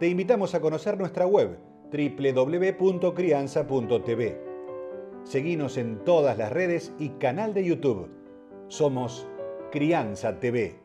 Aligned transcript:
te 0.00 0.08
invitamos 0.08 0.54
a 0.54 0.60
conocer 0.62 0.98
nuestra 0.98 1.26
web 1.26 1.58
www.crianza.tv. 1.92 4.40
Seguinos 5.24 5.76
en 5.76 6.02
todas 6.06 6.38
las 6.38 6.50
redes 6.50 6.92
y 6.98 7.10
canal 7.10 7.52
de 7.52 7.66
YouTube. 7.66 8.08
Somos 8.68 9.26
Crianza 9.70 10.40
TV. 10.40 10.80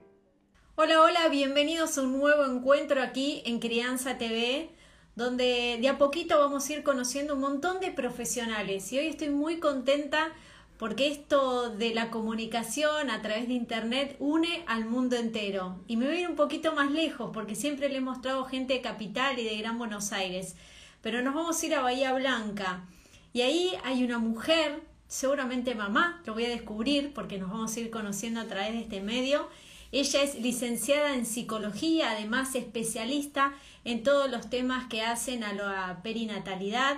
Hola, 0.76 1.02
hola, 1.02 1.30
bienvenidos 1.30 1.98
a 1.98 2.02
un 2.02 2.20
nuevo 2.20 2.44
encuentro 2.44 3.02
aquí 3.02 3.41
en 3.46 3.60
Crianza 3.60 4.18
TV, 4.18 4.72
donde 5.16 5.77
de 5.80 5.88
a 5.88 5.98
poquito 5.98 6.38
vamos 6.38 6.70
a 6.70 6.74
ir 6.74 6.84
conociendo 6.84 7.36
un 7.36 7.40
montón 7.40 7.80
de 7.80 7.91
profesionales. 7.91 8.91
Y 8.91 9.00
hoy 9.00 9.08
estoy 9.08 9.30
muy 9.30 9.62
contenta 9.62 10.34
porque 10.78 11.08
esto 11.08 11.70
de 11.70 11.94
la 11.94 12.12
comunicación 12.12 13.10
a 13.10 13.22
través 13.22 13.48
de 13.48 13.54
Internet 13.54 14.16
une 14.20 14.64
al 14.68 14.86
mundo 14.86 15.16
entero. 15.16 15.80
Y 15.88 15.96
me 15.96 16.06
voy 16.08 16.18
a 16.18 16.22
ir 16.22 16.28
un 16.28 16.36
poquito 16.36 16.74
más 16.74 16.92
lejos, 16.92 17.32
porque 17.34 17.56
siempre 17.56 17.90
le 17.90 17.98
he 17.98 18.02
mostrado 18.02 18.46
gente 18.46 18.74
de 18.74 18.82
Capital 18.82 19.40
y 19.40 19.46
de 19.46 19.58
Gran 19.58 19.78
Buenos 19.78 20.12
Aires, 20.12 20.56
pero 21.02 21.22
nos 21.22 21.34
vamos 21.34 21.62
a 21.62 21.66
ir 21.66 21.76
a 21.76 21.82
Bahía 21.82 22.14
Blanca. 22.14 22.84
Y 23.32 23.42
ahí 23.42 23.72
hay 23.84 24.04
una 24.04 24.18
mujer, 24.18 24.82
seguramente 25.08 25.76
mamá, 25.76 26.22
lo 26.26 26.34
voy 26.34 26.46
a 26.46 26.49
descubrir 26.49 27.14
porque 27.14 27.38
nos 27.38 27.52
vamos 27.52 27.76
a 27.76 27.80
ir 27.80 27.90
conociendo 27.90 28.42
a 28.42 28.46
través 28.46 28.74
de 28.74 28.82
este 28.82 29.02
medio. 29.02 29.48
Ella 29.92 30.24
es 30.24 30.36
licenciada 30.36 31.16
en 31.16 31.26
psicología, 31.26 32.12
además 32.12 32.54
especialista 32.55 33.54
en 33.86 34.04
todos 34.04 34.30
los 34.30 34.49
temas 34.49 34.88
que 34.88 35.04
hacen 35.04 35.44
a 35.46 35.54
la 35.54 36.02
perinatalidad 36.04 36.98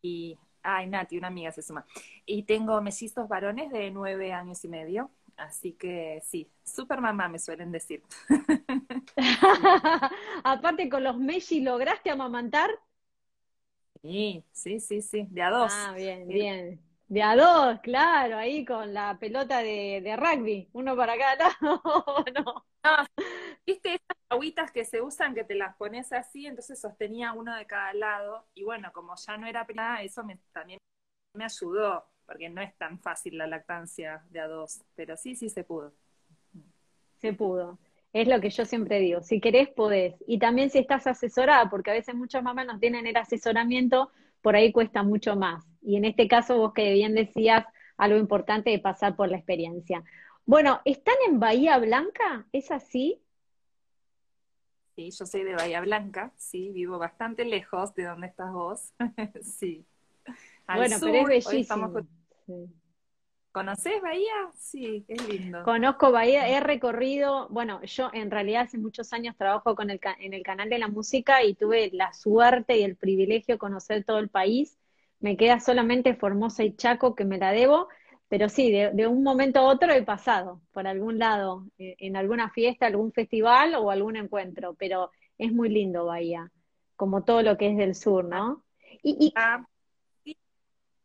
y, 0.00 0.38
ay, 0.62 0.86
Nati, 0.86 1.18
una 1.18 1.28
amiga 1.28 1.52
se 1.52 1.62
suma. 1.62 1.84
Y 2.24 2.44
tengo 2.44 2.80
mellizos 2.80 3.28
varones 3.28 3.70
de 3.72 3.90
nueve 3.90 4.32
años 4.32 4.64
y 4.64 4.68
medio. 4.68 5.10
Así 5.40 5.72
que 5.72 6.20
sí, 6.24 6.50
super 6.64 7.00
mamá 7.00 7.28
me 7.28 7.38
suelen 7.38 7.72
decir. 7.72 8.02
Aparte 10.44 10.88
con 10.88 11.04
los 11.04 11.16
Messi, 11.18 11.60
¿lograste 11.60 12.10
amamantar? 12.10 12.70
Sí, 14.02 14.44
sí, 14.52 14.80
sí, 14.80 15.02
sí, 15.02 15.26
de 15.30 15.42
a 15.42 15.50
dos. 15.50 15.72
Ah, 15.72 15.92
bien, 15.96 16.26
bien. 16.28 16.80
De 17.08 17.22
a 17.22 17.34
dos, 17.36 17.80
claro, 17.82 18.36
ahí 18.38 18.64
con 18.64 18.94
la 18.94 19.18
pelota 19.18 19.58
de, 19.58 20.00
de 20.02 20.16
rugby, 20.16 20.68
uno 20.72 20.96
para 20.96 21.18
cada 21.18 21.36
lado, 21.36 21.82
no. 22.34 22.66
no. 22.84 23.06
Viste 23.66 23.94
esas 23.94 24.16
agüitas 24.28 24.70
que 24.72 24.84
se 24.84 25.02
usan 25.02 25.34
que 25.34 25.44
te 25.44 25.54
las 25.56 25.76
pones 25.76 26.12
así, 26.12 26.46
entonces 26.46 26.80
sostenía 26.80 27.32
uno 27.32 27.54
de 27.56 27.66
cada 27.66 27.92
lado, 27.94 28.46
y 28.54 28.64
bueno, 28.64 28.92
como 28.92 29.14
ya 29.16 29.36
no 29.36 29.46
era 29.46 29.66
pelada, 29.66 30.02
eso 30.02 30.24
me, 30.24 30.36
también 30.52 30.78
me 31.34 31.44
ayudó 31.44 32.09
porque 32.30 32.48
no 32.48 32.62
es 32.62 32.72
tan 32.76 33.00
fácil 33.00 33.38
la 33.38 33.48
lactancia 33.48 34.22
de 34.30 34.38
a 34.38 34.46
dos, 34.46 34.82
pero 34.94 35.16
sí, 35.16 35.34
sí 35.34 35.48
se 35.48 35.64
pudo. 35.64 35.92
Se 37.18 37.32
pudo. 37.32 37.76
Es 38.12 38.28
lo 38.28 38.40
que 38.40 38.50
yo 38.50 38.64
siempre 38.64 39.00
digo, 39.00 39.20
si 39.20 39.40
querés 39.40 39.68
podés. 39.68 40.14
Y 40.28 40.38
también 40.38 40.70
si 40.70 40.78
estás 40.78 41.08
asesorada, 41.08 41.68
porque 41.68 41.90
a 41.90 41.94
veces 41.94 42.14
muchas 42.14 42.44
mamás 42.44 42.66
no 42.66 42.78
tienen 42.78 43.08
el 43.08 43.16
asesoramiento, 43.16 44.12
por 44.42 44.54
ahí 44.54 44.70
cuesta 44.70 45.02
mucho 45.02 45.34
más. 45.34 45.66
Y 45.82 45.96
en 45.96 46.04
este 46.04 46.28
caso 46.28 46.56
vos 46.56 46.72
que 46.72 46.92
bien 46.92 47.16
decías 47.16 47.66
algo 47.96 48.16
importante 48.16 48.70
de 48.70 48.78
pasar 48.78 49.16
por 49.16 49.28
la 49.28 49.36
experiencia. 49.36 50.04
Bueno, 50.46 50.82
¿están 50.84 51.16
en 51.26 51.40
Bahía 51.40 51.78
Blanca? 51.78 52.46
¿Es 52.52 52.70
así? 52.70 53.20
Sí, 54.94 55.10
yo 55.10 55.26
soy 55.26 55.42
de 55.42 55.56
Bahía 55.56 55.80
Blanca, 55.80 56.32
sí, 56.36 56.70
vivo 56.70 56.96
bastante 56.96 57.44
lejos 57.44 57.92
de 57.96 58.04
donde 58.04 58.28
estás 58.28 58.52
vos, 58.52 58.92
sí. 59.42 59.84
bueno, 60.68 60.96
pero 61.00 61.28
es 61.28 61.44
bellísimo. 61.44 61.92
¿Conoces 63.52 64.00
Bahía? 64.00 64.32
Sí, 64.54 65.04
es 65.08 65.28
lindo. 65.28 65.64
Conozco 65.64 66.12
Bahía, 66.12 66.48
he 66.48 66.60
recorrido, 66.60 67.48
bueno, 67.48 67.82
yo 67.82 68.10
en 68.12 68.30
realidad 68.30 68.62
hace 68.62 68.78
muchos 68.78 69.12
años 69.12 69.36
trabajo 69.36 69.74
con 69.74 69.90
el, 69.90 70.00
en 70.20 70.34
el 70.34 70.44
canal 70.44 70.70
de 70.70 70.78
la 70.78 70.86
música 70.86 71.42
y 71.42 71.54
tuve 71.54 71.90
la 71.92 72.12
suerte 72.12 72.78
y 72.78 72.84
el 72.84 72.96
privilegio 72.96 73.56
de 73.56 73.58
conocer 73.58 74.04
todo 74.04 74.18
el 74.18 74.28
país. 74.28 74.78
Me 75.18 75.36
queda 75.36 75.58
solamente 75.58 76.14
Formosa 76.14 76.62
y 76.62 76.76
Chaco 76.76 77.16
que 77.16 77.24
me 77.24 77.38
la 77.38 77.50
debo, 77.50 77.88
pero 78.28 78.48
sí, 78.48 78.70
de, 78.70 79.06
un 79.08 79.24
momento 79.24 79.58
a 79.58 79.64
otro 79.64 79.92
he 79.92 80.02
pasado 80.02 80.62
por 80.70 80.86
algún 80.86 81.18
lado, 81.18 81.66
eh, 81.78 81.96
en 81.98 82.14
alguna 82.16 82.50
fiesta, 82.50 82.86
algún 82.86 83.12
festival 83.12 83.74
o 83.74 83.90
algún 83.90 84.14
encuentro, 84.14 84.74
pero 84.78 85.10
es 85.36 85.52
muy 85.52 85.68
lindo 85.68 86.04
Bahía, 86.04 86.52
como 86.94 87.24
todo 87.24 87.42
lo 87.42 87.58
que 87.58 87.70
es 87.70 87.76
del 87.76 87.96
sur, 87.96 88.24
¿no? 88.24 88.62
Y, 89.02 89.32
ah, 89.34 89.66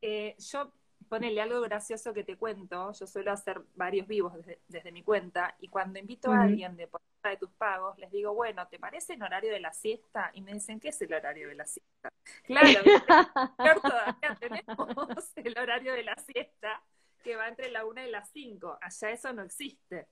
eh, 0.01 0.35
yo 0.37 0.71
ponele 1.09 1.41
algo 1.41 1.61
gracioso 1.61 2.13
que 2.13 2.23
te 2.23 2.37
cuento, 2.37 2.91
yo 2.91 3.07
suelo 3.07 3.31
hacer 3.31 3.61
varios 3.75 4.07
vivos 4.07 4.33
desde, 4.67 4.91
mi 4.91 5.03
cuenta, 5.03 5.55
y 5.59 5.67
cuando 5.67 5.99
invito 5.99 6.31
a 6.31 6.41
alguien 6.41 6.75
de 6.75 6.87
por 6.87 7.01
de 7.29 7.37
tus 7.37 7.51
pagos, 7.51 7.97
les 7.97 8.11
digo, 8.11 8.33
bueno, 8.33 8.67
¿te 8.67 8.79
parece 8.79 9.13
el 9.13 9.23
horario 9.23 9.51
de 9.51 9.59
la 9.59 9.73
siesta? 9.73 10.31
Y 10.33 10.41
me 10.41 10.53
dicen, 10.53 10.79
¿qué 10.79 10.89
es 10.89 11.01
el 11.01 11.13
horario 11.13 11.47
de 11.47 11.55
la 11.55 11.65
siesta? 11.65 12.09
Claro, 12.43 12.67
todavía 13.81 14.37
tenemos 14.39 15.31
el 15.35 15.57
horario 15.57 15.93
de 15.93 16.03
la 16.03 16.15
siesta 16.15 16.81
que 17.23 17.35
va 17.35 17.47
entre 17.47 17.71
la 17.71 17.85
una 17.85 18.05
y 18.05 18.11
las 18.11 18.29
cinco. 18.29 18.77
Allá 18.81 19.09
eso 19.09 19.33
no 19.33 19.41
existe. 19.41 20.07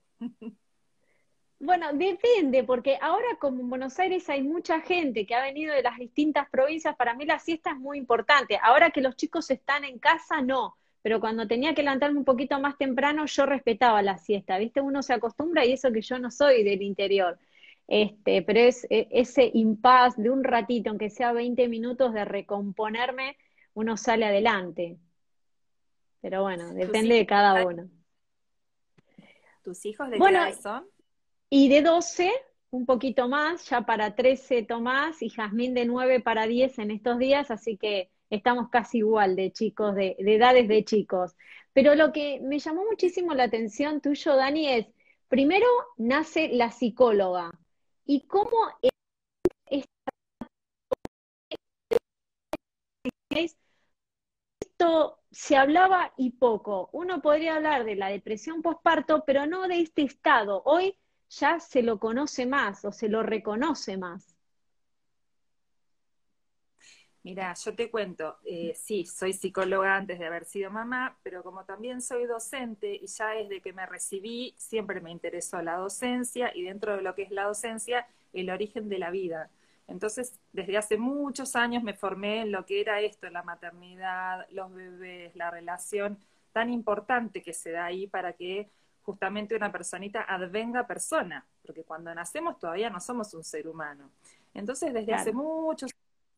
Bueno, 1.60 1.92
depende, 1.92 2.64
porque 2.64 2.98
ahora 3.00 3.36
como 3.38 3.60
en 3.60 3.70
Buenos 3.70 3.98
Aires 4.00 4.28
hay 4.28 4.42
mucha 4.42 4.80
gente 4.80 5.24
que 5.24 5.34
ha 5.34 5.42
venido 5.42 5.72
de 5.72 5.82
las 5.82 5.96
distintas 5.96 6.50
provincias, 6.50 6.96
para 6.96 7.14
mí 7.14 7.24
la 7.24 7.38
siesta 7.38 7.70
es 7.70 7.76
muy 7.76 7.98
importante. 7.98 8.58
Ahora 8.60 8.90
que 8.90 9.00
los 9.00 9.16
chicos 9.16 9.50
están 9.50 9.84
en 9.84 9.98
casa, 10.00 10.42
no, 10.42 10.76
pero 11.04 11.20
cuando 11.20 11.46
tenía 11.46 11.74
que 11.74 11.82
levantarme 11.82 12.18
un 12.18 12.24
poquito 12.24 12.58
más 12.58 12.78
temprano, 12.78 13.26
yo 13.26 13.44
respetaba 13.44 14.00
la 14.00 14.16
siesta, 14.16 14.56
¿viste? 14.56 14.80
Uno 14.80 15.02
se 15.02 15.12
acostumbra 15.12 15.66
y 15.66 15.74
eso 15.74 15.92
que 15.92 16.00
yo 16.00 16.18
no 16.18 16.30
soy 16.30 16.64
del 16.64 16.80
interior. 16.80 17.38
Este, 17.86 18.40
pero 18.40 18.60
es 18.60 18.86
e, 18.88 19.06
ese 19.10 19.50
impas 19.52 20.16
de 20.16 20.30
un 20.30 20.42
ratito, 20.42 20.88
aunque 20.88 21.10
sea 21.10 21.34
20 21.34 21.68
minutos 21.68 22.14
de 22.14 22.24
recomponerme, 22.24 23.36
uno 23.74 23.98
sale 23.98 24.24
adelante. 24.24 24.96
Pero 26.22 26.40
bueno, 26.40 26.72
depende 26.72 27.16
de 27.16 27.26
cada 27.26 27.66
uno. 27.66 27.86
¿Tus 29.62 29.84
hijos 29.84 30.08
de 30.08 30.16
qué 30.16 30.24
edad 30.24 30.54
son? 30.58 30.86
Y 31.50 31.68
de 31.68 31.82
12, 31.82 32.32
un 32.70 32.86
poquito 32.86 33.28
más, 33.28 33.68
ya 33.68 33.82
para 33.82 34.14
13 34.14 34.62
Tomás 34.62 35.20
y 35.20 35.28
Jazmín 35.28 35.74
de 35.74 35.84
9 35.84 36.20
para 36.20 36.46
10 36.46 36.78
en 36.78 36.92
estos 36.92 37.18
días, 37.18 37.50
así 37.50 37.76
que 37.76 38.08
estamos 38.34 38.68
casi 38.70 38.98
igual 38.98 39.36
de 39.36 39.52
chicos, 39.52 39.94
de, 39.94 40.16
de 40.18 40.34
edades 40.36 40.68
de 40.68 40.84
chicos. 40.84 41.36
Pero 41.72 41.94
lo 41.94 42.12
que 42.12 42.40
me 42.40 42.58
llamó 42.58 42.84
muchísimo 42.84 43.34
la 43.34 43.44
atención 43.44 44.00
tuyo, 44.00 44.36
Dani, 44.36 44.68
es, 44.68 44.86
primero 45.28 45.66
nace 45.96 46.48
la 46.52 46.70
psicóloga. 46.70 47.50
¿Y 48.06 48.26
cómo 48.26 48.56
esto 54.60 55.18
se 55.30 55.56
hablaba 55.56 56.12
y 56.16 56.30
poco? 56.32 56.90
Uno 56.92 57.20
podría 57.22 57.56
hablar 57.56 57.84
de 57.84 57.96
la 57.96 58.08
depresión 58.08 58.62
postparto, 58.62 59.24
pero 59.26 59.46
no 59.46 59.66
de 59.68 59.80
este 59.80 60.02
estado. 60.02 60.62
Hoy 60.64 60.96
ya 61.30 61.60
se 61.60 61.82
lo 61.82 61.98
conoce 61.98 62.46
más 62.46 62.84
o 62.84 62.92
se 62.92 63.08
lo 63.08 63.22
reconoce 63.22 63.96
más. 63.96 64.33
Mira, 67.24 67.54
yo 67.54 67.74
te 67.74 67.90
cuento, 67.90 68.36
eh, 68.44 68.74
sí, 68.76 69.06
soy 69.06 69.32
psicóloga 69.32 69.96
antes 69.96 70.18
de 70.18 70.26
haber 70.26 70.44
sido 70.44 70.70
mamá, 70.70 71.16
pero 71.22 71.42
como 71.42 71.64
también 71.64 72.02
soy 72.02 72.26
docente 72.26 72.94
y 72.94 73.06
ya 73.06 73.30
desde 73.30 73.62
que 73.62 73.72
me 73.72 73.86
recibí 73.86 74.54
siempre 74.58 75.00
me 75.00 75.10
interesó 75.10 75.62
la 75.62 75.76
docencia 75.76 76.52
y 76.54 76.64
dentro 76.64 76.94
de 76.94 77.00
lo 77.00 77.14
que 77.14 77.22
es 77.22 77.30
la 77.30 77.44
docencia, 77.44 78.06
el 78.34 78.50
origen 78.50 78.90
de 78.90 78.98
la 78.98 79.08
vida. 79.08 79.48
Entonces, 79.88 80.38
desde 80.52 80.76
hace 80.76 80.98
muchos 80.98 81.56
años 81.56 81.82
me 81.82 81.94
formé 81.94 82.42
en 82.42 82.52
lo 82.52 82.66
que 82.66 82.82
era 82.82 83.00
esto, 83.00 83.30
la 83.30 83.42
maternidad, 83.42 84.46
los 84.50 84.74
bebés, 84.74 85.34
la 85.34 85.50
relación 85.50 86.18
tan 86.52 86.68
importante 86.68 87.42
que 87.42 87.54
se 87.54 87.70
da 87.70 87.86
ahí 87.86 88.06
para 88.06 88.34
que 88.34 88.68
justamente 89.02 89.56
una 89.56 89.72
personita 89.72 90.20
advenga 90.20 90.86
persona, 90.86 91.46
porque 91.64 91.84
cuando 91.84 92.14
nacemos 92.14 92.58
todavía 92.58 92.90
no 92.90 93.00
somos 93.00 93.32
un 93.32 93.44
ser 93.44 93.66
humano. 93.66 94.10
Entonces, 94.52 94.92
desde 94.92 95.14
hace 95.14 95.32
muchos 95.32 95.90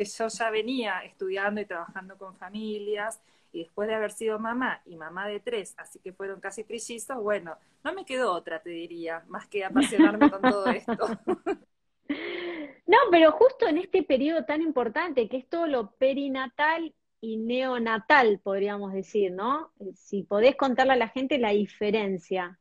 yo 0.05 0.29
ya 0.29 0.51
venía 0.51 1.01
estudiando 1.01 1.61
y 1.61 1.65
trabajando 1.67 2.17
con 2.19 2.37
familias, 2.37 3.21
y 3.53 3.61
después 3.61 3.89
de 3.89 3.95
haber 3.95 4.13
sido 4.13 4.39
mamá 4.39 4.83
y 4.85 4.97
mamá 4.97 5.27
de 5.27 5.41
tres, 5.41 5.75
así 5.79 5.99
que 5.99 6.13
fueron 6.13 6.41
casi 6.41 6.65
trillizos, 6.65 7.23
bueno, 7.23 7.57
no 7.83 7.95
me 7.95 8.05
quedó 8.05 8.33
otra, 8.33 8.61
te 8.61 8.71
diría, 8.71 9.25
más 9.29 9.47
que 9.47 9.65
apasionarme 9.65 10.31
con 10.31 10.43
todo 10.43 10.67
esto. 10.67 10.95
No, 12.87 12.99
pero 13.11 13.33
justo 13.33 13.67
en 13.67 13.79
este 13.79 14.05
periodo 14.05 14.45
tan 14.45 14.63
importante, 14.63 15.29
que 15.29 15.39
es 15.39 15.49
todo 15.49 15.67
lo 15.67 15.91
perinatal 15.97 16.95
y 17.21 17.37
neonatal, 17.37 18.39
podríamos 18.39 18.93
decir, 18.93 19.33
¿no? 19.33 19.73
Si 19.97 20.23
podés 20.23 20.55
contarle 20.55 20.93
a 20.93 20.97
la 20.97 21.09
gente 21.09 21.39
la 21.39 21.51
diferencia. 21.51 22.61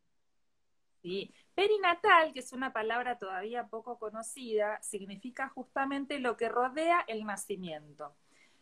Sí, 1.03 1.31
Perinatal, 1.55 2.33
que 2.33 2.41
es 2.41 2.51
una 2.51 2.73
palabra 2.73 3.17
todavía 3.17 3.67
poco 3.67 3.97
conocida, 3.97 4.81
significa 4.81 5.47
justamente 5.49 6.19
lo 6.19 6.35
que 6.35 6.49
rodea 6.49 7.05
el 7.07 7.25
nacimiento. 7.25 8.13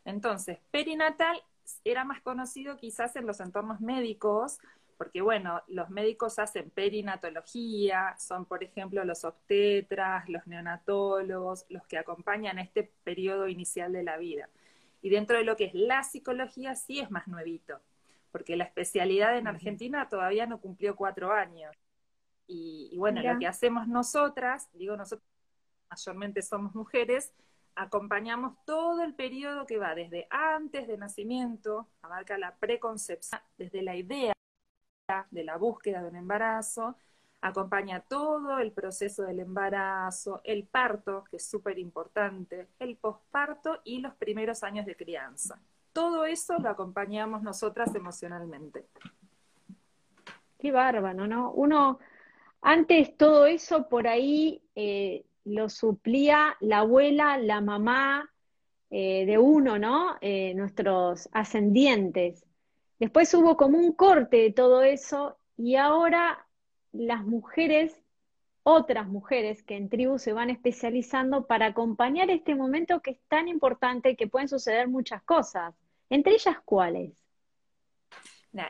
Entonces, 0.05 0.59
perinatal 0.71 1.41
era 1.83 2.03
más 2.03 2.21
conocido 2.21 2.77
quizás 2.77 3.15
en 3.15 3.25
los 3.25 3.39
entornos 3.39 3.81
médicos, 3.81 4.59
porque 4.97 5.21
bueno, 5.21 5.63
los 5.67 5.89
médicos 5.89 6.37
hacen 6.37 6.69
perinatología, 6.69 8.15
son 8.19 8.45
por 8.45 8.63
ejemplo 8.63 9.03
los 9.05 9.25
obstetras, 9.25 10.29
los 10.29 10.45
neonatólogos, 10.45 11.65
los 11.69 11.85
que 11.87 11.97
acompañan 11.97 12.59
este 12.59 12.91
periodo 13.03 13.47
inicial 13.47 13.91
de 13.91 14.03
la 14.03 14.17
vida. 14.17 14.49
Y 15.01 15.09
dentro 15.09 15.37
de 15.37 15.43
lo 15.45 15.55
que 15.55 15.65
es 15.65 15.73
la 15.73 16.03
psicología 16.03 16.75
sí 16.75 16.99
es 16.99 17.09
más 17.09 17.27
nuevito, 17.27 17.79
porque 18.31 18.55
la 18.55 18.65
especialidad 18.65 19.37
en 19.37 19.47
Argentina 19.47 20.07
todavía 20.09 20.45
no 20.45 20.61
cumplió 20.61 20.95
cuatro 20.95 21.33
años. 21.33 21.75
Y, 22.47 22.95
bueno, 22.97 23.21
lo 23.21 23.39
que 23.39 23.47
hacemos 23.47 23.87
nosotras, 23.87 24.69
digo 24.73 24.97
nosotros, 24.97 25.27
mayormente 25.89 26.41
somos 26.41 26.75
mujeres, 26.75 27.31
acompañamos 27.75 28.55
todo 28.65 29.01
el 29.03 29.15
periodo 29.15 29.65
que 29.65 29.77
va 29.77 29.95
desde 29.95 30.27
antes 30.29 30.87
de 30.87 30.97
nacimiento, 30.97 31.87
abarca 32.01 32.37
la 32.37 32.55
preconcepción, 32.55 33.41
desde 33.57 33.81
la 33.81 33.95
idea 33.95 34.33
de 35.31 35.43
la 35.43 35.57
búsqueda 35.57 36.01
de 36.01 36.09
un 36.09 36.15
embarazo, 36.15 36.95
acompaña 37.41 37.99
todo 38.01 38.59
el 38.59 38.71
proceso 38.71 39.23
del 39.23 39.39
embarazo, 39.39 40.41
el 40.43 40.65
parto, 40.65 41.25
que 41.29 41.37
es 41.37 41.45
súper 41.45 41.77
importante, 41.77 42.69
el 42.79 42.95
posparto 42.95 43.81
y 43.83 43.99
los 43.99 44.13
primeros 44.15 44.63
años 44.63 44.85
de 44.85 44.95
crianza. 44.95 45.59
Todo 45.91 46.25
eso 46.25 46.57
lo 46.59 46.69
acompañamos 46.69 47.43
nosotras 47.43 47.93
emocionalmente. 47.95 48.87
Qué 50.57 50.71
bárbaro, 50.71 51.27
¿no? 51.27 51.51
Uno 51.51 51.99
antes 52.63 53.15
todo 53.17 53.45
eso 53.45 53.89
por 53.89 54.07
ahí 54.07 54.63
eh, 54.75 55.25
lo 55.43 55.69
suplía 55.69 56.55
la 56.61 56.79
abuela, 56.79 57.37
la 57.37 57.61
mamá 57.61 58.31
eh, 58.89 59.25
de 59.25 59.37
uno, 59.37 59.77
¿no? 59.77 60.15
Eh, 60.21 60.53
nuestros 60.55 61.29
ascendientes. 61.33 62.45
Después 62.99 63.33
hubo 63.33 63.57
como 63.57 63.77
un 63.77 63.91
corte 63.93 64.37
de 64.37 64.51
todo 64.51 64.83
eso 64.83 65.37
y 65.57 65.75
ahora 65.75 66.47
las 66.93 67.25
mujeres, 67.25 68.01
otras 68.63 69.07
mujeres 69.07 69.61
que 69.63 69.75
en 69.75 69.89
tribu 69.89 70.17
se 70.17 70.31
van 70.31 70.49
especializando 70.49 71.45
para 71.47 71.67
acompañar 71.67 72.29
este 72.29 72.55
momento 72.55 73.01
que 73.01 73.11
es 73.11 73.19
tan 73.27 73.47
importante 73.49 74.15
que 74.15 74.27
pueden 74.27 74.47
suceder 74.47 74.87
muchas 74.87 75.21
cosas. 75.23 75.75
Entre 76.09 76.33
ellas, 76.33 76.57
¿cuáles? 76.63 77.22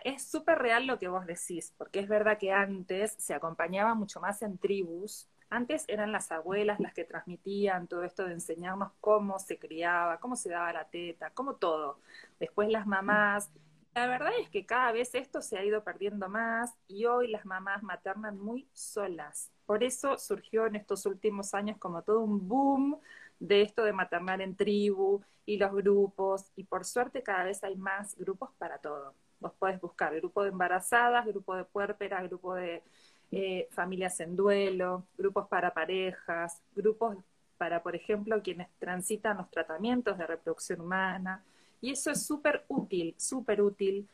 Es 0.03 0.23
súper 0.23 0.59
real 0.59 0.87
lo 0.87 0.97
que 0.99 1.07
vos 1.07 1.25
decís, 1.25 1.73
porque 1.77 1.99
es 1.99 2.07
verdad 2.07 2.37
que 2.37 2.51
antes 2.51 3.15
se 3.17 3.33
acompañaba 3.33 3.93
mucho 3.95 4.19
más 4.19 4.41
en 4.41 4.57
tribus. 4.57 5.27
Antes 5.49 5.85
eran 5.87 6.11
las 6.11 6.31
abuelas 6.31 6.79
las 6.79 6.93
que 6.93 7.03
transmitían 7.03 7.87
todo 7.87 8.03
esto 8.03 8.25
de 8.25 8.33
enseñarnos 8.33 8.91
cómo 9.01 9.37
se 9.39 9.59
criaba, 9.59 10.19
cómo 10.19 10.35
se 10.35 10.49
daba 10.49 10.73
la 10.73 10.85
teta, 10.85 11.29
cómo 11.31 11.55
todo. 11.55 11.99
Después 12.39 12.69
las 12.69 12.87
mamás. 12.87 13.51
La 13.93 14.07
verdad 14.07 14.31
es 14.39 14.49
que 14.49 14.65
cada 14.65 14.91
vez 14.91 15.13
esto 15.13 15.41
se 15.41 15.57
ha 15.57 15.63
ido 15.63 15.83
perdiendo 15.83 16.27
más 16.27 16.73
y 16.87 17.05
hoy 17.05 17.27
las 17.27 17.45
mamás 17.45 17.83
maternan 17.83 18.39
muy 18.39 18.67
solas. 18.73 19.51
Por 19.65 19.83
eso 19.83 20.17
surgió 20.17 20.65
en 20.65 20.75
estos 20.75 21.05
últimos 21.05 21.53
años 21.53 21.77
como 21.77 22.01
todo 22.01 22.21
un 22.21 22.47
boom 22.47 22.99
de 23.39 23.61
esto 23.61 23.83
de 23.83 23.93
maternar 23.93 24.41
en 24.41 24.55
tribu 24.55 25.21
y 25.45 25.57
los 25.57 25.71
grupos 25.73 26.51
y 26.55 26.63
por 26.63 26.85
suerte 26.85 27.21
cada 27.21 27.43
vez 27.43 27.63
hay 27.63 27.75
más 27.75 28.15
grupos 28.15 28.49
para 28.57 28.79
todo. 28.79 29.13
Vos 29.43 29.51
podés 29.59 29.81
buscar 29.81 30.15
grupo 30.15 30.41
de 30.41 30.49
embarazadas, 30.51 31.25
grupo 31.25 31.53
de 31.53 31.65
puérperas, 31.65 32.23
grupo 32.29 32.55
de 32.55 32.81
eh, 33.29 33.67
familias 33.71 34.17
en 34.21 34.37
duelo, 34.37 35.05
grupos 35.17 35.49
para 35.49 35.73
parejas, 35.73 36.61
grupos 36.73 37.17
para, 37.57 37.83
por 37.83 37.93
ejemplo, 37.93 38.41
quienes 38.41 38.69
transitan 38.79 39.35
los 39.35 39.51
tratamientos 39.51 40.17
de 40.17 40.25
reproducción 40.25 40.79
humana. 40.79 41.43
Y 41.81 41.91
eso 41.91 42.09
es 42.09 42.25
súper 42.25 42.63
útil, 42.69 43.15
súper 43.17 43.61
útil, 43.61 44.07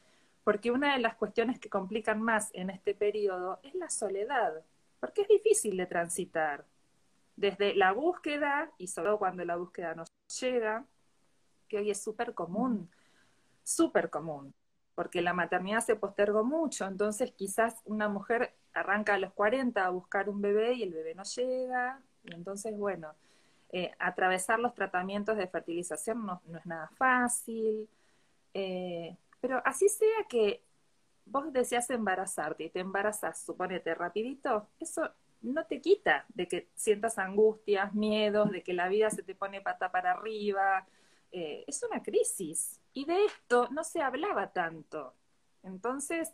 porque 0.44 0.72
una 0.72 0.94
de 0.94 1.00
las 1.00 1.16
cuestiones 1.16 1.60
que 1.60 1.70
complican 1.70 2.24
más 2.24 2.50
en 2.54 2.72
este 2.72 2.96
periodo 2.96 3.60
es 3.62 3.76
la 3.76 3.92
soledad, 3.92 4.64
porque 5.00 5.22
es 5.22 5.28
difícil 5.28 5.78
de 5.78 5.86
transitar. 5.86 6.66
Desde 7.36 7.76
la 7.76 7.92
búsqueda, 7.92 8.72
y 8.80 8.88
sobre 8.88 9.10
todo 9.10 9.20
cuando 9.20 9.46
la 9.46 9.58
búsqueda 9.58 9.94
nos 9.94 10.12
llega, 10.42 10.86
que 11.68 11.78
hoy 11.78 11.92
es 11.92 12.02
súper 12.02 12.34
común, 12.34 12.90
súper 13.64 14.10
común 14.10 14.56
porque 15.00 15.22
la 15.22 15.32
maternidad 15.32 15.80
se 15.80 15.96
postergó 15.96 16.44
mucho, 16.44 16.86
entonces 16.86 17.32
quizás 17.32 17.82
una 17.86 18.10
mujer 18.10 18.54
arranca 18.74 19.14
a 19.14 19.18
los 19.18 19.32
40 19.32 19.86
a 19.86 19.90
buscar 19.92 20.28
un 20.28 20.42
bebé 20.42 20.74
y 20.74 20.84
el 20.84 20.94
bebé 20.94 21.16
no 21.16 21.24
llega, 21.24 22.02
y 22.26 22.34
entonces, 22.34 22.78
bueno, 22.78 23.14
eh, 23.72 23.94
atravesar 23.98 24.60
los 24.60 24.76
tratamientos 24.76 25.38
de 25.38 25.48
fertilización 25.48 26.26
no, 26.26 26.42
es 26.54 26.66
nada 26.66 26.90
fácil, 26.98 27.88
eh, 28.54 29.16
pero 29.40 29.62
así 29.64 29.88
sea 29.88 30.26
que 30.28 30.62
vos 31.26 31.54
deseas 31.54 31.90
embarazarte 31.92 32.66
y 32.66 32.70
te 32.70 32.82
embarazas, 32.82 33.40
suponete, 33.42 33.96
rapidito, 33.96 34.68
eso 34.82 35.10
no 35.42 35.66
te 35.66 35.80
quita 35.80 36.26
de 36.28 36.50
que 36.50 36.68
sientas 36.76 37.18
angustias, 37.20 37.94
miedos, 37.94 38.52
de 38.52 38.64
que 38.64 38.74
la 38.74 38.90
vida 38.90 39.10
se 39.12 39.24
te 39.24 39.34
pone 39.34 39.62
pata 39.62 39.94
para 39.94 40.12
arriba, 40.12 40.86
eh, 41.32 41.64
es 41.68 41.84
una 41.84 42.02
crisis 42.02 42.80
y 42.94 43.06
de 43.06 43.26
esto 43.26 43.68
no 43.72 43.84
se 43.84 44.02
hablaba 44.02 44.52
tanto. 44.52 45.14
Entonces, 45.64 46.34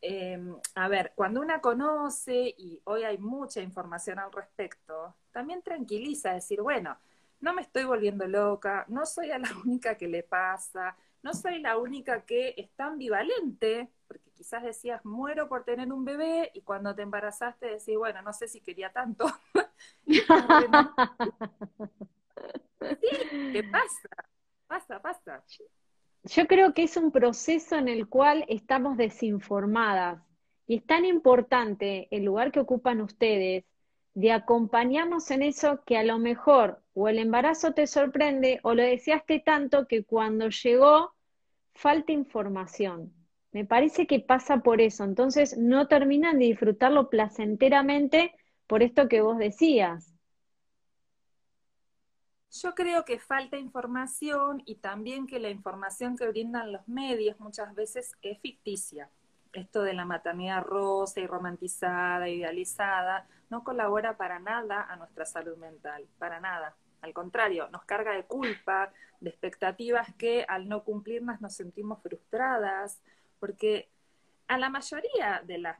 em, 0.00 0.54
a 0.74 0.88
ver, 0.88 1.12
cuando 1.14 1.40
una 1.40 1.60
conoce 1.60 2.54
y 2.56 2.80
hoy 2.84 3.04
hay 3.04 3.18
mucha 3.18 3.60
información 3.60 4.18
al 4.18 4.32
respecto, 4.32 5.14
también 5.32 5.62
tranquiliza 5.62 6.32
decir, 6.32 6.62
bueno, 6.62 6.96
no 7.40 7.54
me 7.54 7.62
estoy 7.62 7.84
volviendo 7.84 8.26
loca, 8.26 8.84
no 8.88 9.06
soy 9.06 9.30
a 9.30 9.38
la 9.38 9.50
única 9.64 9.96
que 9.96 10.08
le 10.08 10.22
pasa, 10.22 10.96
no 11.22 11.34
soy 11.34 11.60
la 11.60 11.78
única 11.78 12.24
que 12.24 12.54
está 12.56 12.86
ambivalente, 12.86 13.90
porque 14.08 14.30
quizás 14.32 14.62
decías, 14.62 15.04
muero 15.04 15.48
por 15.48 15.64
tener 15.64 15.92
un 15.92 16.04
bebé, 16.04 16.50
y 16.54 16.62
cuando 16.62 16.94
te 16.94 17.02
embarazaste 17.02 17.66
decís, 17.66 17.96
bueno, 17.96 18.22
no 18.22 18.32
sé 18.32 18.48
si 18.48 18.60
quería 18.60 18.92
tanto. 18.92 19.26
¿qué 22.80 23.62
pasa? 23.70 24.08
Pasa, 24.66 25.00
pasa. 25.00 25.44
yo 26.24 26.46
creo 26.46 26.74
que 26.74 26.84
es 26.84 26.96
un 26.96 27.10
proceso 27.10 27.76
en 27.76 27.88
el 27.88 28.08
cual 28.08 28.44
estamos 28.48 28.96
desinformadas 28.96 30.22
y 30.66 30.76
es 30.76 30.86
tan 30.86 31.04
importante 31.04 32.08
el 32.10 32.24
lugar 32.24 32.52
que 32.52 32.60
ocupan 32.60 33.00
ustedes 33.00 33.64
de 34.14 34.32
acompañarnos 34.32 35.30
en 35.30 35.42
eso 35.42 35.82
que 35.84 35.96
a 35.96 36.04
lo 36.04 36.18
mejor 36.18 36.82
o 36.94 37.08
el 37.08 37.18
embarazo 37.18 37.72
te 37.72 37.86
sorprende 37.86 38.60
o 38.62 38.74
lo 38.74 38.82
deseaste 38.82 39.40
tanto 39.40 39.86
que 39.86 40.04
cuando 40.04 40.48
llegó 40.48 41.14
falta 41.74 42.12
información. 42.12 43.12
Me 43.52 43.64
parece 43.64 44.06
que 44.06 44.20
pasa 44.20 44.58
por 44.58 44.80
eso, 44.80 45.02
entonces 45.04 45.58
no 45.58 45.88
terminan 45.88 46.38
de 46.38 46.46
disfrutarlo 46.46 47.08
placenteramente 47.10 48.32
por 48.66 48.82
esto 48.82 49.08
que 49.08 49.22
vos 49.22 49.38
decías. 49.38 50.14
Yo 52.52 52.74
creo 52.74 53.04
que 53.04 53.20
falta 53.20 53.56
información 53.56 54.62
y 54.66 54.76
también 54.76 55.28
que 55.28 55.38
la 55.38 55.50
información 55.50 56.16
que 56.16 56.26
brindan 56.26 56.72
los 56.72 56.86
medios 56.88 57.38
muchas 57.38 57.74
veces 57.76 58.16
es 58.22 58.40
ficticia. 58.40 59.08
Esto 59.52 59.82
de 59.82 59.94
la 59.94 60.04
maternidad 60.04 60.62
rosa 60.62 61.20
y 61.20 61.26
romantizada, 61.26 62.28
idealizada, 62.28 63.28
no 63.50 63.62
colabora 63.62 64.16
para 64.16 64.40
nada 64.40 64.82
a 64.82 64.96
nuestra 64.96 65.26
salud 65.26 65.56
mental, 65.58 66.08
para 66.18 66.40
nada. 66.40 66.74
Al 67.02 67.12
contrario, 67.12 67.68
nos 67.70 67.84
carga 67.84 68.12
de 68.12 68.24
culpa, 68.24 68.92
de 69.20 69.30
expectativas 69.30 70.12
que 70.18 70.44
al 70.48 70.68
no 70.68 70.82
cumplirlas 70.82 71.40
nos 71.40 71.54
sentimos 71.54 72.02
frustradas, 72.02 73.00
porque 73.38 73.88
a 74.48 74.58
la 74.58 74.70
mayoría 74.70 75.42
de 75.44 75.58
las 75.58 75.78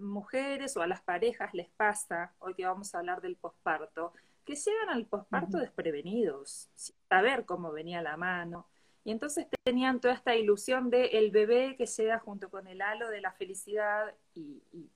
mujeres 0.00 0.76
o 0.76 0.82
a 0.82 0.86
las 0.86 1.00
parejas 1.00 1.54
les 1.54 1.68
pasa, 1.68 2.32
hoy 2.40 2.54
que 2.54 2.66
vamos 2.66 2.94
a 2.94 2.98
hablar 2.98 3.20
del 3.20 3.36
posparto, 3.36 4.12
que 4.48 4.56
llegan 4.56 4.88
al 4.88 5.04
posparto 5.04 5.58
desprevenidos, 5.58 6.70
sin 6.74 6.96
saber 7.06 7.44
cómo 7.44 7.70
venía 7.70 8.00
la 8.00 8.16
mano. 8.16 8.66
Y 9.04 9.10
entonces 9.10 9.46
tenían 9.62 10.00
toda 10.00 10.14
esta 10.14 10.34
ilusión 10.36 10.88
de 10.88 11.04
el 11.04 11.30
bebé 11.30 11.76
que 11.76 11.84
llega 11.84 12.18
junto 12.18 12.48
con 12.48 12.66
el 12.66 12.80
halo 12.80 13.10
de 13.10 13.20
la 13.20 13.32
felicidad 13.32 14.14
y, 14.34 14.62
y 14.72 14.88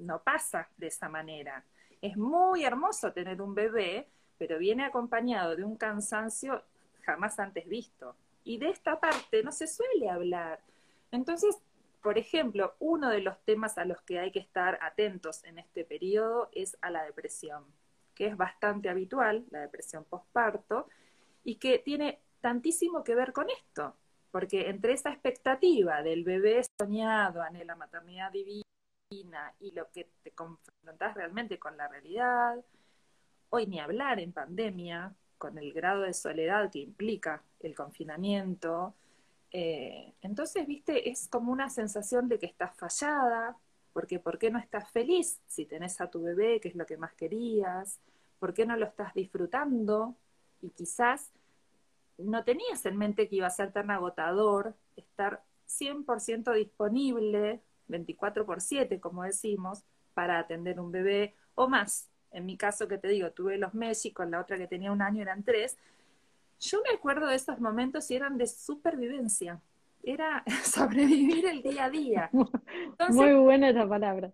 no 0.00 0.22
pasa 0.22 0.68
de 0.76 0.88
esa 0.88 1.08
manera. 1.08 1.64
Es 2.02 2.18
muy 2.18 2.62
hermoso 2.64 3.10
tener 3.14 3.40
un 3.40 3.54
bebé, 3.54 4.06
pero 4.36 4.58
viene 4.58 4.84
acompañado 4.84 5.56
de 5.56 5.64
un 5.64 5.76
cansancio 5.76 6.62
jamás 7.00 7.38
antes 7.38 7.66
visto. 7.66 8.14
Y 8.44 8.58
de 8.58 8.68
esta 8.68 9.00
parte 9.00 9.42
no 9.42 9.50
se 9.50 9.66
suele 9.66 10.10
hablar. 10.10 10.60
Entonces, 11.10 11.56
por 12.02 12.18
ejemplo, 12.18 12.74
uno 12.80 13.08
de 13.08 13.22
los 13.22 13.38
temas 13.46 13.78
a 13.78 13.86
los 13.86 14.02
que 14.02 14.18
hay 14.18 14.30
que 14.30 14.40
estar 14.40 14.78
atentos 14.82 15.42
en 15.44 15.58
este 15.58 15.86
periodo 15.86 16.50
es 16.52 16.76
a 16.82 16.90
la 16.90 17.02
depresión 17.04 17.64
que 18.14 18.26
es 18.26 18.36
bastante 18.36 18.88
habitual, 18.88 19.44
la 19.50 19.60
depresión 19.60 20.04
postparto, 20.04 20.88
y 21.44 21.56
que 21.56 21.78
tiene 21.78 22.20
tantísimo 22.40 23.02
que 23.04 23.14
ver 23.14 23.32
con 23.32 23.48
esto, 23.50 23.96
porque 24.30 24.68
entre 24.68 24.92
esa 24.92 25.10
expectativa 25.10 26.02
del 26.02 26.24
bebé 26.24 26.62
soñado, 26.78 27.42
la 27.64 27.76
maternidad 27.76 28.30
divina 28.32 28.64
y 29.58 29.72
lo 29.72 29.90
que 29.90 30.08
te 30.22 30.30
confrontas 30.32 31.14
realmente 31.14 31.58
con 31.58 31.76
la 31.76 31.88
realidad, 31.88 32.56
hoy 33.50 33.66
ni 33.66 33.80
hablar 33.80 34.20
en 34.20 34.32
pandemia, 34.32 35.14
con 35.38 35.58
el 35.58 35.72
grado 35.72 36.02
de 36.02 36.12
soledad 36.12 36.70
que 36.70 36.80
implica 36.80 37.42
el 37.60 37.74
confinamiento, 37.74 38.94
eh, 39.52 40.14
entonces, 40.22 40.66
viste, 40.66 41.10
es 41.10 41.28
como 41.28 41.52
una 41.52 41.70
sensación 41.70 42.28
de 42.28 42.38
que 42.38 42.46
estás 42.46 42.76
fallada, 42.76 43.56
porque 43.92 44.18
¿por 44.18 44.38
qué 44.38 44.50
no 44.50 44.58
estás 44.58 44.90
feliz 44.90 45.40
si 45.46 45.66
tenés 45.66 46.00
a 46.00 46.10
tu 46.10 46.22
bebé, 46.22 46.60
que 46.60 46.68
es 46.68 46.74
lo 46.74 46.86
que 46.86 46.96
más 46.96 47.12
querías? 47.14 48.00
¿Por 48.38 48.54
qué 48.54 48.66
no 48.66 48.76
lo 48.76 48.86
estás 48.86 49.14
disfrutando? 49.14 50.16
Y 50.62 50.70
quizás 50.70 51.30
no 52.18 52.44
tenías 52.44 52.84
en 52.86 52.96
mente 52.96 53.28
que 53.28 53.36
iba 53.36 53.46
a 53.46 53.50
ser 53.50 53.72
tan 53.72 53.90
agotador 53.90 54.74
estar 54.96 55.42
100% 55.66 56.52
disponible, 56.52 57.62
24 57.88 58.46
por 58.46 58.60
7, 58.60 59.00
como 59.00 59.24
decimos, 59.24 59.84
para 60.14 60.38
atender 60.38 60.80
un 60.80 60.92
bebé 60.92 61.34
o 61.54 61.68
más. 61.68 62.08
En 62.32 62.46
mi 62.46 62.56
caso, 62.56 62.86
que 62.86 62.98
te 62.98 63.08
digo, 63.08 63.30
tuve 63.32 63.58
los 63.58 63.74
meses 63.74 64.12
con 64.14 64.30
la 64.30 64.40
otra 64.40 64.58
que 64.58 64.66
tenía 64.66 64.92
un 64.92 65.02
año 65.02 65.22
eran 65.22 65.42
tres. 65.42 65.76
Yo 66.60 66.80
me 66.82 66.90
acuerdo 66.90 67.26
de 67.26 67.36
esos 67.36 67.58
momentos 67.60 68.10
y 68.10 68.16
eran 68.16 68.36
de 68.38 68.46
supervivencia 68.46 69.60
era 70.02 70.44
sobrevivir 70.64 71.46
el 71.46 71.62
día 71.62 71.84
a 71.84 71.90
día. 71.90 72.30
Muy 73.10 73.34
buena 73.34 73.70
esa 73.70 73.88
palabra. 73.88 74.32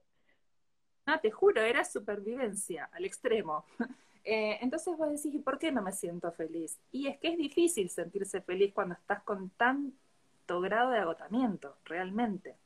No, 1.07 1.21
te 1.21 1.31
juro, 1.31 1.61
era 1.63 1.85
supervivencia 1.85 2.89
al 2.93 3.05
extremo. 3.05 3.65
Eh, 4.29 4.59
entonces 4.61 4.97
vos 4.97 5.09
decís, 5.09 5.33
¿y 5.37 5.39
por 5.39 5.57
qué 5.57 5.71
no 5.71 5.81
me 5.83 5.93
siento 5.93 6.33
feliz? 6.33 6.81
Y 6.91 7.07
es 7.07 7.17
que 7.19 7.29
es 7.29 7.39
difícil 7.39 7.89
sentirse 7.89 8.41
feliz 8.41 8.75
cuando 8.75 8.97
estás 8.97 9.23
con 9.23 9.51
tanto 9.51 10.61
grado 10.61 10.91
de 10.91 10.99
agotamiento, 10.99 11.77
realmente. 11.85 12.57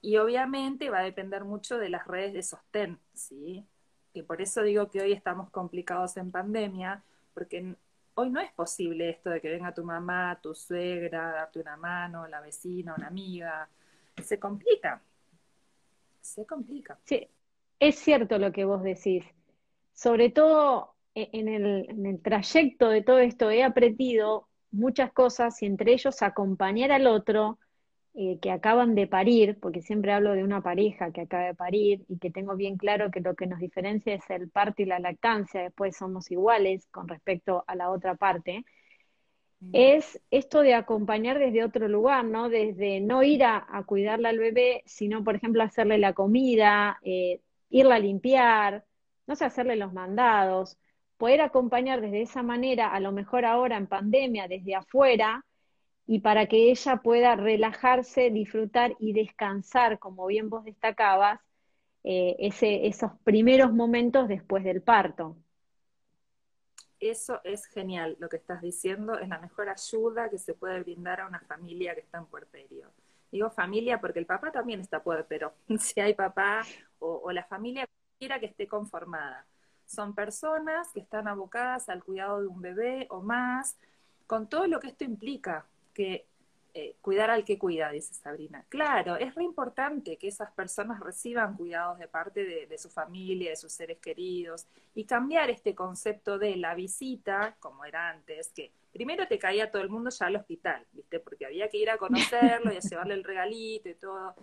Y 0.00 0.16
obviamente 0.16 0.88
va 0.88 1.00
a 1.00 1.02
depender 1.02 1.44
mucho 1.44 1.76
de 1.76 1.90
las 1.90 2.06
redes 2.06 2.32
de 2.32 2.42
sostén, 2.42 2.98
¿sí? 3.12 3.66
Y 4.14 4.22
por 4.22 4.40
eso 4.40 4.62
digo 4.62 4.90
que 4.90 5.02
hoy 5.02 5.12
estamos 5.12 5.50
complicados 5.50 6.16
en 6.16 6.30
pandemia, 6.30 7.02
porque 7.34 7.76
hoy 8.16 8.30
no 8.30 8.40
es 8.40 8.52
posible 8.52 9.10
esto 9.10 9.30
de 9.30 9.40
que 9.40 9.50
venga 9.50 9.72
tu 9.72 9.84
mamá, 9.84 10.38
tu 10.42 10.54
suegra, 10.54 11.32
darte 11.32 11.60
una 11.60 11.76
mano, 11.76 12.26
la 12.26 12.40
vecina, 12.40 12.94
una 12.96 13.08
amiga. 13.08 13.68
Se 14.22 14.38
complica. 14.38 15.02
Se 16.20 16.46
complica. 16.46 16.98
Sí, 17.04 17.28
es 17.78 17.98
cierto 17.98 18.38
lo 18.38 18.52
que 18.52 18.64
vos 18.64 18.82
decís. 18.82 19.24
Sobre 19.92 20.30
todo 20.30 20.94
e, 21.14 21.28
en 21.32 21.48
el, 21.48 22.20
trayecto 22.22 22.88
de 22.88 23.02
todo 23.02 23.18
esto 23.18 23.50
he 23.50 23.62
aprendido 23.62 24.48
muchas 24.70 25.12
cosas 25.12 25.62
y 25.62 25.66
entre 25.66 25.92
ellos 25.92 26.22
acompañar 26.22 26.92
al 26.92 27.06
otro 27.06 27.58
eh, 28.18 28.38
que 28.40 28.50
acaban 28.50 28.94
de 28.94 29.06
parir, 29.06 29.58
porque 29.60 29.82
siempre 29.82 30.10
hablo 30.10 30.32
de 30.32 30.42
una 30.42 30.62
pareja 30.62 31.12
que 31.12 31.20
acaba 31.20 31.44
de 31.44 31.54
parir 31.54 32.02
y 32.08 32.18
que 32.18 32.30
tengo 32.30 32.56
bien 32.56 32.78
claro 32.78 33.10
que 33.10 33.20
lo 33.20 33.34
que 33.34 33.46
nos 33.46 33.60
diferencia 33.60 34.14
es 34.14 34.22
el 34.30 34.48
parto 34.48 34.80
y 34.80 34.86
la 34.86 34.98
lactancia, 34.98 35.60
después 35.60 35.98
somos 35.98 36.30
iguales 36.30 36.86
con 36.90 37.08
respecto 37.08 37.62
a 37.66 37.74
la 37.74 37.90
otra 37.90 38.14
parte, 38.14 38.64
mm. 39.60 39.70
es 39.74 40.18
esto 40.30 40.62
de 40.62 40.72
acompañar 40.72 41.38
desde 41.38 41.62
otro 41.62 41.88
lugar, 41.88 42.24
¿no? 42.24 42.48
Desde 42.48 43.00
no 43.02 43.22
ir 43.22 43.44
a, 43.44 43.66
cuidarle 43.84 44.28
al 44.28 44.38
bebé, 44.38 44.82
sino, 44.86 45.22
por 45.22 45.34
ejemplo, 45.36 45.62
hacerle 45.62 45.98
la 45.98 46.14
comida, 46.14 46.98
eh, 47.02 47.42
irla 47.68 47.96
a 47.96 47.98
limpiar, 47.98 48.86
no 49.26 49.36
sé, 49.36 49.44
hacerle 49.44 49.76
los 49.76 49.92
mandados, 49.92 50.78
poder 51.18 51.42
acompañar 51.42 52.00
desde 52.00 52.22
esa 52.22 52.42
manera, 52.42 52.88
a 52.94 53.00
lo 53.00 53.12
mejor 53.12 53.44
ahora 53.44 53.76
en 53.76 53.88
pandemia, 53.88 54.48
desde 54.48 54.74
afuera, 54.74 55.44
y 56.06 56.20
para 56.20 56.46
que 56.46 56.70
ella 56.70 56.98
pueda 56.98 57.34
relajarse, 57.34 58.30
disfrutar 58.30 58.94
y 59.00 59.12
descansar, 59.12 59.98
como 59.98 60.26
bien 60.26 60.48
vos 60.48 60.64
destacabas, 60.64 61.40
eh, 62.04 62.36
esos 62.38 63.10
primeros 63.24 63.72
momentos 63.72 64.28
después 64.28 64.62
del 64.62 64.82
parto. 64.82 65.36
Eso 67.00 67.40
es 67.42 67.66
genial 67.66 68.16
lo 68.20 68.28
que 68.28 68.36
estás 68.36 68.62
diciendo, 68.62 69.18
es 69.18 69.28
la 69.28 69.38
mejor 69.38 69.68
ayuda 69.68 70.30
que 70.30 70.38
se 70.38 70.54
puede 70.54 70.80
brindar 70.80 71.20
a 71.20 71.26
una 71.26 71.40
familia 71.40 71.94
que 71.94 72.00
está 72.00 72.18
en 72.18 72.26
puerperio. 72.26 72.92
Digo 73.32 73.50
familia 73.50 74.00
porque 74.00 74.20
el 74.20 74.26
papá 74.26 74.52
también 74.52 74.80
está 74.80 75.02
puerpero, 75.02 75.54
si 75.80 76.00
hay 76.00 76.14
papá 76.14 76.62
o, 77.00 77.20
o 77.24 77.32
la 77.32 77.44
familia 77.44 77.86
quiera 78.18 78.38
que 78.38 78.46
esté 78.46 78.68
conformada. 78.68 79.44
Son 79.84 80.14
personas 80.14 80.90
que 80.92 81.00
están 81.00 81.26
abocadas 81.28 81.88
al 81.88 82.02
cuidado 82.02 82.40
de 82.40 82.46
un 82.46 82.60
bebé 82.60 83.06
o 83.10 83.20
más, 83.20 83.76
con 84.26 84.48
todo 84.48 84.66
lo 84.66 84.80
que 84.80 84.88
esto 84.88 85.04
implica, 85.04 85.66
que 85.96 86.26
eh, 86.74 86.94
cuidar 87.00 87.30
al 87.30 87.42
que 87.42 87.58
cuida, 87.58 87.90
dice 87.90 88.12
Sabrina. 88.12 88.62
Claro, 88.68 89.16
es 89.16 89.34
re 89.34 89.42
importante 89.42 90.18
que 90.18 90.28
esas 90.28 90.52
personas 90.52 91.00
reciban 91.00 91.56
cuidados 91.56 91.98
de 91.98 92.06
parte 92.06 92.66
de, 92.66 92.76
su 92.76 92.90
familia, 92.90 93.48
de 93.48 93.56
sus 93.56 93.72
seres 93.72 93.96
queridos, 93.98 94.66
y 94.94 95.04
cambiar 95.04 95.48
este 95.48 95.74
concepto 95.74 96.38
de 96.38 96.54
la 96.56 96.74
visita, 96.74 97.56
como 97.60 97.86
era 97.86 98.10
antes, 98.10 98.52
que 98.52 98.72
primero 98.92 99.26
te 99.26 99.38
caía 99.38 99.70
todo 99.70 99.80
el 99.80 99.88
mundo 99.88 100.10
ya 100.10 100.26
al 100.26 100.36
hospital, 100.36 100.84
¿viste? 100.92 101.18
Porque 101.18 101.46
había 101.46 101.70
que 101.70 101.78
ir 101.78 101.88
a 101.88 101.96
conocerlo 101.96 102.70
y 102.70 102.76
a 102.76 102.80
llevarle 102.80 103.14
el 103.14 103.24
regalito 103.24 103.88
y 103.88 103.94
todo. 103.94 104.34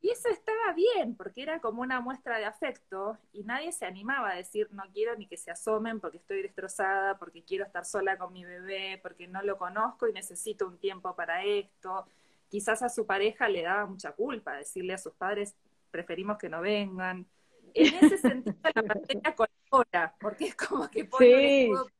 Y 0.00 0.10
eso 0.10 0.28
estaba 0.28 0.72
bien, 0.74 1.16
porque 1.16 1.42
era 1.42 1.60
como 1.60 1.82
una 1.82 2.00
muestra 2.00 2.38
de 2.38 2.44
afecto 2.44 3.18
y 3.32 3.44
nadie 3.44 3.72
se 3.72 3.86
animaba 3.86 4.30
a 4.30 4.36
decir 4.36 4.68
no 4.70 4.84
quiero 4.92 5.16
ni 5.16 5.26
que 5.26 5.36
se 5.36 5.50
asomen 5.50 6.00
porque 6.00 6.18
estoy 6.18 6.42
destrozada, 6.42 7.18
porque 7.18 7.42
quiero 7.42 7.64
estar 7.64 7.84
sola 7.84 8.18
con 8.18 8.32
mi 8.32 8.44
bebé, 8.44 9.00
porque 9.02 9.26
no 9.26 9.42
lo 9.42 9.58
conozco 9.58 10.06
y 10.06 10.12
necesito 10.12 10.66
un 10.66 10.78
tiempo 10.78 11.16
para 11.16 11.44
esto. 11.44 12.06
Quizás 12.48 12.82
a 12.82 12.88
su 12.88 13.06
pareja 13.06 13.48
le 13.48 13.62
daba 13.62 13.86
mucha 13.86 14.12
culpa 14.12 14.54
decirle 14.54 14.94
a 14.94 14.98
sus 14.98 15.14
padres 15.14 15.56
preferimos 15.90 16.38
que 16.38 16.48
no 16.48 16.60
vengan. 16.60 17.26
En 17.74 17.94
ese 18.04 18.18
sentido 18.18 18.56
la 18.62 18.82
pandemia 18.82 19.34
colabora, 19.34 20.14
porque 20.20 20.46
es 20.46 20.56
como 20.56 20.88
que 20.90 21.04
pone 21.06 21.70
un 21.70 21.90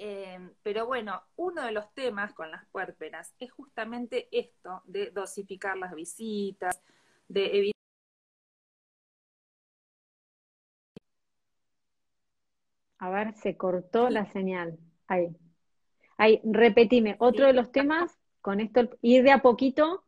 Em, 0.00 0.54
pero 0.62 0.86
bueno, 0.86 1.20
uno 1.34 1.64
de 1.64 1.72
los 1.72 1.92
temas 1.92 2.32
con 2.32 2.52
las 2.52 2.64
puérperas 2.66 3.34
es 3.40 3.50
justamente 3.50 4.28
esto 4.30 4.82
de 4.86 5.10
dosificar 5.10 5.76
las 5.76 5.92
visitas, 5.92 6.80
de 7.26 7.46
evitar... 7.46 7.72
A 13.00 13.10
ver, 13.10 13.34
se 13.34 13.56
cortó 13.56 14.08
la 14.08 14.30
señal. 14.32 14.78
Ahí. 15.08 15.36
Ahí, 16.16 16.40
repetime, 16.44 17.16
otro 17.18 17.46
de 17.46 17.52
los 17.52 17.72
temas, 17.72 18.18
con 18.40 18.60
esto, 18.60 18.88
ir 19.02 19.24
de 19.24 19.32
a 19.32 19.42
poquito. 19.42 20.04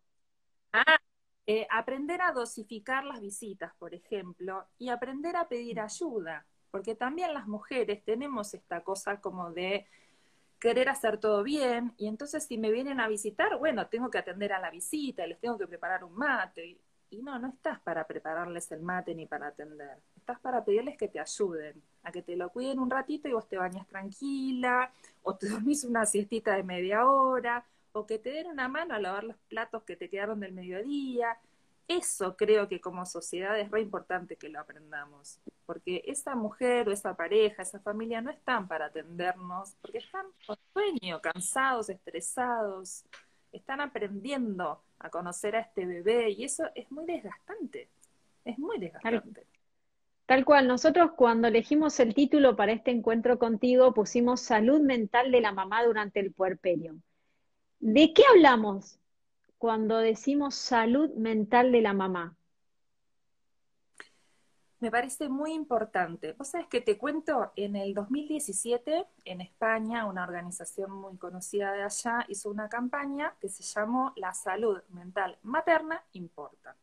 Ah, 0.73 0.99
eh, 1.47 1.67
aprender 1.69 2.23
a 2.23 2.33
dosificar 2.33 3.05
las 3.05 3.21
visitas, 3.21 3.73
por 3.77 3.93
ejemplo, 3.95 4.67
y 4.79 4.89
aprender 4.89 5.37
a 5.37 5.49
pedir 5.49 5.81
ayuda, 5.81 6.47
porque 6.71 6.95
también 6.95 7.35
las 7.35 7.47
mujeres 7.47 8.05
tenemos 8.05 8.55
esta 8.55 8.83
cosa 8.83 9.21
como 9.21 9.51
de 9.53 9.87
querer 10.59 10.89
hacer 10.89 11.19
todo 11.19 11.43
bien, 11.43 11.95
y 11.97 12.07
entonces 12.07 12.45
si 12.45 12.59
me 12.59 12.71
vienen 12.71 13.01
a 13.01 13.09
visitar, 13.09 13.59
bueno, 13.59 13.87
tengo 13.89 14.11
que 14.11 14.19
atender 14.19 14.53
a 14.53 14.61
la 14.61 14.71
visita, 14.71 15.27
les 15.27 15.41
tengo 15.41 15.57
que 15.57 15.67
preparar 15.67 16.05
un 16.05 16.15
mate, 16.15 16.79
y 17.11 17.23
no, 17.23 17.39
no 17.39 17.49
estás 17.49 17.81
para 17.81 18.07
prepararles 18.07 18.71
el 18.71 18.83
mate 18.83 19.15
ni 19.15 19.27
para 19.27 19.49
atender, 19.49 19.99
estás 20.17 20.39
para 20.39 20.65
pedirles 20.65 20.97
que 20.97 21.09
te 21.09 21.19
ayuden, 21.19 21.83
a 22.03 22.13
que 22.13 22.23
te 22.23 22.37
lo 22.37 22.51
cuiden 22.51 22.79
un 22.79 22.91
ratito 22.91 23.27
y 23.29 23.33
vos 23.33 23.49
te 23.49 23.57
bañas 23.57 23.87
tranquila, 23.89 24.93
o 25.23 25.35
te 25.35 25.49
dormís 25.49 25.85
una 25.85 26.05
siestita 26.07 26.55
de 26.55 26.63
media 26.63 27.07
hora, 27.07 27.65
o 27.93 28.07
que 28.07 28.19
te 28.19 28.31
den 28.31 28.47
una 28.47 28.69
mano 28.69 28.95
a 28.95 29.01
lavar 29.01 29.25
los 29.25 29.37
platos 29.49 29.83
que 29.83 29.97
te 29.97 30.09
quedaron 30.09 30.41
del 30.41 30.53
mediodía. 30.53 31.37
Eso 31.91 32.37
creo 32.37 32.69
que 32.69 32.81
como 32.81 33.05
sociedad 33.05 33.59
es 33.59 33.69
re 33.69 33.81
importante 33.81 34.37
que 34.37 34.49
lo 34.49 34.61
aprendamos, 34.61 35.41
porque 35.67 36.05
esa 36.07 36.37
mujer 36.37 36.89
o 36.89 36.93
esa 36.93 37.17
pareja, 37.17 37.65
esa 37.65 37.81
familia 37.81 38.21
no 38.21 38.31
están 38.31 38.69
para 38.69 38.87
atendernos, 38.87 39.75
porque 39.83 39.99
están 39.99 40.27
con 40.47 40.57
sueño, 40.73 41.21
cansados, 41.21 41.89
estresados, 41.89 43.03
están 43.51 43.81
aprendiendo 43.81 44.85
a 45.01 45.11
conocer 45.11 45.57
a 45.57 45.63
este 45.63 45.85
bebé 45.85 46.31
y 46.31 46.45
eso 46.45 46.63
es 46.77 46.89
muy 46.93 47.07
desgastante, 47.07 47.89
es 48.45 48.57
muy 48.57 48.79
desgastante. 48.79 49.49
Tal 50.27 50.45
cual, 50.45 50.69
nosotros 50.69 51.11
cuando 51.17 51.49
elegimos 51.49 51.99
el 51.99 52.15
título 52.15 52.55
para 52.55 52.71
este 52.71 52.93
encuentro 52.93 53.37
contigo 53.37 53.93
pusimos 53.95 54.41
salud 54.43 54.81
mental 54.81 55.33
de 55.33 55.41
la 55.41 55.51
mamá 55.51 55.83
durante 55.83 56.21
el 56.21 56.33
puerperio. 56.33 56.95
¿De 57.81 58.13
qué 58.13 58.23
hablamos 58.31 59.00
cuando 59.61 59.99
decimos 59.99 60.55
salud 60.55 61.11
mental 61.17 61.71
de 61.71 61.83
la 61.83 61.93
mamá? 61.93 62.35
Me 64.79 64.91
parece 64.91 65.29
muy 65.29 65.53
importante. 65.53 66.33
Vos 66.33 66.49
sabés 66.49 66.67
que 66.69 66.81
te 66.81 66.97
cuento, 66.97 67.53
en 67.57 67.77
el 67.77 67.93
2017, 67.93 69.07
en 69.27 69.43
España, 69.43 70.07
una 70.07 70.25
organización 70.25 70.91
muy 70.93 71.19
conocida 71.19 71.73
de 71.73 71.83
allá 71.83 72.25
hizo 72.29 72.49
una 72.49 72.71
campaña 72.71 73.35
que 73.39 73.51
se 73.51 73.63
llamó 73.63 74.15
La 74.17 74.33
salud 74.33 74.81
mental 74.89 75.37
materna 75.43 76.03
importa. 76.15 76.75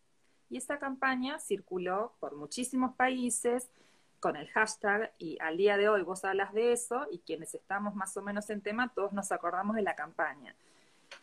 Y 0.48 0.58
esa 0.58 0.78
campaña 0.78 1.40
circuló 1.40 2.14
por 2.20 2.36
muchísimos 2.36 2.94
países 2.94 3.72
con 4.20 4.36
el 4.36 4.48
hashtag 4.50 5.12
y 5.18 5.40
al 5.42 5.58
día 5.58 5.78
de 5.78 5.90
hoy 5.90 6.04
vos 6.04 6.24
hablas 6.24 6.54
de 6.54 6.74
eso 6.74 7.08
y 7.12 7.18
quienes 7.22 7.56
estamos 7.56 7.96
más 7.96 8.16
o 8.18 8.22
menos 8.22 8.52
en 8.52 8.62
tema, 8.62 8.94
todos 8.94 9.14
nos 9.14 9.32
acordamos 9.32 9.76
de 9.76 9.82
la 9.82 9.96
campaña. 9.96 10.56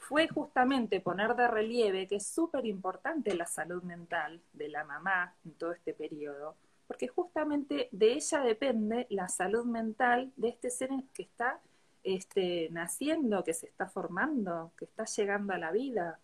Fue 0.09 0.29
justamente 0.29 1.01
poner 1.01 1.35
de 1.35 1.49
relieve 1.49 2.07
que 2.07 2.17
es 2.17 2.27
súper 2.27 2.67
importante 2.67 3.35
la 3.35 3.47
salud 3.47 3.83
mental 3.83 4.41
de 4.53 4.69
la 4.69 4.85
mamá 4.85 5.35
en 5.45 5.53
todo 5.55 5.73
este 5.73 5.95
periodo, 5.95 6.57
porque 6.87 7.09
justamente 7.09 7.89
de 7.91 8.13
ella 8.13 8.41
depende 8.41 9.07
la 9.09 9.29
salud 9.29 9.65
mental 9.65 10.31
de 10.37 10.49
este 10.49 10.69
ser 10.69 10.91
que 11.15 11.23
está 11.23 11.59
este, 12.03 12.69
naciendo, 12.71 13.43
que 13.43 13.55
se 13.55 13.67
está 13.67 13.87
formando, 13.87 14.73
que 14.77 14.85
está 14.85 15.07
llegando 15.07 15.55
a 15.55 15.59
la 15.59 15.73
vida. 15.73 16.19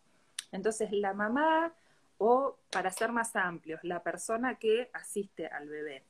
Entonces 0.52 0.92
la 0.92 1.14
mamá 1.14 1.72
o, 2.18 2.58
para 2.70 2.90
ser 2.90 3.12
más 3.12 3.34
amplios, 3.34 3.80
la 3.82 4.02
persona 4.02 4.56
que 4.56 4.90
asiste 4.92 5.46
al 5.46 5.68
bebé. 5.68 6.04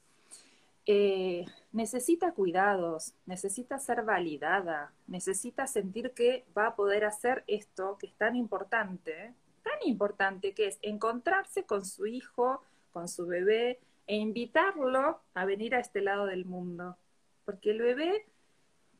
Eh, 0.86 1.44
necesita 1.72 2.32
cuidados, 2.32 3.14
necesita 3.26 3.78
ser 3.78 4.02
validada, 4.02 4.92
necesita 5.06 5.66
sentir 5.66 6.12
que 6.12 6.46
va 6.56 6.68
a 6.68 6.76
poder 6.76 7.04
hacer 7.04 7.44
esto 7.46 7.96
que 7.98 8.06
es 8.06 8.14
tan 8.14 8.34
importante, 8.34 9.34
tan 9.62 9.78
importante 9.84 10.54
que 10.54 10.66
es 10.66 10.78
encontrarse 10.82 11.64
con 11.64 11.84
su 11.84 12.06
hijo, 12.06 12.64
con 12.92 13.08
su 13.08 13.26
bebé 13.26 13.78
e 14.06 14.16
invitarlo 14.16 15.20
a 15.34 15.44
venir 15.44 15.74
a 15.74 15.80
este 15.80 16.00
lado 16.00 16.26
del 16.26 16.44
mundo. 16.44 16.96
Porque 17.44 17.70
el 17.70 17.80
bebé 17.80 18.26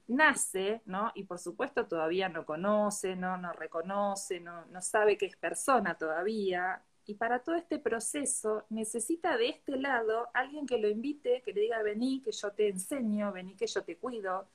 nace, 0.07 0.83
¿no? 0.87 1.12
Y 1.14 1.25
por 1.25 1.38
supuesto 1.38 1.87
todavía 1.87 2.29
no 2.29 2.45
conoce, 2.45 3.16
no, 3.16 3.37
no 3.37 3.53
reconoce, 3.53 4.40
no, 4.40 4.66
no 4.66 4.83
sabe 4.83 5.16
que 5.16 5.27
es 5.27 5.37
persona 5.37 5.97
todavía, 5.97 6.83
y 7.11 7.14
para 7.14 7.40
todo 7.40 7.57
este 7.57 7.81
proceso 7.81 8.62
necesita 8.70 9.37
de 9.37 9.49
este 9.49 9.77
lado 9.77 10.29
alguien 10.33 10.64
que 10.64 10.79
lo 10.79 10.88
invite, 10.88 11.42
que 11.44 11.53
le 11.53 11.62
diga, 11.62 11.83
vení, 11.83 12.20
que 12.20 12.31
yo 12.31 12.53
te 12.53 12.68
enseño, 12.68 13.33
vení, 13.33 13.57
que 13.57 13.66
yo 13.66 13.83
te 13.83 13.96
cuido. 13.96 14.46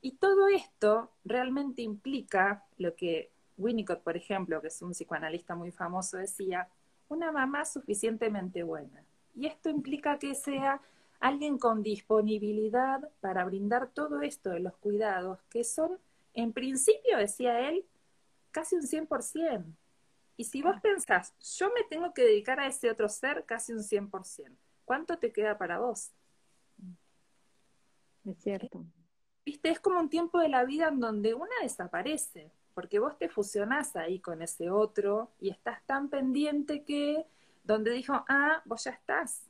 Y 0.00 0.12
todo 0.12 0.46
esto 0.46 1.10
realmente 1.24 1.82
implica 1.82 2.64
lo 2.78 2.94
que 2.94 3.32
Winnicott, 3.58 4.02
por 4.02 4.16
ejemplo, 4.16 4.60
que 4.60 4.68
es 4.68 4.80
un 4.82 4.92
psicoanalista 4.92 5.56
muy 5.56 5.72
famoso, 5.72 6.16
decía, 6.16 6.68
una 7.08 7.32
mamá 7.32 7.64
suficientemente 7.64 8.62
buena. 8.62 9.02
Y 9.34 9.46
esto 9.46 9.68
implica 9.68 10.20
que 10.20 10.36
sea 10.36 10.80
alguien 11.18 11.58
con 11.58 11.82
disponibilidad 11.82 13.10
para 13.20 13.44
brindar 13.44 13.88
todo 13.88 14.22
esto 14.22 14.50
de 14.50 14.60
los 14.60 14.76
cuidados, 14.76 15.40
que 15.50 15.64
son, 15.64 15.98
en 16.34 16.52
principio, 16.52 17.18
decía 17.18 17.68
él, 17.68 17.84
casi 18.52 18.76
un 18.76 18.82
100%. 18.82 19.74
Y 20.36 20.44
si 20.44 20.62
vos 20.62 20.80
pensás, 20.80 21.32
yo 21.58 21.68
me 21.74 21.84
tengo 21.84 22.12
que 22.12 22.22
dedicar 22.22 22.58
a 22.58 22.66
ese 22.66 22.90
otro 22.90 23.08
ser 23.08 23.44
casi 23.44 23.72
un 23.72 23.80
100%, 23.80 24.56
¿cuánto 24.84 25.18
te 25.18 25.32
queda 25.32 25.56
para 25.56 25.78
vos? 25.78 26.10
Es 28.24 28.38
cierto. 28.38 28.84
Viste, 29.44 29.68
es 29.70 29.78
como 29.78 30.00
un 30.00 30.08
tiempo 30.08 30.38
de 30.38 30.48
la 30.48 30.64
vida 30.64 30.88
en 30.88 31.00
donde 31.00 31.34
una 31.34 31.54
desaparece, 31.62 32.50
porque 32.74 32.98
vos 32.98 33.16
te 33.18 33.28
fusionás 33.28 33.94
ahí 33.94 34.18
con 34.18 34.42
ese 34.42 34.70
otro 34.70 35.30
y 35.40 35.50
estás 35.50 35.82
tan 35.84 36.08
pendiente 36.08 36.82
que 36.82 37.26
donde 37.62 37.92
dijo, 37.92 38.24
ah, 38.28 38.62
vos 38.64 38.84
ya 38.84 38.90
estás, 38.90 39.42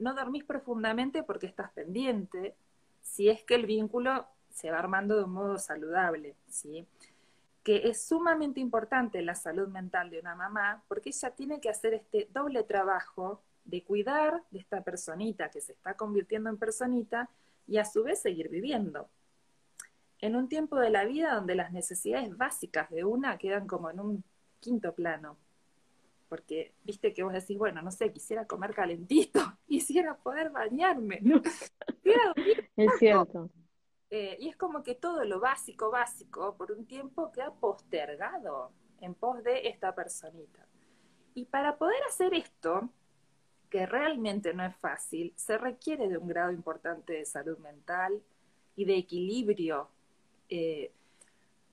no 0.00 0.14
dormís 0.14 0.44
profundamente 0.44 1.22
porque 1.22 1.46
estás 1.46 1.70
pendiente, 1.72 2.54
si 3.02 3.28
es 3.28 3.42
que 3.44 3.54
el 3.54 3.66
vínculo 3.66 4.26
se 4.50 4.70
va 4.70 4.78
armando 4.78 5.16
de 5.16 5.24
un 5.24 5.32
modo 5.32 5.58
saludable, 5.58 6.34
¿sí? 6.48 6.86
Que 7.62 7.88
es 7.88 8.02
sumamente 8.06 8.60
importante 8.60 9.22
la 9.22 9.34
salud 9.34 9.68
mental 9.68 10.10
de 10.10 10.20
una 10.20 10.34
mamá, 10.34 10.82
porque 10.88 11.10
ella 11.10 11.30
tiene 11.30 11.60
que 11.60 11.68
hacer 11.68 11.94
este 11.94 12.28
doble 12.32 12.62
trabajo 12.62 13.42
de 13.64 13.82
cuidar 13.82 14.42
de 14.50 14.58
esta 14.58 14.82
personita 14.82 15.50
que 15.50 15.60
se 15.60 15.72
está 15.72 15.94
convirtiendo 15.94 16.48
en 16.50 16.56
personita 16.56 17.28
y 17.66 17.78
a 17.78 17.84
su 17.84 18.02
vez 18.02 18.20
seguir 18.20 18.48
viviendo. 18.48 19.08
En 20.20 20.36
un 20.36 20.48
tiempo 20.48 20.76
de 20.76 20.90
la 20.90 21.04
vida 21.04 21.34
donde 21.34 21.54
las 21.54 21.72
necesidades 21.72 22.36
básicas 22.36 22.90
de 22.90 23.04
una 23.04 23.38
quedan 23.38 23.66
como 23.66 23.90
en 23.90 24.00
un 24.00 24.24
quinto 24.60 24.94
plano. 24.94 25.36
Porque 26.28 26.72
viste 26.84 27.12
que 27.12 27.22
vos 27.22 27.32
decís, 27.32 27.58
bueno, 27.58 27.82
no 27.82 27.90
sé, 27.90 28.12
quisiera 28.12 28.46
comer 28.46 28.74
calentito, 28.74 29.40
quisiera 29.66 30.14
poder 30.16 30.50
bañarme. 30.50 31.20
es 32.76 32.98
cierto. 32.98 33.50
Eh, 34.10 34.36
y 34.40 34.48
es 34.48 34.56
como 34.56 34.82
que 34.82 34.96
todo 34.96 35.24
lo 35.24 35.38
básico, 35.38 35.90
básico, 35.90 36.56
por 36.56 36.72
un 36.72 36.84
tiempo 36.84 37.30
queda 37.30 37.52
postergado 37.52 38.72
en 39.00 39.14
pos 39.14 39.42
de 39.44 39.68
esta 39.68 39.94
personita. 39.94 40.66
Y 41.34 41.44
para 41.44 41.76
poder 41.76 42.02
hacer 42.08 42.34
esto, 42.34 42.88
que 43.70 43.86
realmente 43.86 44.52
no 44.52 44.64
es 44.64 44.74
fácil, 44.76 45.32
se 45.36 45.56
requiere 45.56 46.08
de 46.08 46.18
un 46.18 46.26
grado 46.26 46.50
importante 46.50 47.12
de 47.12 47.24
salud 47.24 47.56
mental 47.58 48.20
y 48.74 48.84
de 48.84 48.96
equilibrio, 48.96 49.88
eh, 50.48 50.90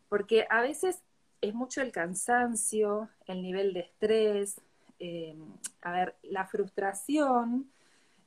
porque 0.07 0.45
a 0.47 0.61
veces 0.61 1.01
es 1.41 1.55
mucho 1.55 1.81
el 1.81 1.91
cansancio, 1.91 3.09
el 3.25 3.41
nivel 3.41 3.73
de 3.73 3.79
estrés, 3.79 4.61
eh, 4.99 5.35
a 5.81 5.91
ver, 5.91 6.15
la 6.21 6.45
frustración, 6.45 7.71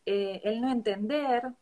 el 0.05 0.61
no 0.61 0.73
entender, 0.73 1.53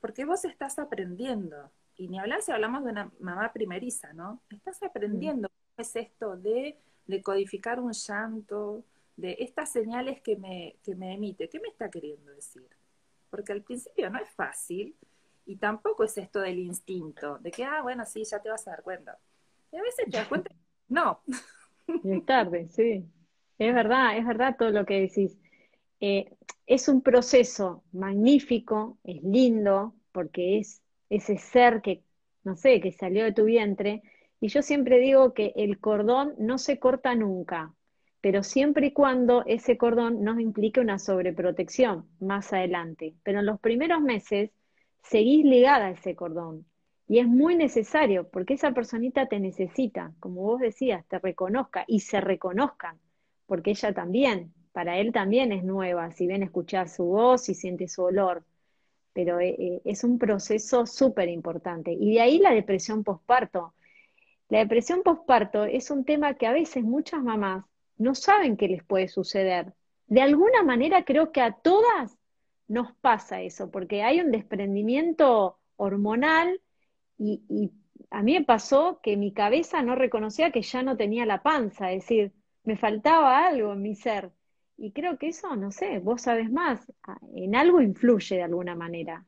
porque 0.00 0.24
vos 0.24 0.44
estás 0.44 0.78
aprendiendo. 0.78 1.70
Y 1.96 2.08
ni 2.08 2.18
hablar 2.18 2.42
si 2.42 2.52
hablamos 2.52 2.84
de 2.84 2.90
una 2.90 3.10
mamá 3.18 3.52
primeriza, 3.52 4.12
¿no? 4.12 4.40
Estás 4.50 4.82
aprendiendo 4.82 5.48
cómo 5.48 5.82
es 5.82 5.96
esto 5.96 6.36
de, 6.36 6.78
de, 7.06 7.22
codificar 7.22 7.80
un 7.80 7.92
llanto, 7.92 8.84
de 9.16 9.36
estas 9.40 9.72
señales 9.72 10.20
que 10.20 10.36
me, 10.36 10.76
que 10.84 10.94
me 10.94 11.14
emite. 11.14 11.48
¿Qué 11.48 11.58
me 11.58 11.68
está 11.68 11.90
queriendo 11.90 12.30
decir? 12.30 12.68
Porque 13.30 13.52
al 13.52 13.62
principio 13.62 14.10
no 14.10 14.20
es 14.20 14.30
fácil 14.30 14.94
y 15.44 15.56
tampoco 15.56 16.04
es 16.04 16.16
esto 16.18 16.40
del 16.40 16.58
instinto, 16.58 17.38
de 17.38 17.50
que, 17.50 17.64
ah, 17.64 17.82
bueno, 17.82 18.04
sí, 18.06 18.22
ya 18.22 18.38
te 18.40 18.50
vas 18.50 18.68
a 18.68 18.72
dar 18.72 18.82
cuenta. 18.82 19.18
Y 19.72 19.76
a 19.76 19.82
veces 19.82 20.04
te 20.08 20.18
das 20.18 20.28
cuenta, 20.28 20.54
no. 20.88 21.20
Es 22.04 22.26
tarde, 22.26 22.68
sí. 22.68 23.04
Es 23.58 23.74
verdad, 23.74 24.16
es 24.16 24.26
verdad 24.26 24.56
todo 24.56 24.70
lo 24.70 24.86
que 24.86 25.00
decís. 25.00 25.36
Eh, 26.00 26.32
es 26.68 26.86
un 26.86 27.00
proceso 27.00 27.82
magnífico, 27.92 28.98
es 29.02 29.22
lindo, 29.22 29.94
porque 30.12 30.58
es 30.58 30.82
ese 31.08 31.38
ser 31.38 31.80
que, 31.80 32.02
no 32.44 32.56
sé, 32.56 32.80
que 32.82 32.92
salió 32.92 33.24
de 33.24 33.32
tu 33.32 33.44
vientre. 33.44 34.02
Y 34.38 34.48
yo 34.48 34.60
siempre 34.60 34.98
digo 34.98 35.32
que 35.32 35.54
el 35.56 35.80
cordón 35.80 36.34
no 36.38 36.58
se 36.58 36.78
corta 36.78 37.14
nunca, 37.14 37.74
pero 38.20 38.42
siempre 38.42 38.88
y 38.88 38.92
cuando 38.92 39.44
ese 39.46 39.78
cordón 39.78 40.22
no 40.22 40.38
implique 40.38 40.78
una 40.78 40.98
sobreprotección 40.98 42.06
más 42.20 42.52
adelante. 42.52 43.14
Pero 43.22 43.40
en 43.40 43.46
los 43.46 43.58
primeros 43.60 44.02
meses 44.02 44.50
seguís 45.02 45.46
ligada 45.46 45.86
a 45.86 45.90
ese 45.92 46.14
cordón. 46.14 46.66
Y 47.06 47.20
es 47.20 47.26
muy 47.26 47.56
necesario, 47.56 48.28
porque 48.28 48.54
esa 48.54 48.72
personita 48.72 49.26
te 49.26 49.40
necesita, 49.40 50.12
como 50.20 50.42
vos 50.42 50.60
decías, 50.60 51.06
te 51.08 51.18
reconozca 51.18 51.84
y 51.88 52.00
se 52.00 52.20
reconozcan, 52.20 52.98
porque 53.46 53.70
ella 53.70 53.94
también, 53.94 54.52
para 54.72 54.98
él 54.98 55.12
también 55.12 55.52
es 55.52 55.64
nueva, 55.64 56.10
si 56.12 56.26
bien 56.26 56.42
escuchar 56.42 56.88
su 56.88 57.04
voz 57.04 57.48
y 57.48 57.54
siente 57.54 57.88
su 57.88 58.02
olor, 58.02 58.44
pero 59.12 59.40
eh, 59.40 59.56
eh, 59.58 59.80
es 59.84 60.04
un 60.04 60.18
proceso 60.18 60.86
súper 60.86 61.28
importante. 61.28 61.92
Y 61.92 62.14
de 62.14 62.20
ahí 62.20 62.38
la 62.38 62.52
depresión 62.52 63.04
postparto. 63.04 63.74
La 64.48 64.58
depresión 64.60 65.02
postparto 65.02 65.64
es 65.64 65.90
un 65.90 66.04
tema 66.04 66.34
que 66.34 66.46
a 66.46 66.52
veces 66.52 66.84
muchas 66.84 67.22
mamás 67.22 67.64
no 67.98 68.14
saben 68.14 68.56
qué 68.56 68.68
les 68.68 68.84
puede 68.84 69.08
suceder. 69.08 69.74
De 70.06 70.22
alguna 70.22 70.62
manera 70.62 71.04
creo 71.04 71.32
que 71.32 71.42
a 71.42 71.52
todas 71.52 72.16
nos 72.68 72.92
pasa 72.94 73.40
eso, 73.42 73.70
porque 73.70 74.02
hay 74.02 74.20
un 74.20 74.30
desprendimiento 74.30 75.58
hormonal 75.76 76.60
y, 77.18 77.72
a 78.10 78.22
mí 78.22 78.34
me 78.34 78.44
pasó 78.44 79.00
que 79.02 79.16
mi 79.18 79.32
cabeza 79.32 79.82
no 79.82 79.94
reconocía 79.94 80.50
que 80.50 80.62
ya 80.62 80.82
no 80.82 80.96
tenía 80.96 81.26
la 81.26 81.42
panza, 81.42 81.92
es 81.92 82.04
decir, 82.04 82.32
me 82.64 82.76
faltaba 82.76 83.46
algo 83.46 83.72
en 83.74 83.82
mi 83.82 83.94
ser. 83.96 84.30
Y 84.78 84.92
creo 84.92 85.18
que 85.18 85.28
eso, 85.28 85.56
no 85.56 85.72
sé, 85.72 85.98
vos 85.98 86.22
sabes 86.22 86.50
más, 86.50 86.80
en 87.34 87.56
algo 87.56 87.80
influye 87.80 88.36
de 88.36 88.44
alguna 88.44 88.76
manera. 88.76 89.26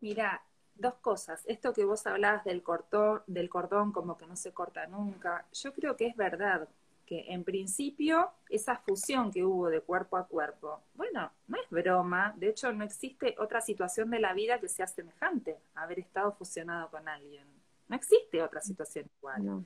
Mira, 0.00 0.42
dos 0.74 0.94
cosas. 0.94 1.42
Esto 1.46 1.72
que 1.72 1.84
vos 1.84 2.04
hablabas 2.08 2.44
del 2.44 2.62
cordón, 2.62 3.22
del 3.28 3.48
cordón 3.48 3.92
como 3.92 4.18
que 4.18 4.26
no 4.26 4.34
se 4.34 4.52
corta 4.52 4.86
nunca, 4.88 5.46
yo 5.52 5.72
creo 5.72 5.96
que 5.96 6.08
es 6.08 6.16
verdad 6.16 6.68
que 7.06 7.32
en 7.32 7.44
principio 7.44 8.30
esa 8.48 8.76
fusión 8.76 9.30
que 9.30 9.44
hubo 9.44 9.68
de 9.68 9.80
cuerpo 9.80 10.16
a 10.16 10.26
cuerpo, 10.26 10.82
bueno, 10.94 11.30
no 11.46 11.56
es 11.56 11.70
broma, 11.70 12.34
de 12.36 12.48
hecho 12.48 12.72
no 12.72 12.84
existe 12.84 13.36
otra 13.38 13.60
situación 13.60 14.10
de 14.10 14.20
la 14.20 14.32
vida 14.32 14.58
que 14.58 14.68
sea 14.68 14.86
semejante 14.86 15.56
a 15.74 15.82
haber 15.82 16.00
estado 16.00 16.32
fusionado 16.32 16.88
con 16.90 17.08
alguien. 17.08 17.46
No 17.88 17.96
existe 17.96 18.42
otra 18.42 18.60
situación 18.60 19.06
igual. 19.18 19.64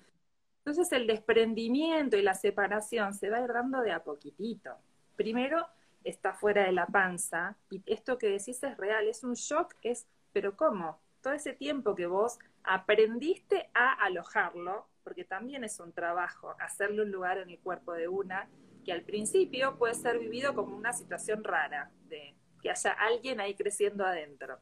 Entonces 0.59 0.93
el 0.93 1.07
desprendimiento 1.07 2.17
y 2.17 2.23
la 2.23 2.35
separación 2.35 3.15
se 3.15 3.29
va 3.31 3.39
a 3.39 3.45
ir 3.45 3.53
dando 3.53 3.81
de 3.81 3.93
a 3.93 4.03
poquitito. 4.03 4.71
Primero 5.17 5.67
está 6.03 6.35
fuera 6.35 6.65
de 6.65 6.73
la 6.73 6.87
panza 6.87 7.57
y 7.71 7.83
esto 7.87 8.19
que 8.19 8.29
decís 8.29 8.63
es 8.63 8.77
real, 8.77 9.09
es 9.09 9.25
un 9.25 9.35
shock, 9.35 9.75
es, 9.83 10.07
pero 10.33 10.57
¿cómo? 10.57 11.01
Todo 11.23 11.33
ese 11.33 11.53
tiempo 11.53 11.95
que 11.95 12.07
vos 12.07 12.39
aprendiste 12.63 13.71
a 13.75 13.93
alojarlo, 13.93 14.89
porque 15.03 15.25
también 15.25 15.65
es 15.65 15.81
un 15.81 15.93
trabajo 15.93 16.55
hacerle 16.61 17.03
un 17.03 17.11
lugar 17.11 17.39
en 17.39 17.51
el 17.51 17.59
cuerpo 17.59 17.93
de 17.93 18.09
una 18.09 18.49
que 18.85 18.93
al 18.93 19.03
principio 19.03 19.77
puede 19.79 19.95
ser 19.95 20.19
vivido 20.19 20.55
como 20.55 20.77
una 20.77 20.93
situación 20.93 21.43
rara, 21.43 21.91
de 22.09 22.35
que 22.63 22.71
haya 22.71 22.93
alguien 22.93 23.41
ahí 23.41 23.55
creciendo 23.55 24.05
adentro. 24.05 24.59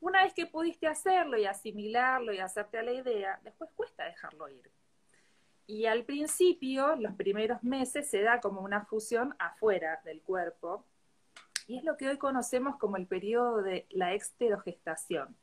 Una 0.00 0.22
vez 0.22 0.34
que 0.34 0.46
pudiste 0.46 0.86
hacerlo 0.86 1.38
y 1.38 1.46
asimilarlo 1.46 2.32
y 2.32 2.38
hacerte 2.38 2.78
a 2.78 2.82
la 2.82 2.92
idea, 2.92 3.40
después 3.42 3.70
cuesta 3.74 4.04
dejarlo 4.04 4.48
ir. 4.48 4.70
Y 5.66 5.86
al 5.86 6.04
principio, 6.04 6.94
los 6.96 7.14
primeros 7.14 7.62
meses, 7.62 8.08
se 8.10 8.22
da 8.22 8.40
como 8.40 8.60
una 8.60 8.84
fusión 8.84 9.34
afuera 9.38 10.00
del 10.04 10.20
cuerpo, 10.20 10.84
y 11.66 11.78
es 11.78 11.84
lo 11.84 11.96
que 11.96 12.08
hoy 12.08 12.18
conocemos 12.18 12.76
como 12.76 12.96
el 12.96 13.06
periodo 13.06 13.62
de 13.62 13.86
la 13.90 14.12
exterogestación. 14.12 15.34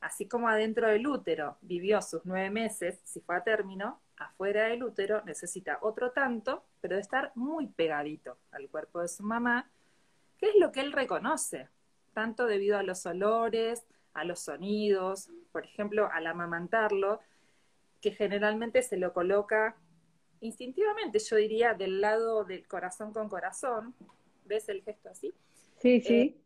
Así 0.00 0.26
como 0.26 0.48
adentro 0.48 0.88
del 0.88 1.06
útero 1.06 1.58
vivió 1.60 2.00
sus 2.02 2.24
nueve 2.24 2.50
meses, 2.50 2.98
si 3.04 3.20
fue 3.20 3.36
a 3.36 3.44
término, 3.44 4.00
afuera 4.16 4.64
del 4.64 4.82
útero 4.82 5.22
necesita 5.24 5.78
otro 5.82 6.10
tanto, 6.10 6.64
pero 6.80 6.96
de 6.96 7.02
estar 7.02 7.30
muy 7.34 7.66
pegadito 7.66 8.38
al 8.50 8.68
cuerpo 8.68 9.00
de 9.00 9.08
su 9.08 9.22
mamá, 9.22 9.70
que 10.38 10.48
es 10.48 10.56
lo 10.58 10.72
que 10.72 10.80
él 10.80 10.92
reconoce, 10.92 11.68
tanto 12.14 12.46
debido 12.46 12.78
a 12.78 12.82
los 12.82 13.06
olores, 13.06 13.84
a 14.14 14.24
los 14.24 14.40
sonidos, 14.40 15.30
por 15.52 15.64
ejemplo, 15.64 16.08
al 16.12 16.26
amamantarlo, 16.26 17.20
que 18.02 18.10
generalmente 18.10 18.82
se 18.82 18.98
lo 18.98 19.14
coloca 19.14 19.76
instintivamente, 20.40 21.20
yo 21.20 21.36
diría, 21.36 21.72
del 21.72 22.00
lado 22.00 22.44
del 22.44 22.66
corazón 22.66 23.12
con 23.12 23.28
corazón. 23.28 23.94
¿Ves 24.44 24.68
el 24.68 24.82
gesto 24.82 25.08
así? 25.08 25.32
Sí, 25.78 26.00
sí. 26.00 26.14
Eh, 26.14 26.36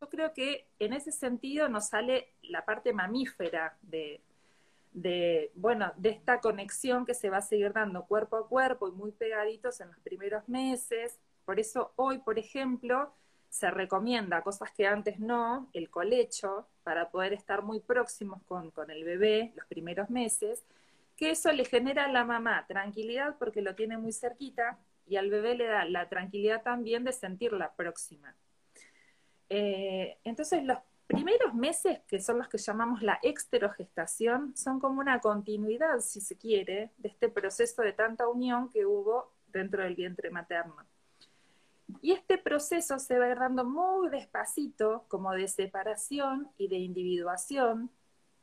yo 0.00 0.08
creo 0.08 0.32
que 0.32 0.68
en 0.78 0.92
ese 0.92 1.10
sentido 1.10 1.68
nos 1.68 1.88
sale 1.88 2.34
la 2.42 2.64
parte 2.64 2.92
mamífera 2.92 3.76
de, 3.82 4.22
de, 4.92 5.50
bueno, 5.56 5.92
de 5.96 6.10
esta 6.10 6.40
conexión 6.40 7.04
que 7.04 7.14
se 7.14 7.28
va 7.28 7.38
a 7.38 7.42
seguir 7.42 7.72
dando 7.72 8.06
cuerpo 8.06 8.36
a 8.36 8.48
cuerpo 8.48 8.88
y 8.88 8.92
muy 8.92 9.10
pegaditos 9.10 9.80
en 9.80 9.88
los 9.88 9.98
primeros 9.98 10.48
meses. 10.48 11.18
Por 11.44 11.58
eso 11.58 11.92
hoy, 11.96 12.18
por 12.18 12.38
ejemplo, 12.38 13.12
se 13.52 13.70
recomienda, 13.70 14.40
cosas 14.40 14.70
que 14.72 14.86
antes 14.86 15.20
no, 15.20 15.68
el 15.74 15.90
colecho, 15.90 16.66
para 16.84 17.10
poder 17.10 17.34
estar 17.34 17.60
muy 17.60 17.80
próximos 17.80 18.42
con, 18.44 18.70
con 18.70 18.90
el 18.90 19.04
bebé 19.04 19.52
los 19.54 19.66
primeros 19.66 20.08
meses, 20.08 20.64
que 21.18 21.32
eso 21.32 21.52
le 21.52 21.66
genera 21.66 22.06
a 22.06 22.08
la 22.08 22.24
mamá 22.24 22.64
tranquilidad 22.66 23.36
porque 23.38 23.60
lo 23.60 23.74
tiene 23.74 23.98
muy 23.98 24.12
cerquita 24.12 24.78
y 25.06 25.16
al 25.16 25.28
bebé 25.28 25.54
le 25.54 25.66
da 25.66 25.84
la 25.84 26.08
tranquilidad 26.08 26.62
también 26.62 27.04
de 27.04 27.12
sentirla 27.12 27.74
próxima. 27.74 28.34
Eh, 29.50 30.16
entonces, 30.24 30.64
los 30.64 30.78
primeros 31.06 31.52
meses, 31.52 32.00
que 32.08 32.20
son 32.20 32.38
los 32.38 32.48
que 32.48 32.56
llamamos 32.56 33.02
la 33.02 33.18
exterogestación, 33.22 34.56
son 34.56 34.80
como 34.80 34.98
una 34.98 35.20
continuidad, 35.20 35.98
si 36.00 36.22
se 36.22 36.38
quiere, 36.38 36.90
de 36.96 37.10
este 37.10 37.28
proceso 37.28 37.82
de 37.82 37.92
tanta 37.92 38.26
unión 38.28 38.70
que 38.70 38.86
hubo 38.86 39.30
dentro 39.52 39.82
del 39.82 39.94
vientre 39.94 40.30
materno. 40.30 40.86
Y 42.00 42.12
este 42.12 42.38
proceso 42.38 42.98
se 42.98 43.18
va 43.18 43.34
dando 43.34 43.64
muy 43.64 44.08
despacito, 44.08 45.04
como 45.08 45.32
de 45.32 45.48
separación 45.48 46.48
y 46.58 46.68
de 46.68 46.76
individuación, 46.76 47.90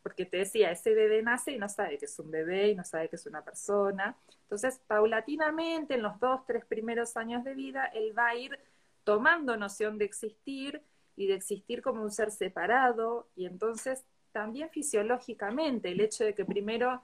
porque 0.03 0.25
te 0.25 0.37
decía, 0.37 0.71
ese 0.71 0.93
bebé 0.93 1.21
nace 1.23 1.51
y 1.51 1.57
no 1.57 1.67
sabe 1.67 1.97
que 1.97 2.05
es 2.05 2.19
un 2.19 2.31
bebé 2.31 2.69
y 2.69 2.75
no 2.75 2.83
sabe 2.83 3.09
que 3.09 3.17
es 3.17 3.25
una 3.25 3.43
persona. 3.43 4.15
Entonces, 4.43 4.79
paulatinamente, 4.87 5.95
en 5.95 6.03
los 6.03 6.19
dos, 6.19 6.45
tres 6.45 6.65
primeros 6.65 7.17
años 7.17 7.43
de 7.43 7.53
vida, 7.53 7.85
él 7.93 8.17
va 8.17 8.27
a 8.29 8.35
ir 8.35 8.57
tomando 9.03 9.57
noción 9.57 9.97
de 9.97 10.05
existir 10.05 10.81
y 11.15 11.27
de 11.27 11.33
existir 11.33 11.81
como 11.81 12.01
un 12.01 12.11
ser 12.11 12.31
separado, 12.31 13.27
y 13.35 13.45
entonces 13.45 14.05
también 14.31 14.69
fisiológicamente 14.69 15.91
el 15.91 15.99
hecho 15.99 16.23
de 16.23 16.33
que 16.33 16.45
primero 16.45 17.01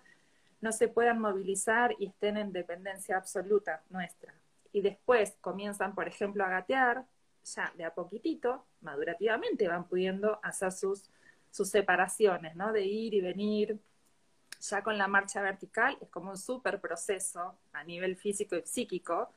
no 0.62 0.72
se 0.72 0.88
puedan 0.88 1.20
movilizar 1.20 1.94
y 2.00 2.08
estén 2.08 2.38
en 2.38 2.54
dependencia 2.54 3.18
absoluta 3.18 3.84
nuestra, 3.90 4.34
y 4.76 4.82
después 4.82 5.38
comienzan, 5.40 5.96
por 5.96 6.06
ejemplo, 6.06 6.44
a 6.44 6.50
gatear, 6.50 7.06
ya 7.46 7.72
de 7.78 7.86
a 7.86 7.94
poquitito, 7.94 8.66
madurativamente 8.82 9.70
van 9.70 9.88
pudiendo 9.88 10.38
hacer 10.44 10.74
sus, 10.74 11.10
sus 11.50 11.70
separaciones, 11.70 12.58
¿no? 12.58 12.74
De 12.74 12.84
ir 12.84 13.14
y 13.14 13.22
venir. 13.22 13.80
Ya 14.60 14.84
con 14.84 14.98
la 14.98 15.08
marcha 15.08 15.42
vertical 15.42 15.98
es 16.02 16.10
como 16.10 16.32
un 16.32 16.38
súper 16.38 16.82
proceso 16.82 17.58
a 17.72 17.86
nivel 17.86 18.18
físico 18.18 18.58
y 18.58 18.64
psíquico 18.64 19.30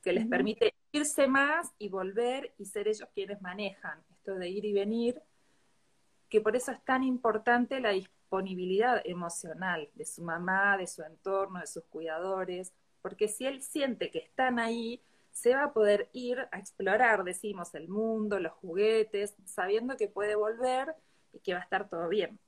que 0.00 0.12
les 0.12 0.28
permite 0.28 0.74
irse 0.92 1.26
más 1.26 1.72
y 1.76 1.88
volver 1.88 2.54
y 2.56 2.64
ser 2.66 2.86
ellos 2.86 3.08
quienes 3.12 3.42
manejan 3.42 4.00
de 4.24 4.48
ir 4.48 4.64
y 4.64 4.74
venir, 4.74 5.20
que 6.28 6.40
por 6.40 6.54
eso 6.54 6.70
es 6.70 6.80
tan 6.84 7.02
importante 7.02 7.80
la 7.80 7.90
disponibilidad 7.90 9.02
emocional 9.04 9.88
de 9.94 10.04
su 10.04 10.22
mamá, 10.22 10.76
de 10.78 10.86
su 10.86 11.02
entorno, 11.02 11.58
de 11.58 11.66
sus 11.66 11.82
cuidadores, 11.84 12.72
porque 13.04 13.28
si 13.28 13.44
él 13.44 13.60
siente 13.60 14.10
que 14.10 14.20
están 14.20 14.58
ahí, 14.58 15.02
se 15.30 15.54
va 15.54 15.64
a 15.64 15.72
poder 15.74 16.08
ir 16.14 16.48
a 16.50 16.58
explorar, 16.58 17.22
decimos, 17.22 17.74
el 17.74 17.86
mundo, 17.86 18.40
los 18.40 18.54
juguetes, 18.54 19.34
sabiendo 19.44 19.98
que 19.98 20.08
puede 20.08 20.36
volver 20.36 20.96
y 21.30 21.40
que 21.40 21.52
va 21.52 21.60
a 21.60 21.64
estar 21.64 21.86
todo 21.86 22.08
bien. 22.08 22.40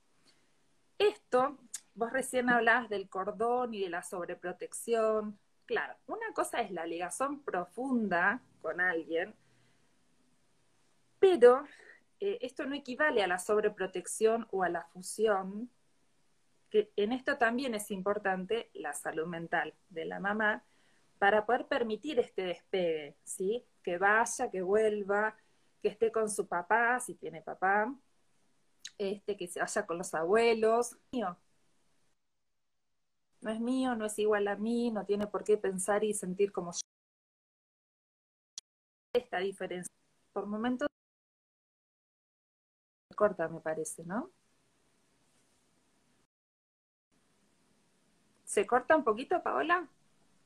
Esto, 0.96 1.58
vos 1.92 2.10
recién 2.10 2.48
hablabas 2.48 2.88
del 2.88 3.06
cordón 3.10 3.74
y 3.74 3.82
de 3.82 3.90
la 3.90 4.02
sobreprotección. 4.02 5.38
Claro, 5.66 5.94
una 6.06 6.32
cosa 6.32 6.62
es 6.62 6.70
la 6.70 6.86
ligación 6.86 7.42
profunda 7.42 8.40
con 8.62 8.80
alguien, 8.80 9.34
pero 11.18 11.66
eh, 12.18 12.38
esto 12.40 12.64
no 12.64 12.74
equivale 12.74 13.22
a 13.22 13.26
la 13.26 13.38
sobreprotección 13.38 14.48
o 14.50 14.62
a 14.62 14.70
la 14.70 14.84
fusión, 14.84 15.70
que 16.70 16.92
en 16.96 17.12
esto 17.12 17.38
también 17.38 17.74
es 17.74 17.90
importante 17.90 18.70
la 18.74 18.92
salud 18.92 19.26
mental 19.26 19.74
de 19.88 20.04
la 20.04 20.20
mamá 20.20 20.64
para 21.18 21.46
poder 21.46 21.66
permitir 21.66 22.18
este 22.18 22.42
despegue, 22.42 23.16
¿sí? 23.24 23.64
Que 23.82 23.98
vaya, 23.98 24.50
que 24.50 24.62
vuelva, 24.62 25.36
que 25.82 25.88
esté 25.88 26.12
con 26.12 26.30
su 26.30 26.46
papá, 26.46 27.00
si 27.00 27.14
tiene 27.14 27.42
papá, 27.42 27.94
este, 28.98 29.36
que 29.36 29.48
se 29.48 29.60
vaya 29.60 29.86
con 29.86 29.98
los 29.98 30.14
abuelos. 30.14 30.96
Mío. 31.12 31.36
No 33.40 33.50
es 33.50 33.60
mío, 33.60 33.94
no 33.94 34.06
es 34.06 34.18
igual 34.18 34.48
a 34.48 34.56
mí, 34.56 34.90
no 34.90 35.04
tiene 35.06 35.26
por 35.26 35.44
qué 35.44 35.56
pensar 35.56 36.04
y 36.04 36.14
sentir 36.14 36.52
como 36.52 36.72
yo. 36.72 36.80
Esta 39.12 39.38
diferencia. 39.38 39.92
Por 40.32 40.46
momentos 40.46 40.88
corta, 43.16 43.48
me 43.48 43.60
parece, 43.60 44.04
¿no? 44.04 44.30
¿Se 48.46 48.64
corta 48.64 48.96
un 48.96 49.02
poquito, 49.02 49.42
Paola, 49.42 49.88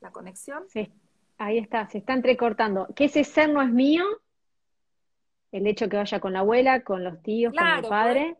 la 0.00 0.10
conexión? 0.10 0.64
Sí, 0.68 0.90
ahí 1.36 1.58
está, 1.58 1.86
se 1.86 1.98
está 1.98 2.14
entrecortando. 2.14 2.88
¿Que 2.96 3.04
ese 3.04 3.22
ser 3.24 3.50
no 3.50 3.60
es 3.60 3.70
mío? 3.70 4.04
El 5.52 5.66
hecho 5.66 5.88
que 5.88 5.98
vaya 5.98 6.18
con 6.18 6.32
la 6.32 6.40
abuela, 6.40 6.82
con 6.82 7.04
los 7.04 7.22
tíos, 7.22 7.52
con 7.54 7.66
el 7.66 7.82
padre. 7.82 8.36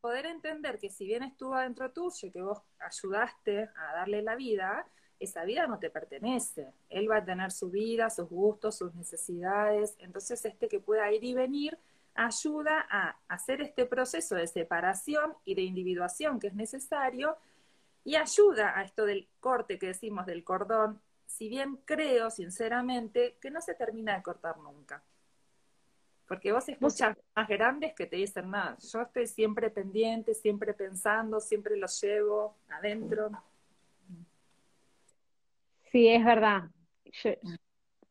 poder 0.00 0.26
entender 0.26 0.78
que 0.78 0.90
si 0.90 1.06
bien 1.06 1.22
estuvo 1.22 1.54
adentro 1.54 1.92
tuyo, 1.92 2.32
que 2.32 2.42
vos 2.42 2.58
ayudaste 2.80 3.70
a 3.76 3.92
darle 3.94 4.22
la 4.22 4.34
vida, 4.34 4.84
esa 5.20 5.44
vida 5.44 5.68
no 5.68 5.78
te 5.78 5.90
pertenece. 5.90 6.72
Él 6.88 7.08
va 7.08 7.18
a 7.18 7.24
tener 7.24 7.52
su 7.52 7.70
vida, 7.70 8.10
sus 8.10 8.28
gustos, 8.28 8.78
sus 8.78 8.94
necesidades. 8.96 9.94
Entonces, 10.00 10.44
este 10.44 10.68
que 10.68 10.80
pueda 10.80 11.10
ir 11.12 11.22
y 11.22 11.34
venir 11.34 11.78
ayuda 12.16 12.86
a 12.90 13.16
hacer 13.28 13.60
este 13.60 13.86
proceso 13.86 14.34
de 14.34 14.46
separación 14.46 15.34
y 15.44 15.54
de 15.54 15.62
individuación 15.62 16.38
que 16.40 16.48
es 16.48 16.54
necesario 16.54 17.36
y 18.04 18.16
ayuda 18.16 18.78
a 18.78 18.82
esto 18.82 19.04
del 19.04 19.28
corte 19.40 19.78
que 19.78 19.88
decimos 19.88 20.26
del 20.26 20.44
cordón, 20.44 21.00
si 21.26 21.48
bien 21.48 21.76
creo 21.84 22.30
sinceramente 22.30 23.36
que 23.40 23.50
no 23.50 23.60
se 23.60 23.74
termina 23.74 24.16
de 24.16 24.22
cortar 24.22 24.58
nunca. 24.58 25.02
Porque 26.28 26.52
vos 26.52 26.68
escuchas 26.68 27.16
más 27.34 27.48
grandes 27.48 27.94
que 27.94 28.06
te 28.06 28.16
dicen 28.16 28.50
nada. 28.50 28.76
Yo 28.92 29.02
estoy 29.02 29.26
siempre 29.26 29.70
pendiente, 29.70 30.34
siempre 30.34 30.74
pensando, 30.74 31.40
siempre 31.40 31.76
lo 31.76 31.86
llevo 31.86 32.56
adentro. 32.68 33.30
Sí, 35.92 36.08
es 36.08 36.24
verdad. 36.24 36.70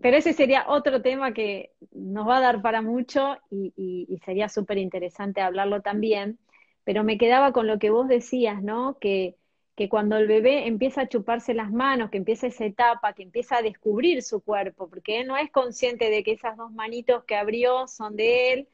Pero 0.05 0.17
ese 0.17 0.33
sería 0.33 0.65
otro 0.67 1.01
tema 1.01 1.33
que 1.33 1.71
nos 1.91 2.27
va 2.27 2.37
a 2.37 2.39
dar 2.39 2.61
para 2.61 2.83
mucho 2.83 3.37
y, 3.49 4.19
sería 4.23 4.49
súper 4.49 4.77
interesante 4.77 5.41
hablarlo 5.41 5.81
también. 5.81 6.37
Pero 6.83 7.03
me 7.03 7.17
quedaba 7.17 7.51
con 7.51 7.65
lo 7.65 7.79
que 7.79 7.89
vos 7.89 8.07
decías, 8.07 8.61
¿no? 8.61 8.99
Que, 8.99 9.35
que 9.75 9.89
cuando 9.89 10.15
el 10.17 10.27
bebé 10.27 10.67
empieza 10.67 11.01
a 11.01 11.09
chuparse 11.09 11.55
las 11.55 11.71
manos, 11.71 12.11
que 12.11 12.17
empieza 12.17 12.45
esa 12.45 12.65
etapa, 12.65 13.13
que 13.13 13.23
empieza 13.23 13.57
a 13.57 13.61
descubrir 13.63 14.21
su 14.21 14.41
cuerpo, 14.43 14.87
porque 14.87 15.21
él 15.21 15.27
no 15.27 15.37
es 15.37 15.49
consciente 15.49 16.11
de 16.11 16.23
que 16.23 16.33
esas 16.33 16.55
dos 16.55 16.71
manitos 16.71 17.23
que 17.23 17.35
abrió 17.35 17.87
son 17.87 18.15
de 18.15 18.53
él, 18.53 18.69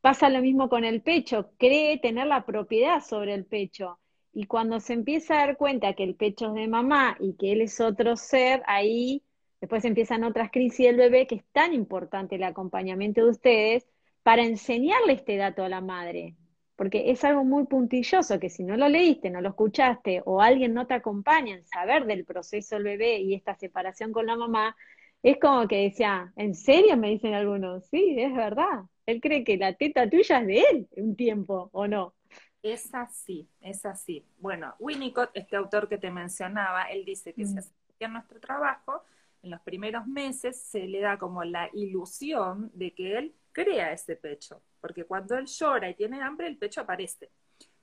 pasa 0.00 0.28
lo 0.28 0.40
mismo 0.40 0.68
con 0.68 0.84
el 0.84 1.02
pecho, 1.02 1.50
cree 1.58 1.98
tener 1.98 2.28
la 2.28 2.46
propiedad 2.46 3.02
sobre 3.02 3.34
el 3.34 3.44
pecho. 3.44 3.98
Y 4.32 4.46
cuando 4.46 4.78
se 4.78 4.92
empieza 4.92 5.34
a 5.34 5.46
dar 5.46 5.56
cuenta 5.56 5.94
que 5.94 6.04
el 6.04 6.14
pecho 6.14 6.50
es 6.50 6.54
de 6.54 6.68
mamá 6.68 7.16
y 7.18 7.34
que 7.34 7.50
él 7.50 7.62
es 7.62 7.80
otro 7.80 8.14
ser, 8.16 8.62
ahí 8.68 9.24
después 9.66 9.84
empiezan 9.84 10.22
otras 10.22 10.52
crisis 10.52 10.86
del 10.86 10.96
bebé, 10.96 11.26
que 11.26 11.34
es 11.34 11.44
tan 11.50 11.74
importante 11.74 12.36
el 12.36 12.44
acompañamiento 12.44 13.24
de 13.24 13.30
ustedes 13.30 13.84
para 14.22 14.44
enseñarle 14.44 15.14
este 15.14 15.36
dato 15.36 15.64
a 15.64 15.68
la 15.68 15.80
madre. 15.80 16.36
Porque 16.76 17.10
es 17.10 17.24
algo 17.24 17.42
muy 17.42 17.66
puntilloso 17.66 18.38
que 18.38 18.48
si 18.48 18.62
no 18.62 18.76
lo 18.76 18.88
leíste, 18.88 19.28
no 19.28 19.40
lo 19.40 19.48
escuchaste 19.48 20.22
o 20.24 20.40
alguien 20.40 20.72
no 20.72 20.86
te 20.86 20.94
acompaña 20.94 21.56
en 21.56 21.66
saber 21.66 22.06
del 22.06 22.24
proceso 22.24 22.76
del 22.76 22.84
bebé 22.84 23.18
y 23.18 23.34
esta 23.34 23.56
separación 23.56 24.12
con 24.12 24.26
la 24.26 24.36
mamá, 24.36 24.76
es 25.20 25.36
como 25.40 25.66
que 25.66 25.82
decía, 25.82 26.32
¿en 26.36 26.54
serio? 26.54 26.96
Me 26.96 27.10
dicen 27.10 27.34
algunos, 27.34 27.86
sí, 27.86 28.14
es 28.18 28.32
verdad. 28.32 28.84
Él 29.04 29.20
cree 29.20 29.42
que 29.42 29.56
la 29.56 29.72
teta 29.72 30.08
tuya 30.08 30.38
es 30.42 30.46
de 30.46 30.60
él 30.60 30.88
un 30.92 31.16
tiempo, 31.16 31.70
¿o 31.72 31.88
no? 31.88 32.14
Es 32.62 32.94
así, 32.94 33.48
es 33.60 33.84
así. 33.84 34.24
Bueno, 34.38 34.76
Winnicott, 34.78 35.30
este 35.34 35.56
autor 35.56 35.88
que 35.88 35.98
te 35.98 36.12
mencionaba, 36.12 36.84
él 36.84 37.04
dice 37.04 37.32
que 37.32 37.46
si 37.46 37.54
se 37.54 38.08
nuestro 38.08 38.38
trabajo, 38.38 39.02
en 39.42 39.50
los 39.50 39.60
primeros 39.62 40.06
meses 40.06 40.60
se 40.62 40.86
le 40.86 41.00
da 41.00 41.18
como 41.18 41.44
la 41.44 41.70
ilusión 41.72 42.70
de 42.74 42.94
que 42.94 43.16
él 43.18 43.34
crea 43.52 43.92
ese 43.92 44.16
pecho, 44.16 44.62
porque 44.80 45.04
cuando 45.04 45.36
él 45.36 45.46
llora 45.46 45.88
y 45.88 45.94
tiene 45.94 46.22
hambre, 46.22 46.46
el 46.46 46.58
pecho 46.58 46.80
aparece. 46.80 47.30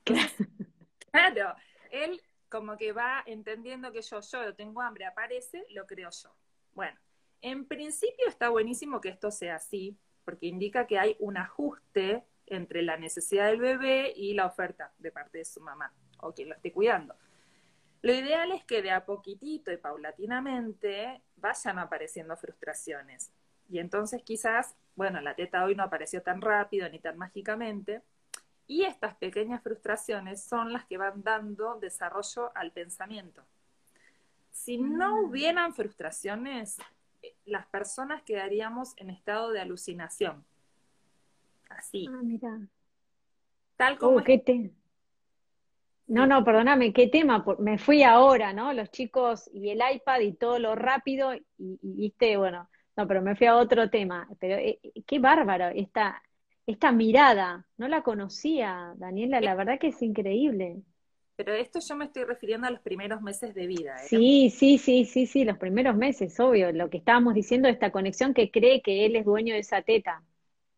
claro, 1.10 1.54
él 1.90 2.20
como 2.48 2.76
que 2.76 2.92
va 2.92 3.22
entendiendo 3.26 3.90
que 3.90 4.02
yo 4.02 4.20
lloro, 4.20 4.54
tengo 4.54 4.80
hambre, 4.80 5.06
aparece, 5.06 5.64
lo 5.70 5.86
creo 5.86 6.10
yo. 6.10 6.34
Bueno, 6.72 6.98
en 7.40 7.66
principio 7.66 8.28
está 8.28 8.48
buenísimo 8.48 9.00
que 9.00 9.08
esto 9.08 9.30
sea 9.30 9.56
así, 9.56 9.98
porque 10.24 10.46
indica 10.46 10.86
que 10.86 10.98
hay 10.98 11.16
un 11.18 11.36
ajuste 11.36 12.24
entre 12.46 12.82
la 12.82 12.96
necesidad 12.96 13.48
del 13.48 13.60
bebé 13.60 14.12
y 14.14 14.34
la 14.34 14.46
oferta 14.46 14.92
de 14.98 15.10
parte 15.10 15.38
de 15.38 15.44
su 15.44 15.60
mamá 15.60 15.92
o 16.18 16.32
quien 16.32 16.48
lo 16.48 16.54
esté 16.54 16.72
cuidando. 16.72 17.14
Lo 18.04 18.12
ideal 18.12 18.52
es 18.52 18.62
que 18.66 18.82
de 18.82 18.90
a 18.90 19.06
poquitito 19.06 19.72
y 19.72 19.78
paulatinamente 19.78 21.22
vayan 21.36 21.78
apareciendo 21.78 22.36
frustraciones. 22.36 23.32
Y 23.70 23.78
entonces 23.78 24.22
quizás, 24.22 24.76
bueno, 24.94 25.22
la 25.22 25.34
teta 25.34 25.64
hoy 25.64 25.74
no 25.74 25.84
apareció 25.84 26.20
tan 26.20 26.42
rápido 26.42 26.86
ni 26.90 26.98
tan 26.98 27.16
mágicamente. 27.16 28.02
Y 28.66 28.82
estas 28.84 29.16
pequeñas 29.16 29.62
frustraciones 29.62 30.44
son 30.44 30.70
las 30.70 30.84
que 30.84 30.98
van 30.98 31.22
dando 31.22 31.80
desarrollo 31.80 32.54
al 32.54 32.72
pensamiento. 32.72 33.42
Si 34.50 34.76
no 34.76 35.16
mm. 35.16 35.24
hubieran 35.24 35.72
frustraciones, 35.72 36.76
eh, 37.22 37.34
las 37.46 37.64
personas 37.68 38.22
quedaríamos 38.22 38.92
en 38.98 39.08
estado 39.08 39.50
de 39.50 39.62
alucinación 39.62 40.44
así. 41.70 42.06
Ah, 42.10 42.20
mira. 42.22 42.60
Tal 43.78 43.96
como... 43.96 44.18
Uh, 44.18 44.24
no, 46.06 46.26
no, 46.26 46.44
perdóname, 46.44 46.92
¿qué 46.92 47.08
tema? 47.08 47.44
Me 47.58 47.78
fui 47.78 48.02
ahora, 48.02 48.52
¿no? 48.52 48.72
Los 48.72 48.90
chicos 48.90 49.50
y 49.52 49.70
el 49.70 49.80
iPad 49.94 50.20
y 50.20 50.32
todo 50.34 50.58
lo 50.58 50.74
rápido 50.74 51.34
y, 51.34 51.42
viste, 51.58 52.36
bueno, 52.36 52.68
no, 52.96 53.08
pero 53.08 53.22
me 53.22 53.34
fui 53.36 53.46
a 53.46 53.56
otro 53.56 53.88
tema. 53.90 54.28
Pero 54.38 54.56
eh, 54.56 54.78
eh, 54.82 55.02
qué 55.06 55.18
bárbaro 55.18 55.68
esta, 55.68 56.22
esta 56.66 56.92
mirada, 56.92 57.66
no 57.78 57.88
la 57.88 58.02
conocía, 58.02 58.92
Daniela, 58.96 59.40
la 59.40 59.54
verdad 59.54 59.78
que 59.78 59.88
es 59.88 60.02
increíble. 60.02 60.82
Pero 61.36 61.52
esto 61.52 61.80
yo 61.86 61.96
me 61.96 62.04
estoy 62.04 62.24
refiriendo 62.24 62.68
a 62.68 62.70
los 62.70 62.80
primeros 62.80 63.20
meses 63.20 63.54
de 63.54 63.66
vida. 63.66 63.96
¿eh? 63.96 64.06
Sí, 64.08 64.50
sí, 64.50 64.78
sí, 64.78 65.04
sí, 65.04 65.26
sí, 65.26 65.44
los 65.44 65.58
primeros 65.58 65.96
meses, 65.96 66.38
obvio. 66.38 66.70
Lo 66.70 66.90
que 66.90 66.98
estábamos 66.98 67.34
diciendo, 67.34 67.68
esta 67.68 67.90
conexión 67.90 68.34
que 68.34 68.50
cree 68.50 68.82
que 68.82 69.04
él 69.04 69.16
es 69.16 69.24
dueño 69.24 69.54
de 69.54 69.60
esa 69.60 69.82
teta. 69.82 70.22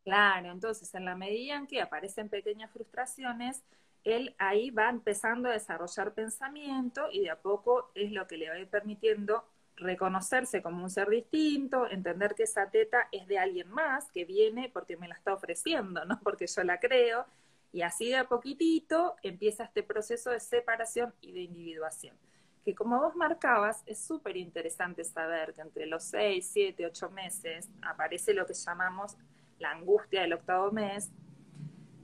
Claro, 0.05 0.53
entonces 0.53 0.95
en 0.95 1.05
la 1.05 1.17
medida 1.17 1.57
en 1.57 1.67
que 1.67 1.83
aparecen 1.83 2.29
pequeñas 2.29 2.71
frustraciones, 2.71 3.65
él 4.07 4.37
ahí 4.39 4.71
va 4.71 4.89
empezando 4.89 5.49
a 5.49 5.53
desarrollar 5.53 6.15
pensamiento 6.15 7.09
y 7.11 7.23
de 7.23 7.31
a 7.31 7.41
poco 7.41 7.91
es 7.97 8.13
lo 8.13 8.29
que 8.29 8.37
le 8.37 8.49
va 8.49 8.71
permitiendo 8.71 9.45
reconocerse 9.75 10.63
como 10.63 10.85
un 10.85 10.91
ser 10.91 11.11
distinto, 11.11 11.91
entender 11.91 12.37
que 12.37 12.45
esa 12.45 12.71
teta 12.71 13.09
es 13.11 13.27
de 13.27 13.41
alguien 13.41 13.69
más 13.69 14.09
que 14.13 14.25
viene 14.25 14.71
porque 14.73 14.97
me 14.97 15.09
la 15.09 15.17
está 15.17 15.35
ofreciendo, 15.35 16.05
no 16.05 16.21
porque 16.23 16.47
yo 16.47 16.63
la 16.63 16.79
creo, 16.79 17.27
y 17.73 17.83
así 17.83 18.11
de 18.11 18.17
a 18.17 18.29
poquitito 18.29 19.17
empieza 19.25 19.65
este 19.65 19.83
proceso 19.83 20.31
de 20.31 20.39
separación 20.39 21.13
y 21.21 21.33
de 21.33 21.41
individuación. 21.41 22.17
Que 22.65 22.77
como 22.77 23.01
vos 23.01 23.17
marcabas, 23.17 23.83
es 23.87 23.99
súper 23.99 24.37
interesante 24.37 25.03
saber 25.03 25.53
que 25.53 25.63
entre 25.63 25.87
los 25.87 26.05
6, 26.05 26.49
7, 26.53 26.87
8 26.87 27.11
meses 27.11 27.69
aparece 27.83 28.35
lo 28.35 28.47
que 28.47 28.55
llamamos 28.55 29.17
la 29.59 29.73
angustia 29.73 30.23
del 30.23 30.35
octavo 30.35 30.71
mes, 30.71 31.11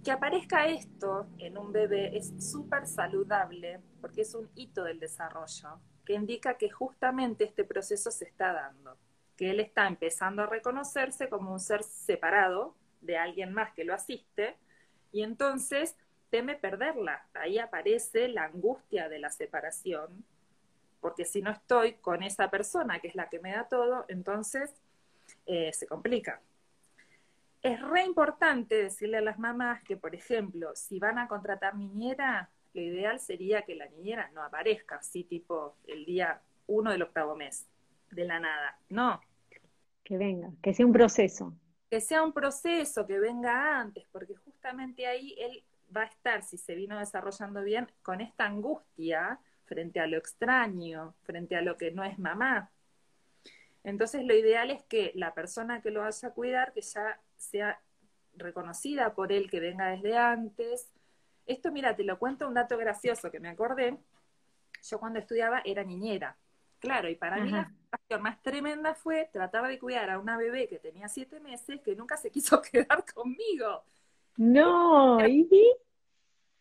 que 0.03 0.11
aparezca 0.11 0.67
esto 0.67 1.29
en 1.39 1.57
un 1.57 1.73
bebé 1.73 2.17
es 2.17 2.33
súper 2.39 2.87
saludable 2.87 3.81
porque 4.01 4.23
es 4.23 4.35
un 4.35 4.51
hito 4.57 4.83
del 4.83 4.99
desarrollo 4.99 5.81
que 6.05 6.15
indica 6.15 6.55
que 6.55 6.71
justamente 6.71 7.45
este 7.45 7.65
proceso 7.65 8.11
se 8.11 8.25
está 8.25 8.53
dando, 8.53 8.99
que 9.37 9.51
él 9.51 9.61
está 9.61 9.87
empezando 9.87 10.43
a 10.43 10.47
reconocerse 10.47 11.29
como 11.29 11.53
un 11.53 11.61
ser 11.61 11.85
separado 11.85 12.75
de 13.01 13.17
alguien 13.17 13.53
más 13.53 13.73
que 13.73 13.85
lo 13.85 13.95
asiste 13.95 14.57
y 15.13 15.23
entonces 15.23 15.97
teme 16.31 16.57
perderla. 16.57 17.27
Ahí 17.35 17.59
aparece 17.59 18.27
la 18.27 18.45
angustia 18.45 19.09
de 19.09 19.21
la 19.21 19.31
separación, 19.31 20.25
porque 21.01 21.25
si 21.25 21.43
no 21.43 21.51
estoy 21.51 21.95
con 21.95 22.25
esa 22.25 22.51
persona 22.51 22.99
que 22.99 23.09
es 23.09 23.15
la 23.15 23.29
que 23.29 23.39
me 23.39 23.53
da 23.53 23.69
todo, 23.69 24.05
entonces 24.09 24.73
eh, 25.47 25.73
se 25.73 25.87
complica 25.87 26.41
es 27.63 27.81
re 27.81 28.05
importante 28.05 28.75
decirle 28.75 29.19
a 29.19 29.23
las 29.23 29.39
mamás 29.39 29.83
que, 29.85 29.97
por 29.97 30.15
ejemplo, 30.15 30.73
si 30.75 30.99
van 30.99 31.19
a 31.19 31.29
contratar 31.29 31.77
niñera, 31.77 32.51
lo 32.75 32.81
ideal 32.81 33.21
sería 33.21 33.63
que 33.63 33.77
la 33.77 33.87
niñera 33.87 34.31
no 34.35 34.43
aparezca 34.43 34.97
así 34.97 35.25
tipo 35.25 35.77
el 35.87 36.05
día 36.05 36.43
uno 36.67 36.91
del 36.91 37.03
octavo 37.03 37.37
mes, 37.37 37.69
de 38.11 38.25
la 38.25 38.41
nada. 38.41 38.79
No. 38.89 39.21
Que 40.03 40.19
venga, 40.19 40.51
que 40.61 40.75
sea 40.75 40.87
un 40.87 40.93
proceso. 40.93 41.55
Que 41.89 42.01
sea 42.01 42.23
un 42.23 42.33
proceso, 42.33 43.07
que 43.07 43.21
venga 43.21 43.79
antes, 43.79 44.07
porque 44.11 44.35
justamente 44.35 45.07
ahí 45.07 45.37
él 45.39 45.63
va 45.95 46.03
a 46.03 46.07
estar, 46.07 46.43
si 46.43 46.57
se 46.57 46.75
vino 46.75 46.99
desarrollando 46.99 47.63
bien, 47.63 47.87
con 48.03 48.21
esta 48.21 48.47
angustia 48.47 49.39
frente 49.67 50.01
a 50.01 50.07
lo 50.07 50.17
extraño, 50.17 51.15
frente 51.23 51.55
a 51.55 51.63
lo 51.63 51.77
que 51.77 51.93
no 51.93 52.03
es 52.03 52.19
mamá. 52.19 52.71
Entonces 53.85 54.25
lo 54.25 54.35
ideal 54.35 54.71
es 54.71 54.83
que 54.85 55.13
la 55.15 55.35
persona 55.35 55.81
que 55.83 55.91
lo 55.91 56.01
vaya 56.01 56.29
a 56.29 56.33
cuidar, 56.33 56.73
que 56.73 56.83
ya 56.83 57.21
sea 57.43 57.81
reconocida 58.35 59.15
por 59.15 59.33
él, 59.33 59.51
que 59.51 59.61
venga 59.61 59.89
desde 59.89 60.17
antes. 60.17 60.89
Esto, 61.47 61.71
mira, 61.73 61.95
te 61.95 62.05
lo 62.05 62.19
cuento 62.19 62.47
un 62.49 62.55
dato 62.55 62.77
gracioso 62.77 63.31
que 63.31 63.41
me 63.41 63.49
acordé. 63.49 63.99
Yo 64.83 64.99
cuando 64.99 65.19
estudiaba 65.19 65.63
era 65.65 65.85
niñera. 65.85 66.37
Claro, 66.79 67.09
y 67.09 67.15
para 67.15 67.37
mí 67.37 67.51
la 67.51 67.71
situación 67.71 68.23
más 68.23 68.43
tremenda 68.43 68.95
fue 68.95 69.31
tratar 69.33 69.69
de 69.69 69.79
cuidar 69.79 70.11
a 70.11 70.19
una 70.19 70.37
bebé 70.37 70.67
que 70.67 70.81
tenía 70.81 71.09
siete 71.09 71.39
meses 71.39 71.81
que 71.81 71.95
nunca 71.95 72.17
se 72.17 72.31
quiso 72.33 72.61
quedar 72.61 73.05
conmigo. 73.15 73.85
No, 74.37 75.25
¿y? 75.27 75.77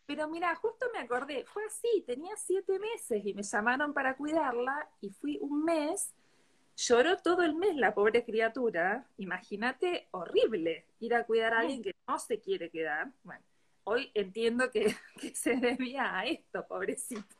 Pero 0.06 0.28
mira, 0.28 0.54
justo 0.56 0.86
me 0.92 1.00
acordé, 1.00 1.44
fue 1.44 1.64
así, 1.64 2.04
tenía 2.06 2.36
siete 2.36 2.78
meses 2.78 3.24
y 3.24 3.34
me 3.34 3.42
llamaron 3.42 3.94
para 3.94 4.16
cuidarla 4.16 4.88
y 5.00 5.10
fui 5.10 5.38
un 5.40 5.64
mes 5.64 6.12
Lloró 6.76 7.16
todo 7.18 7.42
el 7.42 7.54
mes 7.54 7.76
la 7.76 7.94
pobre 7.94 8.24
criatura. 8.24 9.06
Imagínate, 9.18 10.08
horrible 10.10 10.86
ir 11.00 11.14
a 11.14 11.24
cuidar 11.24 11.54
a 11.54 11.60
alguien 11.60 11.82
que 11.82 11.94
no 12.08 12.18
se 12.18 12.40
quiere 12.40 12.70
quedar. 12.70 13.12
Bueno, 13.22 13.44
hoy 13.84 14.10
entiendo 14.14 14.70
que, 14.72 14.94
se 15.34 15.56
debía 15.56 16.18
a 16.18 16.24
esto, 16.24 16.66
pobrecito. 16.66 17.36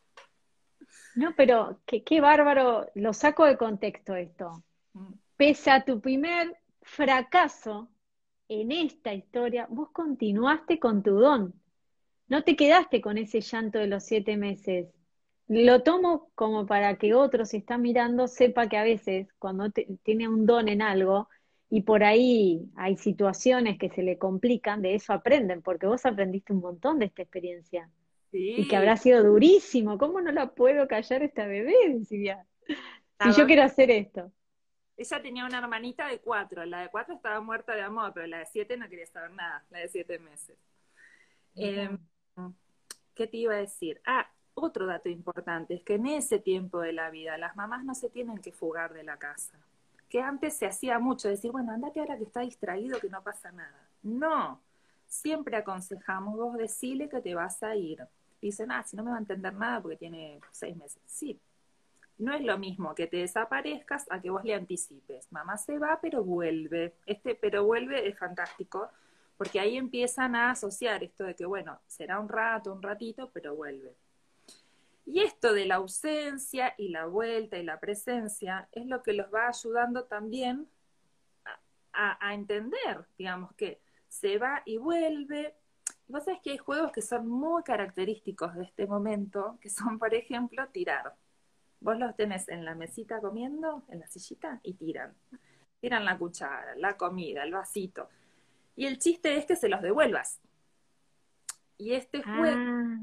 No, 1.15 1.35
pero 1.35 1.81
qué, 1.87 2.03
qué 2.03 2.21
bárbaro, 2.21 2.91
lo 2.95 3.13
saco 3.13 3.47
de 3.47 3.57
contexto 3.57 4.15
esto. 4.15 4.63
Mm. 4.93 5.13
Pese 5.37 5.71
a 5.71 5.85
tu 5.85 6.01
primer 6.01 6.57
fracaso 6.83 7.89
en 8.49 8.73
esta 8.73 9.15
historia, 9.15 9.67
vos 9.71 9.91
continuaste 9.91 10.79
con 10.79 11.03
tu 11.03 11.13
don. 11.13 11.55
No 12.29 12.45
te 12.45 12.57
quedaste 12.57 13.01
con 13.01 13.19
ese 13.19 13.41
llanto 13.41 13.79
de 13.79 13.87
los 13.87 14.05
siete 14.05 14.37
meses. 14.37 14.89
Lo 15.55 15.83
tomo 15.83 16.31
como 16.35 16.65
para 16.65 16.97
que 16.97 17.13
otros, 17.13 17.51
si 17.51 17.59
están 17.59 17.83
mirando, 17.83 18.27
sepa 18.27 18.71
que 18.71 18.79
a 18.79 18.85
veces 18.85 19.29
cuando 19.39 19.71
tiene 20.03 20.27
un 20.27 20.47
don 20.47 20.67
en 20.69 20.81
algo, 20.81 21.29
y 21.69 21.83
por 21.83 22.05
ahí 22.05 22.71
hay 22.75 22.97
situaciones 22.97 23.79
que 23.79 23.91
se 23.91 24.03
le 24.03 24.17
complican, 24.17 24.81
de 24.81 24.95
eso 24.95 25.13
aprenden, 25.13 25.61
porque 25.61 25.87
vos 25.87 26.07
aprendiste 26.07 26.55
un 26.55 26.61
montón 26.61 26.99
de 26.99 27.07
esta 27.07 27.21
experiencia. 27.21 27.91
Y 28.33 28.67
que 28.67 28.77
habrá 28.77 28.97
sido 28.97 29.23
durísimo. 29.23 29.99
¿Cómo 29.99 30.23
no 30.23 30.33
la 30.33 30.55
puedo 30.55 30.89
callar 30.89 31.23
esta 31.23 31.47
bebé? 31.47 31.75
Decía. 31.91 32.47
Si 33.23 33.33
yo 33.33 33.47
quiero 33.47 33.63
hacer 33.63 33.91
esto. 33.91 34.33
Ella 34.97 35.21
tenía 35.21 35.45
una 35.45 35.59
hermanita 35.59 36.09
de 36.09 36.19
cuatro. 36.19 36.65
La 36.65 36.81
de 36.81 36.89
cuatro 36.89 37.15
estaba 37.15 37.43
muerta 37.43 37.75
de 37.75 37.83
amor, 37.83 38.13
pero 38.15 38.27
la 38.27 38.39
de 38.39 38.47
siete 38.47 38.79
no 38.79 38.89
quería 38.89 39.07
saber 39.07 39.33
nada. 39.33 39.67
La 39.69 39.81
de 39.81 39.89
siete 39.89 40.19
meses. 40.19 40.57
Em, 41.55 41.99
¿Qué 43.15 43.27
te 43.27 43.37
iba 43.37 43.53
a 43.53 43.59
decir? 43.59 44.01
Ah, 44.07 44.31
otro 44.55 44.87
dato 44.87 45.09
importante 45.09 45.75
es 45.75 45.83
que 45.83 45.95
en 45.95 46.07
ese 46.07 46.39
tiempo 46.39 46.81
de 46.81 46.93
la 46.93 47.11
vida 47.11 47.39
las 47.39 47.57
mamás 47.57 47.85
no 47.85 47.95
se 47.95 48.11
tienen 48.11 48.39
que 48.39 48.53
fugar 48.53 48.93
de 48.93 49.03
la 49.03 49.19
casa 49.19 49.59
que 50.13 50.21
antes 50.21 50.55
se 50.55 50.67
hacía 50.67 50.99
mucho, 50.99 51.27
decir, 51.27 51.51
bueno, 51.51 51.73
andate 51.73 51.99
ahora 51.99 52.19
que 52.19 52.25
está 52.25 52.41
distraído, 52.41 53.01
que 53.01 53.09
no 53.09 53.23
pasa 53.23 53.51
nada. 53.51 53.89
No, 54.03 54.61
siempre 55.07 55.57
aconsejamos, 55.57 56.37
vos 56.37 56.59
decile 56.59 57.09
que 57.09 57.23
te 57.23 57.35
vas 57.35 57.63
a 57.63 57.75
ir. 57.77 58.07
Dicen, 58.43 58.71
ah, 58.73 58.83
si 58.83 58.95
no 58.95 59.05
me 59.05 59.11
va 59.11 59.17
a 59.17 59.21
entender 59.21 59.55
nada 59.55 59.81
porque 59.81 59.97
tiene 59.97 60.39
seis 60.51 60.77
meses. 60.77 61.01
Sí, 61.07 61.41
no 62.19 62.35
es 62.35 62.43
lo 62.43 62.59
mismo 62.59 62.95
que 62.95 63.07
te 63.07 63.17
desaparezcas 63.17 64.05
a 64.11 64.21
que 64.21 64.29
vos 64.29 64.45
le 64.45 64.53
anticipes. 64.53 65.33
Mamá 65.33 65.57
se 65.57 65.79
va, 65.79 65.99
pero 66.03 66.23
vuelve. 66.23 66.95
Este 67.07 67.35
pero 67.35 67.65
vuelve 67.65 68.07
es 68.07 68.19
fantástico, 68.19 68.91
porque 69.39 69.61
ahí 69.61 69.79
empiezan 69.79 70.37
a 70.37 70.51
asociar 70.51 71.03
esto 71.03 71.25
de 71.25 71.35
que, 71.35 71.47
bueno, 71.47 71.81
será 71.87 72.21
un 72.21 72.29
rato, 72.29 72.71
un 72.71 72.83
ratito, 72.83 73.31
pero 73.33 73.57
vuelve. 73.57 73.97
Y 75.05 75.21
esto 75.21 75.53
de 75.53 75.67
la 75.67 75.77
ausencia 75.77 76.75
y 76.79 76.89
la 76.89 77.07
vuelta 77.07 77.59
y 77.59 77.65
la 77.65 77.81
presencia 77.81 78.69
es 78.73 78.87
lo 78.87 79.03
que 79.03 79.13
los 79.13 79.33
va 79.33 79.49
ayudando 79.49 80.05
también 80.05 80.69
a, 81.93 82.33
entender, 82.33 83.05
digamos, 83.19 83.53
que 83.55 83.81
se 84.09 84.39
va 84.39 84.63
y 84.65 84.79
vuelve. 84.79 85.55
Vos 86.09 86.25
sabés 86.25 86.41
que 86.41 86.53
hay 86.53 86.59
juegos 86.59 86.93
que 86.93 87.03
son 87.03 87.29
muy 87.29 87.63
característicos 87.63 88.55
de 88.55 88.65
este 88.65 88.87
momento, 88.87 89.59
que 89.61 89.69
son, 89.69 89.99
por 89.99 90.15
ejemplo, 90.15 90.67
tirar. 90.69 91.15
Vos 91.81 91.99
los 91.99 92.17
tenés 92.17 92.49
en 92.49 92.65
la 92.65 92.75
mesita 92.75 93.21
comiendo, 93.21 93.83
en 93.89 94.01
la 94.01 94.07
sillita, 94.07 94.61
y 94.63 94.75
tiran. 94.75 95.13
Tiran 95.81 96.05
la 96.05 96.17
cuchara, 96.17 96.77
la 96.77 96.97
comida, 96.97 97.43
el 97.43 97.53
vasito. 97.53 98.09
Y 98.77 98.87
el 98.87 98.99
chiste 98.99 99.37
es 99.37 99.45
que 99.45 99.57
se 99.57 99.69
los 99.69 99.83
devuelvas. 99.83 100.41
Y 101.77 101.93
este 101.93 102.23
juego 102.23 102.57
ah 102.57 102.99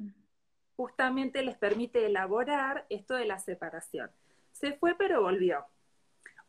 justamente 0.79 1.43
les 1.43 1.57
permite 1.57 2.05
elaborar 2.05 2.85
esto 2.87 3.15
de 3.15 3.25
la 3.25 3.37
separación. 3.37 4.09
Se 4.53 4.71
fue 4.71 4.95
pero 4.97 5.21
volvió. 5.21 5.65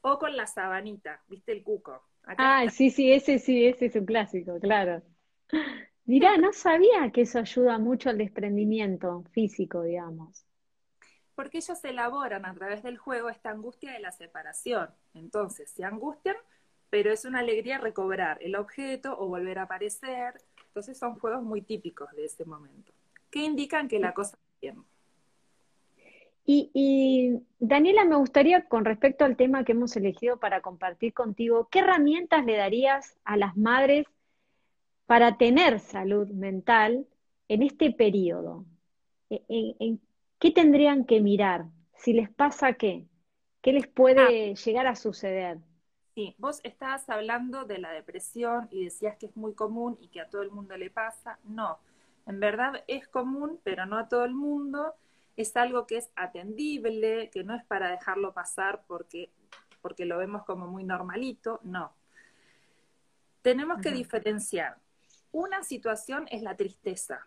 O 0.02 0.20
con 0.20 0.36
la 0.36 0.46
sabanita, 0.46 1.20
¿viste 1.26 1.50
el 1.50 1.64
cuco? 1.64 2.00
ah, 2.38 2.64
sí, 2.70 2.90
sí, 2.90 3.10
ese 3.10 3.40
sí, 3.40 3.66
ese 3.66 3.86
es 3.86 3.96
un 3.96 4.06
clásico, 4.06 4.60
claro. 4.60 5.02
Mirá, 6.04 6.36
no 6.36 6.52
sabía 6.52 7.10
que 7.12 7.22
eso 7.22 7.40
ayuda 7.40 7.78
mucho 7.78 8.08
al 8.08 8.18
desprendimiento 8.18 9.24
físico, 9.32 9.82
digamos. 9.82 10.46
Porque 11.34 11.58
ellos 11.58 11.84
elaboran 11.84 12.46
a 12.46 12.54
través 12.54 12.84
del 12.84 12.98
juego 12.98 13.30
esta 13.30 13.50
angustia 13.50 13.94
de 13.94 13.98
la 13.98 14.12
separación. 14.12 14.90
Entonces, 15.12 15.72
se 15.72 15.82
angustian, 15.82 16.36
pero 16.88 17.10
es 17.10 17.24
una 17.24 17.40
alegría 17.40 17.78
recobrar 17.78 18.38
el 18.40 18.54
objeto 18.54 19.18
o 19.18 19.26
volver 19.26 19.58
a 19.58 19.62
aparecer. 19.62 20.40
Entonces, 20.68 20.96
son 20.96 21.18
juegos 21.18 21.42
muy 21.42 21.62
típicos 21.62 22.08
de 22.12 22.26
ese 22.26 22.44
momento 22.44 22.92
que 23.30 23.40
indican 23.40 23.88
que 23.88 23.98
la 23.98 24.12
cosa 24.12 24.36
está 24.36 24.56
bien. 24.60 24.84
Y, 26.52 27.42
Daniela, 27.60 28.04
me 28.04 28.16
gustaría, 28.16 28.66
con 28.66 28.84
respecto 28.84 29.24
al 29.24 29.36
tema 29.36 29.62
que 29.62 29.72
hemos 29.72 29.94
elegido 29.96 30.38
para 30.38 30.62
compartir 30.62 31.12
contigo, 31.12 31.68
¿qué 31.70 31.78
herramientas 31.78 32.44
le 32.44 32.56
darías 32.56 33.16
a 33.24 33.36
las 33.36 33.56
madres 33.56 34.06
para 35.06 35.36
tener 35.36 35.78
salud 35.78 36.28
mental 36.28 37.06
en 37.46 37.62
este 37.62 37.92
periodo? 37.92 38.64
¿En, 39.28 40.00
qué 40.40 40.50
tendrían 40.50 41.04
que 41.04 41.20
mirar? 41.20 41.66
Si 41.94 42.12
les 42.12 42.28
pasa 42.30 42.72
qué, 42.72 43.06
¿qué 43.62 43.72
les 43.72 43.86
puede 43.86 44.50
ah. 44.50 44.54
llegar 44.54 44.88
a 44.88 44.96
suceder? 44.96 45.58
Sí, 46.16 46.34
vos 46.38 46.60
estabas 46.64 47.08
hablando 47.08 47.64
de 47.64 47.78
la 47.78 47.92
depresión 47.92 48.66
y 48.72 48.84
decías 48.84 49.16
que 49.16 49.26
es 49.26 49.36
muy 49.36 49.54
común 49.54 49.96
y 50.00 50.08
que 50.08 50.20
a 50.20 50.28
todo 50.28 50.42
el 50.42 50.50
mundo 50.50 50.76
le 50.76 50.90
pasa. 50.90 51.38
No, 51.44 51.78
en 52.30 52.40
verdad 52.40 52.84
es 52.86 53.08
común, 53.08 53.60
pero 53.62 53.86
no 53.86 53.98
a 53.98 54.08
todo 54.08 54.24
el 54.24 54.34
mundo. 54.34 54.94
Es 55.36 55.56
algo 55.56 55.86
que 55.86 55.98
es 55.98 56.10
atendible, 56.16 57.28
que 57.30 57.44
no 57.44 57.54
es 57.54 57.64
para 57.64 57.90
dejarlo 57.90 58.32
pasar 58.32 58.84
porque, 58.86 59.30
porque 59.82 60.04
lo 60.04 60.18
vemos 60.18 60.44
como 60.44 60.66
muy 60.66 60.84
normalito, 60.84 61.60
no. 61.62 61.92
Tenemos 63.42 63.80
que 63.80 63.90
diferenciar. 63.90 64.78
Una 65.32 65.62
situación 65.62 66.26
es 66.30 66.42
la 66.42 66.56
tristeza. 66.56 67.26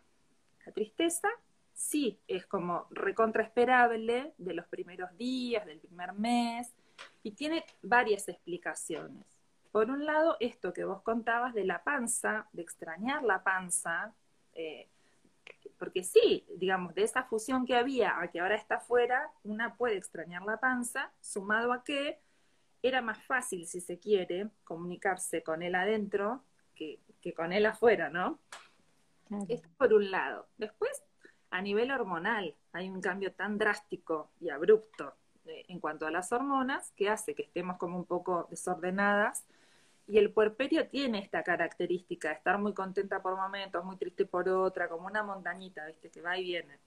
La 0.66 0.72
tristeza 0.72 1.28
sí 1.74 2.20
es 2.28 2.46
como 2.46 2.88
recontraesperable 2.92 4.34
de 4.38 4.54
los 4.54 4.68
primeros 4.68 5.16
días, 5.18 5.66
del 5.66 5.80
primer 5.80 6.14
mes, 6.14 6.74
y 7.24 7.32
tiene 7.32 7.66
varias 7.82 8.30
explicaciones. 8.30 9.26
Por 9.72 9.90
un 9.90 10.06
lado, 10.06 10.38
esto 10.40 10.72
que 10.72 10.86
vos 10.86 11.02
contabas 11.02 11.54
de 11.54 11.66
la 11.66 11.84
panza, 11.84 12.48
de 12.54 12.62
extrañar 12.62 13.24
la 13.24 13.44
panza, 13.44 14.14
eh, 14.54 14.88
porque 15.78 16.04
sí, 16.04 16.46
digamos, 16.56 16.96
de 16.96 17.04
esa 17.04 17.24
fusión 17.24 17.66
que 17.66 17.76
había 17.76 18.20
a 18.20 18.32
que 18.32 18.40
ahora 18.40 18.56
está 18.56 18.80
fuera, 18.80 19.32
una 19.44 19.76
puede 19.76 19.98
extrañar 19.98 20.44
la 20.44 20.58
panza, 20.58 21.12
sumado 21.20 21.74
a 21.74 21.84
que 21.84 22.20
era 22.82 23.02
más 23.02 23.22
fácil, 23.26 23.66
si 23.68 23.82
se 23.82 24.00
quiere, 24.00 24.50
comunicarse 24.64 25.44
con 25.44 25.62
él 25.62 25.76
adentro 25.76 26.44
que, 26.76 27.00
con 27.36 27.54
él 27.54 27.66
afuera, 27.66 28.10
¿no? 28.10 28.40
Esto 29.48 29.70
por 29.78 29.94
un 29.94 30.12
lado. 30.12 30.48
Después, 30.58 31.04
a 31.50 31.62
nivel 31.62 31.92
hormonal, 31.92 32.56
hay 32.72 32.90
un 32.90 33.02
cambio 33.02 33.34
tan 33.34 33.58
drástico 33.58 34.32
y 34.40 34.50
abrupto 34.50 35.16
eh, 35.46 35.66
en 35.68 35.80
cuanto 35.80 36.06
a 36.06 36.12
las 36.12 36.32
hormonas 36.32 36.92
que 36.92 37.10
hace 37.10 37.36
que 37.36 37.44
estemos 37.44 37.78
como 37.78 37.98
un 37.98 38.06
poco 38.06 38.48
desordenadas 38.50 39.46
y 40.08 40.18
el 40.18 40.32
puerperio 40.32 40.88
tiene 40.88 41.20
esta 41.20 41.44
característica 41.44 42.30
de 42.30 42.36
estar 42.36 42.58
muy 42.58 42.74
contenta 42.74 43.22
por 43.22 43.38
momentos, 43.38 43.84
muy 43.86 43.98
triste 43.98 44.26
por 44.26 44.50
otra, 44.50 44.90
como 44.90 45.08
una 45.08 45.24
montañita, 45.24 45.86
¿viste? 45.86 46.10
Que 46.10 46.22
va 46.22 46.38
y 46.38 46.44
viene. 46.44 46.80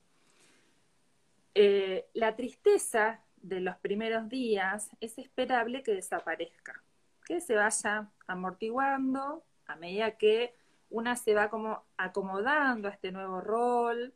Eh, 1.55 2.09
la 2.13 2.37
tristeza 2.37 3.23
de 3.37 3.61
los 3.61 3.77
primeros 3.77 4.29
días 4.29 4.91
es 5.01 5.17
esperable 5.19 5.83
que 5.83 5.95
desaparezca, 5.95 6.83
que 7.25 7.41
se 7.41 7.55
vaya 7.55 8.11
amortiguando 8.27 9.43
a 9.67 9.77
medida 9.77 10.19
que 10.19 10.55
una 10.91 11.17
se 11.17 11.35
va 11.35 11.49
como 11.49 11.85
acomodando 11.97 12.89
a 12.89 12.93
este 12.93 13.11
nuevo 13.11 13.41
rol 13.41 14.13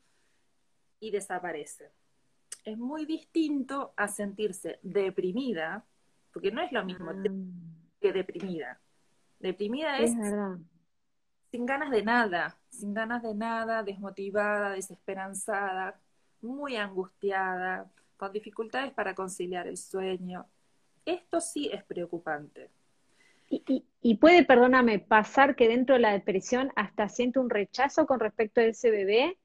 y 1.01 1.11
desaparece. 1.11 1.91
Es 2.65 2.77
muy 2.77 3.07
distinto 3.07 3.95
a 3.97 4.07
sentirse 4.07 4.79
deprimida, 4.83 5.85
porque 6.33 6.53
no 6.53 6.61
es 6.61 6.71
lo 6.73 6.85
mismo 6.85 7.11
ah. 7.11 7.23
que 8.01 8.13
deprimida. 8.13 8.79
Deprimida 9.41 9.99
es, 9.99 10.13
sin 11.51 11.67
ganas 11.67 11.91
de 11.91 12.03
nada, 12.03 12.59
sin 12.69 12.95
ganas 12.95 13.23
de 13.23 13.35
nada, 13.35 13.83
desmotivada, 13.83 14.71
desesperanzada, 14.71 15.99
muy 16.43 16.77
angustiada, 16.77 17.91
con 18.17 18.33
dificultades 18.33 18.93
para 18.93 19.15
conciliar 19.15 19.67
el 19.67 19.79
sueño. 19.79 20.47
Esto 21.07 21.41
sí 21.41 21.71
es 21.73 21.83
preocupante. 21.85 22.71
Y, 24.03 24.15
puede, 24.17 24.45
perdóname, 24.45 25.01
pasar 25.01 25.57
que 25.57 25.69
dentro 25.69 25.97
de 25.97 26.03
la 26.03 26.13
depresión 26.13 26.71
hasta 26.77 27.09
siente 27.09 27.41
un 27.41 27.51
rechazo 27.51 28.07
con 28.07 28.21
respecto 28.21 28.61
a 28.61 28.65
ese 28.65 28.91
bebé. 28.91 29.39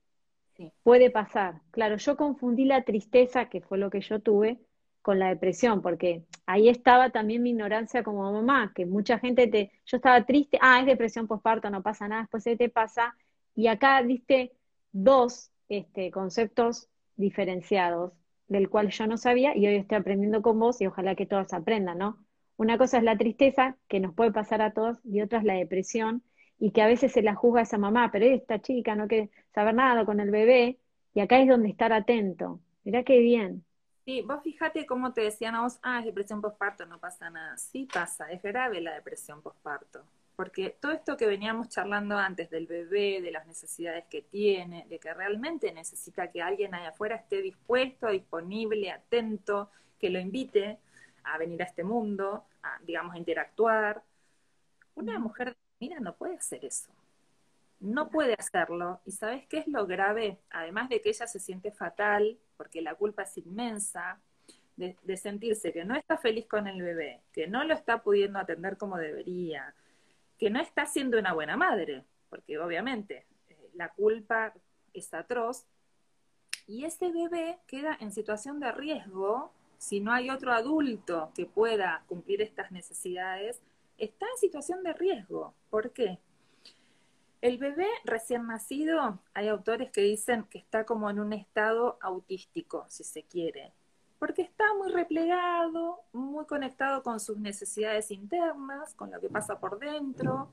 Sí. 0.55 0.72
Puede 0.84 1.09
pasar. 1.09 1.61
Claro, 1.72 1.97
yo 1.97 2.15
confundí 2.15 2.65
la 2.65 2.84
tristeza, 2.84 3.49
que 3.49 3.61
fue 3.61 3.78
lo 3.78 3.89
que 3.89 4.01
yo 4.01 4.20
tuve, 4.20 4.59
con 5.06 5.20
la 5.20 5.30
depresión, 5.30 5.84
porque 5.84 6.24
ahí 6.47 6.68
estaba 6.68 7.12
también 7.12 7.43
mi 7.43 7.51
ignorancia 7.51 8.01
como 8.01 8.32
mamá, 8.34 8.72
que 8.74 8.88
mucha 8.88 9.20
gente 9.20 9.45
te, 9.45 9.72
yo 9.86 9.97
estaba 9.97 10.26
triste, 10.26 10.58
ah, 10.62 10.80
es 10.80 10.88
depresión 10.88 11.28
postparto, 11.28 11.70
no 11.70 11.84
pasa 11.84 12.08
nada, 12.08 12.22
después 12.24 12.41
se 12.41 12.58
te 12.58 12.70
pasa, 12.70 13.16
y 13.53 13.68
acá 13.68 14.01
diste 14.01 14.53
dos 14.93 15.51
este, 15.70 16.10
conceptos 16.10 16.89
diferenciados, 17.18 18.14
del 18.47 18.68
cual 18.68 18.89
yo 18.89 19.06
no 19.06 19.18
sabía 19.18 19.56
y 19.56 19.68
hoy 19.68 19.76
estoy 19.76 19.99
aprendiendo 19.99 20.41
con 20.41 20.58
vos 20.60 20.82
y 20.82 20.88
ojalá 20.88 21.14
que 21.14 21.28
todos 21.28 21.53
aprendan, 21.53 21.99
¿no? 21.99 22.18
Una 22.58 22.80
cosa 22.80 22.97
es 22.97 23.03
la 23.03 23.16
tristeza, 23.16 23.78
que 23.88 23.99
nos 23.99 24.16
puede 24.16 24.32
pasar 24.32 24.64
a 24.64 24.74
todos, 24.74 24.97
y 25.03 25.22
otra 25.22 25.38
es 25.38 25.45
la 25.45 25.53
depresión, 25.53 26.24
y 26.58 26.72
que 26.72 26.82
a 26.82 26.88
veces 26.88 27.12
se 27.12 27.22
la 27.22 27.36
juzga 27.36 27.60
a 27.60 27.64
esa 27.64 27.78
mamá, 27.78 28.10
pero 28.12 28.26
esta 28.26 28.60
chica 28.60 28.95
no 28.95 29.08
quiere 29.08 29.30
saber 29.53 29.76
nada 29.76 30.03
con 30.03 30.20
el 30.20 30.32
bebé, 30.32 30.80
y 31.14 31.20
acá 31.20 31.39
es 31.39 31.47
donde 31.47 31.70
estar 31.70 31.93
atento. 31.93 32.60
Mirá 32.84 33.03
qué 33.03 33.20
bien. 33.20 33.64
Sí, 34.06 34.22
vos 34.22 34.43
fíjate 34.43 34.86
cómo 34.86 35.14
te 35.14 35.22
decían 35.22 35.56
a 35.56 35.64
vos, 35.64 35.80
ah, 35.82 35.97
es 35.99 36.06
depresión 36.06 36.39
postparto, 36.39 36.86
no 36.86 36.99
pasa 36.99 37.32
nada. 37.32 37.58
Sí 37.58 37.88
pasa, 37.91 38.32
es 38.32 38.41
grave 38.43 38.80
la 38.80 38.93
depresión 38.93 39.41
postparto. 39.41 40.03
Porque 40.36 40.78
todo 40.80 40.91
esto 40.91 41.18
que 41.18 41.26
veníamos 41.26 41.70
charlando 41.70 42.16
antes 42.16 42.51
del 42.51 42.68
bebé, 42.68 43.20
de 43.22 43.32
las 43.32 43.47
necesidades 43.47 44.06
que 44.06 44.22
tiene, 44.22 44.86
de 44.89 44.99
que 44.99 45.12
realmente 45.12 45.72
necesita 45.74 46.30
que 46.30 46.41
alguien 46.43 46.76
allá 46.76 46.89
afuera 46.89 47.16
esté 47.16 47.41
dispuesto, 47.41 48.08
disponible, 48.10 48.91
atento, 48.91 49.72
que 49.99 50.12
lo 50.12 50.20
invite 50.20 50.78
a 51.24 51.39
venir 51.39 51.64
a 51.64 51.66
este 51.66 51.84
mundo, 51.84 52.45
a, 52.62 52.78
digamos, 52.84 53.16
a 53.16 53.18
interactuar. 53.18 54.03
Una 54.93 55.18
mujer, 55.18 55.58
mira, 55.80 55.99
no 55.99 56.16
puede 56.16 56.36
hacer 56.36 56.64
eso. 56.64 56.91
No 57.80 58.10
puede 58.10 58.36
hacerlo. 58.38 58.99
¿Y 59.06 59.14
sabes 59.14 59.47
qué 59.47 59.60
es 59.60 59.68
lo 59.68 59.88
grave? 59.88 60.38
Además 60.51 60.89
de 60.89 61.01
que 61.01 61.10
ella 61.10 61.26
se 61.26 61.39
siente 61.39 61.72
fatal, 61.72 62.38
porque 62.58 62.82
la 62.82 62.95
culpa 62.95 63.24
es 63.24 63.38
inmensa, 63.38 64.20
de, 64.78 65.18
sentirse 65.18 65.72
que 65.72 65.86
no 65.86 65.95
está 65.95 66.18
feliz 66.18 66.47
con 66.47 66.68
el 66.68 66.82
bebé, 66.82 67.22
que 67.32 67.47
no 67.47 67.64
lo 67.64 67.74
está 67.74 68.03
pudiendo 68.03 68.39
atender 68.39 68.78
como 68.78 68.97
debería, 68.97 69.74
que 70.38 70.49
no 70.49 70.60
está 70.60 70.86
siendo 70.86 71.18
una 71.18 71.34
buena 71.34 71.56
madre, 71.56 72.03
porque 72.30 72.60
obviamente 72.60 73.26
eh, 73.47 73.70
la 73.74 73.89
culpa 73.89 74.53
es 74.93 75.14
atroz, 75.14 75.66
y 76.68 76.84
ese 76.84 77.12
bebé 77.12 77.60
queda 77.68 77.97
en 77.99 78.12
situación 78.12 78.60
de 78.60 78.72
riesgo 78.72 79.53
si 79.78 79.99
no 79.99 80.12
hay 80.12 80.30
otro 80.30 80.51
adulto 80.51 81.32
que 81.36 81.45
pueda 81.45 82.03
cumplir 82.08 82.41
estas 82.41 82.72
necesidades, 82.72 83.62
está 83.97 84.26
en 84.26 84.38
situación 84.38 84.84
de 84.84 84.93
riesgo. 84.93 85.53
¿Por 85.70 85.91
qué? 85.91 86.18
El 87.46 87.60
bebé 87.60 87.86
recién 88.06 88.48
nacido, 88.48 89.20
hay 89.36 89.50
autores 89.50 89.91
que 89.91 90.02
dicen 90.02 90.46
que 90.46 90.58
está 90.58 90.84
como 90.84 91.12
en 91.12 91.20
un 91.20 91.32
estado 91.32 92.00
autístico, 92.02 92.88
si 92.89 93.04
se 93.04 93.22
quiere, 93.22 93.72
porque 94.18 94.41
está 94.41 94.64
muy 94.74 94.91
replegado, 94.91 96.02
muy 96.12 96.48
conectado 96.48 97.04
con 97.04 97.20
sus 97.20 97.38
necesidades 97.38 98.10
internas, 98.10 98.96
con 98.96 99.12
lo 99.12 99.22
que 99.22 99.30
pasa 99.30 99.60
por 99.60 99.78
dentro. 99.78 100.50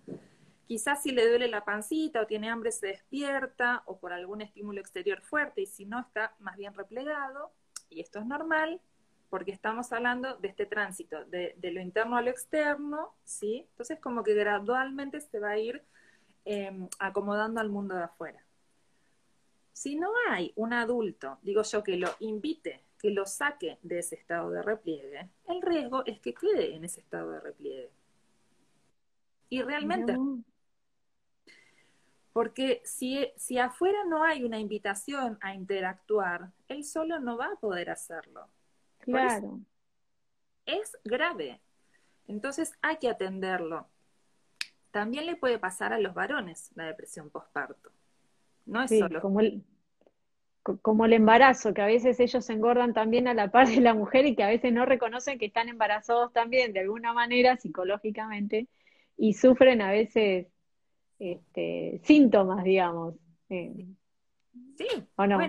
Quizás 0.66 1.02
si 1.02 1.12
le 1.12 1.26
duele 1.26 1.48
la 1.48 1.64
pancita 1.64 2.20
o 2.20 2.26
tiene 2.26 2.50
hambre 2.50 2.70
se 2.72 2.88
despierta 2.88 3.84
o 3.86 3.96
por 3.96 4.12
algún 4.12 4.42
estímulo 4.42 4.78
exterior 4.78 5.22
fuerte 5.22 5.62
y 5.62 5.66
si 5.66 5.86
no 5.86 5.98
está 5.98 6.34
más 6.40 6.58
bien 6.58 6.74
replegado. 6.74 7.52
Y 7.88 8.02
esto 8.02 8.18
es 8.18 8.26
normal 8.26 8.82
porque 9.30 9.52
estamos 9.52 9.90
hablando 9.94 10.36
de 10.36 10.48
este 10.48 10.66
tránsito, 10.66 11.24
de, 11.24 11.56
lo 11.62 11.80
interno 11.80 12.18
a 12.18 12.20
lo 12.20 12.28
externo, 12.28 13.14
¿sí? 13.24 13.66
Entonces 13.70 13.98
como 13.98 14.22
que 14.22 14.34
gradualmente 14.34 15.22
se 15.22 15.38
va 15.38 15.52
a 15.52 15.58
ir 15.58 15.82
Em, 16.44 16.88
acomodando 16.98 17.60
al 17.60 17.68
mundo 17.68 17.94
de 17.94 18.02
afuera. 18.02 18.44
Si 19.72 19.94
no 19.94 20.10
hay 20.28 20.52
un 20.56 20.72
adulto, 20.72 21.38
digo 21.42 21.62
yo, 21.62 21.84
que 21.84 21.96
lo 21.96 22.08
invite, 22.18 22.84
que 22.98 23.10
lo 23.10 23.26
saque 23.26 23.78
de 23.82 24.00
ese 24.00 24.16
estado 24.16 24.50
de 24.50 24.60
repliegue, 24.60 25.30
el 25.46 25.62
riesgo 25.62 26.04
es 26.04 26.20
que 26.20 26.34
quede 26.34 26.74
en 26.74 26.84
ese 26.84 27.00
estado 27.00 27.30
de 27.30 27.40
repliegue. 27.40 27.92
Y 29.50 29.62
realmente, 29.62 30.16
porque 32.32 32.82
si, 32.84 33.30
si 33.36 33.58
afuera 33.58 34.04
no 34.04 34.24
hay 34.24 34.42
una 34.42 34.58
invitación 34.58 35.38
a 35.42 35.54
interactuar, 35.54 36.50
él 36.66 36.84
solo 36.84 37.20
no 37.20 37.36
va 37.36 37.52
a 37.52 37.56
poder 37.56 37.88
hacerlo. 37.88 38.48
Claro. 38.98 39.60
Es 40.66 40.98
grave. 41.04 41.60
Entonces 42.26 42.72
hay 42.82 42.96
que 42.96 43.08
atenderlo. 43.08 43.91
También 44.92 45.26
le 45.26 45.36
puede 45.36 45.58
pasar 45.58 45.92
a 45.92 45.98
los 45.98 46.14
varones 46.14 46.70
la 46.76 46.84
depresión 46.84 47.30
postparto. 47.30 47.90
No 48.66 48.82
es 48.82 48.96
solo. 48.96 49.20
Como 49.20 49.40
el, 49.40 49.64
como 50.82 51.06
el 51.06 51.14
embarazo, 51.14 51.74
que 51.74 51.82
a 51.82 51.86
veces 51.86 52.20
ellos 52.20 52.48
engordan 52.50 52.92
también 52.92 53.26
a 53.26 53.34
la 53.34 53.50
par 53.50 53.68
de 53.68 53.80
la 53.80 53.94
mujer 53.94 54.26
y 54.26 54.36
que 54.36 54.44
a 54.44 54.48
veces 54.48 54.72
no 54.72 54.84
reconocen 54.84 55.38
que 55.38 55.46
están 55.46 55.68
embarazados 55.68 56.32
también 56.32 56.72
de 56.72 56.80
alguna 56.80 57.12
manera 57.12 57.56
psicológicamente 57.56 58.68
y 59.16 59.32
sufren 59.32 59.80
a 59.80 59.90
veces 59.90 60.46
este, 61.18 62.00
síntomas, 62.04 62.62
digamos. 62.62 63.14
Eh, 63.48 63.86
sí. 64.76 64.88
¿O 65.16 65.26
no? 65.26 65.40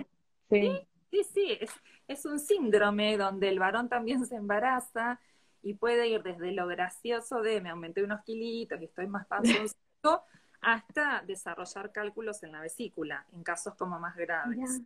sí, 0.48 0.70
sí, 1.10 1.24
sí, 1.24 1.58
Es, 1.60 1.70
es 2.08 2.24
un 2.24 2.40
síndrome 2.40 3.16
donde 3.18 3.50
el 3.50 3.58
varón 3.58 3.88
también 3.90 4.24
se 4.26 4.36
embaraza 4.36 5.20
y 5.64 5.74
puede 5.74 6.08
ir 6.08 6.22
desde 6.22 6.52
lo 6.52 6.66
gracioso 6.66 7.40
de 7.40 7.60
me 7.60 7.70
aumenté 7.70 8.04
unos 8.04 8.22
kilitos 8.22 8.80
y 8.80 8.84
estoy 8.84 9.06
más 9.06 9.26
panzoncito 9.26 10.22
hasta 10.60 11.22
desarrollar 11.26 11.90
cálculos 11.90 12.42
en 12.42 12.52
la 12.52 12.60
vesícula, 12.60 13.26
en 13.32 13.42
casos 13.42 13.74
como 13.74 13.98
más 13.98 14.14
graves. 14.14 14.82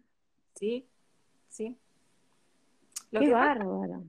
¿Sí? 0.54 0.86
¿Sí? 1.48 1.76
Qué 3.10 3.30
bárbaro. 3.30 4.04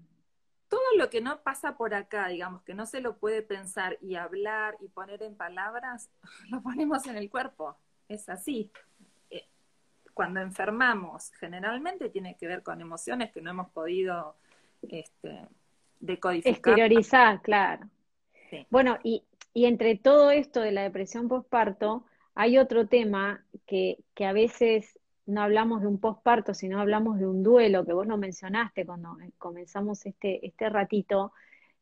todo 0.68 0.82
lo 0.98 1.10
que 1.10 1.22
no 1.22 1.42
pasa 1.42 1.76
por 1.76 1.94
acá, 1.96 2.28
digamos, 2.28 2.62
que 2.64 2.76
no 2.76 2.86
se 2.86 3.02
lo 3.02 3.18
puede 3.18 3.42
pensar 3.42 3.98
y 4.02 4.16
hablar 4.16 4.78
y 4.80 4.90
poner 4.90 5.24
en 5.24 5.36
palabras, 5.36 6.10
lo 6.50 6.62
ponemos 6.62 7.08
en 7.08 7.18
el 7.18 7.30
cuerpo. 7.32 7.78
Es 8.08 8.30
así. 8.30 8.72
Eh, 9.32 9.48
cuando 10.14 10.40
enfermamos, 10.40 11.32
generalmente 11.32 12.10
tiene 12.10 12.38
que 12.38 12.48
ver 12.48 12.62
con 12.62 12.80
emociones 12.80 13.32
que 13.32 13.42
no 13.42 13.50
hemos 13.50 13.70
podido 13.70 14.36
este, 14.82 15.48
Exteriorizar, 16.50 17.42
claro. 17.42 17.88
Bueno, 18.70 18.98
y, 19.04 19.24
entre 19.54 19.96
todo 19.96 20.32
esto 20.32 20.62
de 20.62 20.72
la 20.72 20.84
depresión 20.84 21.28
postparto, 21.28 22.06
hay 22.34 22.58
otro 22.58 22.88
tema 22.88 23.46
que, 23.66 23.98
que 24.16 24.26
a 24.26 24.34
veces 24.34 24.98
no 25.26 25.42
hablamos 25.42 25.82
de 25.82 25.88
un 25.88 26.00
postparto, 26.00 26.54
sino 26.54 26.80
hablamos 26.80 27.20
de 27.20 27.28
un 27.28 27.44
duelo, 27.44 27.86
que 27.86 27.94
vos 27.94 28.08
no 28.08 28.18
mencionaste 28.18 28.86
cuando 28.86 29.18
comenzamos 29.38 30.06
este, 30.06 30.46
este 30.46 30.70
ratito, 30.70 31.34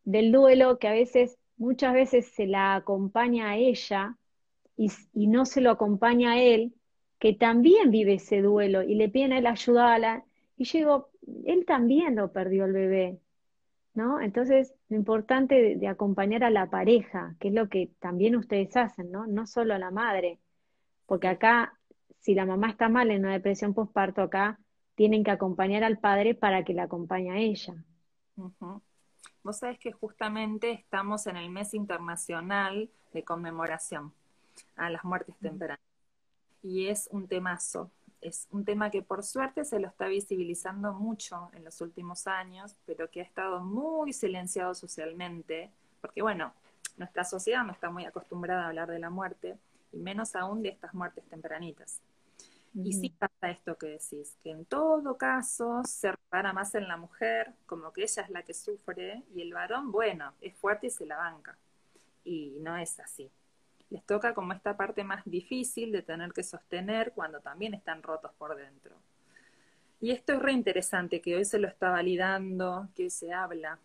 del 0.04 0.32
duelo 0.32 0.80
que 0.80 0.88
a 0.88 0.94
veces, 0.94 1.38
muchas 1.58 1.94
veces 1.94 2.28
se 2.28 2.48
la 2.48 2.76
acompaña 2.76 3.52
a 3.52 3.58
ella 3.58 4.18
y, 4.76 4.92
y 5.14 5.28
no 5.28 5.46
se 5.46 5.62
lo 5.62 5.72
acompaña 5.72 6.34
a 6.34 6.42
él, 6.42 6.74
que 7.20 7.34
también 7.34 7.90
vive 7.92 8.16
ese 8.16 8.42
duelo 8.42 8.84
y 8.84 8.96
le 8.96 9.10
piden 9.10 9.34
a 9.34 9.40
él 9.40 9.48
ayudarla. 9.48 10.24
Y 10.58 10.66
yo 10.66 10.80
digo, 10.80 11.10
él 11.46 11.66
también 11.66 12.16
lo 12.16 12.32
perdió 12.32 12.66
el 12.66 12.74
bebé, 12.74 13.20
¿no? 13.98 14.22
Entonces, 14.22 14.76
lo 14.90 14.96
importante 14.96 15.76
de, 15.76 15.88
acompañar 15.88 16.44
a 16.44 16.52
la 16.52 16.70
pareja, 16.70 17.36
que 17.40 17.48
es 17.48 17.54
lo 17.56 17.68
que 17.68 17.90
también 18.00 18.36
ustedes 18.36 18.78
hacen, 18.78 19.12
¿no? 19.12 19.26
No 19.26 19.48
solo 19.48 19.74
a 19.74 19.80
la 19.80 19.90
madre, 19.90 20.40
porque 21.08 21.28
acá, 21.28 21.74
si 22.20 22.36
la 22.36 22.46
mamá 22.46 22.70
está 22.70 22.90
mal 22.90 23.10
en 23.10 23.22
una 23.22 23.34
depresión 23.34 23.74
postparto, 23.74 24.22
acá 24.22 24.60
tienen 24.94 25.24
que 25.24 25.32
acompañar 25.32 25.84
al 25.84 25.98
padre 25.98 26.36
para 26.36 26.64
que 26.64 26.76
la 26.76 26.84
acompañe 26.84 27.32
a 27.32 27.38
ella. 27.40 27.74
Vos 29.42 29.58
sabés 29.58 29.80
que 29.80 29.92
justamente 29.92 30.74
estamos 30.74 31.26
en 31.26 31.38
el 31.38 31.50
mes 31.50 31.74
internacional 31.74 32.92
de 33.14 33.24
conmemoración 33.24 34.14
a 34.76 34.92
las 34.92 35.04
muertes 35.06 35.36
tempranas. 35.40 35.80
Y 36.62 36.86
es 36.86 37.10
un 37.12 37.28
temazo, 37.28 37.90
es 38.22 38.48
un 38.52 38.66
tema 38.66 38.90
que 38.90 39.02
por 39.02 39.24
suerte 39.24 39.64
se 39.66 39.80
lo 39.80 39.88
está 39.88 40.08
visibilizando 40.08 40.94
mucho 40.94 41.50
en 41.54 41.64
los 41.64 41.82
últimos 41.82 42.28
años, 42.28 42.76
pero 42.86 43.10
que 43.10 43.22
ha 43.22 43.24
estado 43.24 43.60
muy 43.62 44.14
silenciado 44.14 44.74
socialmente, 44.74 45.72
porque 46.02 46.22
bueno, 46.22 46.54
nuestra 46.98 47.24
sociedad 47.24 47.64
no 47.64 47.74
está 47.74 47.90
muy 47.90 48.06
acostumbrada 48.06 48.66
a 48.66 48.68
hablar 48.68 48.90
de 48.90 49.00
la 49.00 49.10
muerte, 49.10 49.58
y 49.92 49.98
menos 50.00 50.36
aún 50.36 50.62
de 50.62 50.70
estas 50.70 50.94
muertes 50.94 51.24
tempranitas. 51.26 52.02
Y 52.76 52.94
sí 52.94 53.10
pasa 53.10 53.50
esto 53.50 53.76
que 53.76 53.88
decís, 53.88 54.38
que 54.44 54.52
en 54.52 54.66
todo 54.66 55.18
caso 55.18 55.82
se 55.84 56.12
repara 56.12 56.54
más 56.54 56.76
en 56.76 56.88
la 56.88 56.98
mujer, 56.98 57.54
como 57.66 57.92
que 57.92 58.04
ella 58.04 58.22
es 58.24 58.30
la 58.30 58.44
que 58.44 58.54
sufre, 58.54 59.24
y 59.34 59.42
el 59.42 59.54
varón, 59.54 59.92
bueno, 59.92 60.34
es 60.42 60.56
fuerte 60.56 60.88
y 60.88 60.90
se 60.92 61.06
la 61.06 61.18
banca. 61.18 61.58
Y 62.24 62.58
no 62.60 62.78
es 62.78 63.00
así 63.00 63.32
les 63.90 64.04
toca 64.04 64.34
como 64.34 64.54
esta 64.54 64.76
parte 64.76 65.04
más 65.04 65.24
difícil 65.26 65.92
de 65.92 66.02
tener 66.02 66.34
que 66.34 66.44
sostener 66.44 67.14
cuando 67.14 67.40
también 67.40 67.74
están 67.74 68.04
rotos 68.04 68.32
por 68.38 68.56
dentro. 68.56 68.96
Y 70.00 70.12
esto 70.12 70.34
es 70.34 70.40
re 70.40 70.52
interesante, 70.52 71.22
que 71.22 71.36
hoy 71.36 71.46
se 71.46 71.60
lo 71.60 71.68
está 71.68 71.90
validando, 71.90 72.90
que 72.96 73.04
hoy 73.04 73.10
se 73.10 73.34
habla, 73.34 73.80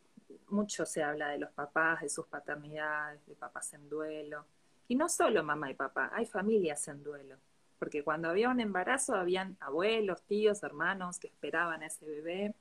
mucho 0.48 0.84
se 0.84 1.02
habla 1.02 1.28
de 1.28 1.38
los 1.38 1.50
papás, 1.50 2.02
de 2.02 2.08
sus 2.08 2.26
paternidades, 2.26 3.24
de 3.26 3.34
papás 3.34 3.72
en 3.74 3.88
duelo. 3.88 4.44
Y 4.88 4.96
no 4.96 5.08
solo 5.08 5.42
mamá 5.42 5.70
y 5.70 5.74
papá, 5.74 6.10
hay 6.12 6.26
familias 6.26 6.86
en 6.88 7.02
duelo. 7.02 7.36
Porque 7.78 8.04
cuando 8.04 8.28
había 8.28 8.50
un 8.50 8.60
embarazo, 8.60 9.14
habían 9.14 9.56
abuelos, 9.60 10.22
tíos, 10.22 10.62
hermanos 10.62 11.18
que 11.18 11.28
esperaban 11.28 11.82
a 11.82 11.86
ese 11.86 12.04
bebé. 12.04 12.54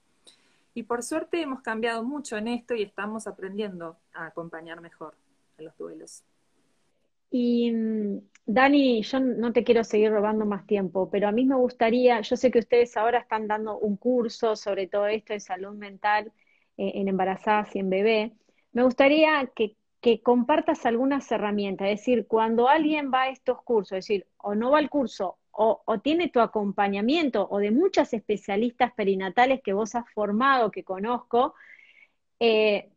Y 0.73 0.83
por 0.83 1.03
suerte 1.03 1.41
hemos 1.41 1.61
cambiado 1.61 2.03
mucho 2.03 2.37
en 2.37 2.47
esto 2.47 2.73
y 2.73 2.83
estamos 2.83 3.27
aprendiendo 3.27 3.97
a 4.13 4.27
acompañar 4.27 4.79
mejor 4.79 5.15
a 5.59 5.63
los 5.63 5.77
duelos. 5.77 6.23
Y 7.31 7.71
mm, 7.71 8.19
Dani, 8.45 9.01
yo 9.03 9.19
no 9.19 9.53
te 9.53 9.63
quiero 9.63 9.83
seguir 9.83 10.11
robando 10.11 10.45
más 10.45 10.67
tiempo, 10.67 11.09
pero 11.09 11.27
a 11.27 11.31
mí 11.31 11.45
me 11.45 11.55
gustaría, 11.55 12.21
yo 12.21 12.35
sé 12.35 12.51
que 12.51 12.59
ustedes 12.59 12.97
ahora 12.97 13.19
están 13.19 13.47
dando 13.47 13.77
un 13.79 13.97
curso 13.97 14.55
sobre 14.55 14.87
todo 14.87 15.07
esto 15.07 15.33
de 15.33 15.39
salud 15.39 15.73
mental 15.75 16.31
eh, 16.77 16.91
en 16.95 17.07
embarazadas 17.07 17.75
y 17.75 17.79
en 17.79 17.89
bebé. 17.89 18.33
Me 18.73 18.83
gustaría 18.83 19.51
que, 19.55 19.77
compartas 20.23 20.85
algunas 20.85 21.31
herramientas. 21.31 21.89
Es 21.89 21.99
decir, 21.99 22.27
cuando 22.27 22.67
alguien 22.67 23.11
va 23.13 23.23
a 23.23 23.29
estos 23.29 23.61
cursos, 23.63 23.99
es 23.99 24.05
decir, 24.07 24.27
o 24.37 24.55
no 24.55 24.71
va 24.71 24.79
al 24.79 24.89
curso, 24.89 25.37
o, 25.51 25.83
tiene 26.03 26.29
tu 26.29 26.39
acompañamiento, 26.39 27.47
o 27.49 27.59
de 27.59 27.71
muchas 27.71 28.13
especialistas 28.13 28.93
perinatales 28.93 29.61
que 29.61 29.73
vos 29.73 29.95
has 29.95 30.09
formado, 30.11 30.71
que 30.71 30.83
conozco, 30.83 31.53
eh, 32.39 32.89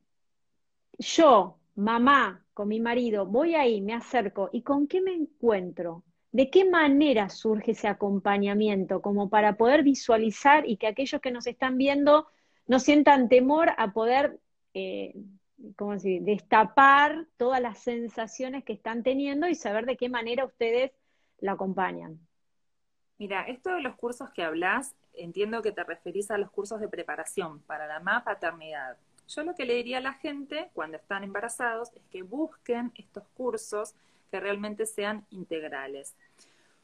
yo, 0.98 1.58
mamá, 1.74 2.43
con 2.54 2.68
mi 2.68 2.80
marido, 2.80 3.26
voy 3.26 3.54
ahí, 3.54 3.80
me 3.80 3.94
acerco, 3.94 4.48
¿y 4.52 4.62
con 4.62 4.86
qué 4.86 5.00
me 5.00 5.12
encuentro? 5.12 6.04
¿De 6.32 6.50
qué 6.50 6.64
manera 6.64 7.28
surge 7.28 7.72
ese 7.72 7.88
acompañamiento? 7.88 9.02
Como 9.02 9.28
para 9.28 9.56
poder 9.56 9.82
visualizar 9.82 10.68
y 10.68 10.76
que 10.76 10.86
aquellos 10.86 11.20
que 11.20 11.30
nos 11.30 11.46
están 11.46 11.76
viendo 11.76 12.26
no 12.66 12.80
sientan 12.80 13.28
temor 13.28 13.70
a 13.76 13.92
poder 13.92 14.40
eh, 14.72 15.14
¿cómo 15.76 15.96
destapar 15.96 17.26
todas 17.36 17.60
las 17.60 17.78
sensaciones 17.78 18.64
que 18.64 18.72
están 18.72 19.02
teniendo 19.02 19.48
y 19.48 19.54
saber 19.54 19.86
de 19.86 19.96
qué 19.96 20.08
manera 20.08 20.44
ustedes 20.44 20.92
la 21.38 21.52
acompañan. 21.52 22.18
Mira, 23.18 23.42
esto 23.42 23.70
de 23.74 23.80
los 23.80 23.96
cursos 23.96 24.30
que 24.30 24.42
hablas, 24.42 24.94
entiendo 25.14 25.62
que 25.62 25.72
te 25.72 25.84
referís 25.84 26.30
a 26.30 26.38
los 26.38 26.50
cursos 26.50 26.80
de 26.80 26.88
preparación 26.88 27.60
para 27.60 27.86
la 27.86 28.00
más 28.00 28.24
paternidad. 28.24 28.96
Yo 29.28 29.42
lo 29.42 29.54
que 29.54 29.64
le 29.64 29.74
diría 29.74 29.98
a 29.98 30.02
la 30.02 30.14
gente 30.14 30.70
cuando 30.74 30.96
están 30.96 31.24
embarazados 31.24 31.90
es 31.94 32.02
que 32.10 32.22
busquen 32.22 32.92
estos 32.94 33.24
cursos 33.34 33.94
que 34.30 34.40
realmente 34.40 34.86
sean 34.86 35.26
integrales. 35.30 36.14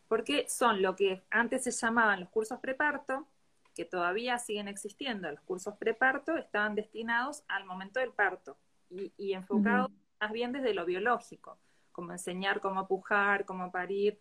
Porque 0.09 0.47
son 0.49 0.83
lo 0.83 0.97
que 0.97 1.23
antes 1.31 1.65
se 1.65 1.71
llamaban 1.71 2.21
los 2.21 2.29
cursos 2.31 2.59
preparto, 2.61 3.27
que 3.75 3.85
todavía 3.85 4.39
siguen 4.39 4.69
existiendo, 4.69 5.31
los 5.31 5.41
cursos 5.41 5.77
preparto 5.77 6.37
estaban 6.37 6.75
destinados 6.75 7.45
al 7.49 7.65
momento 7.65 8.01
del 8.01 8.13
parto 8.13 8.57
y, 8.91 9.33
enfocados 9.33 9.91
más 10.21 10.33
bien 10.33 10.53
desde 10.53 10.75
lo 10.75 10.85
biológico, 10.85 11.57
como 11.93 12.13
enseñar 12.13 12.61
cómo 12.61 12.87
pujar, 12.87 13.45
cómo 13.45 13.71
parir, 13.71 14.21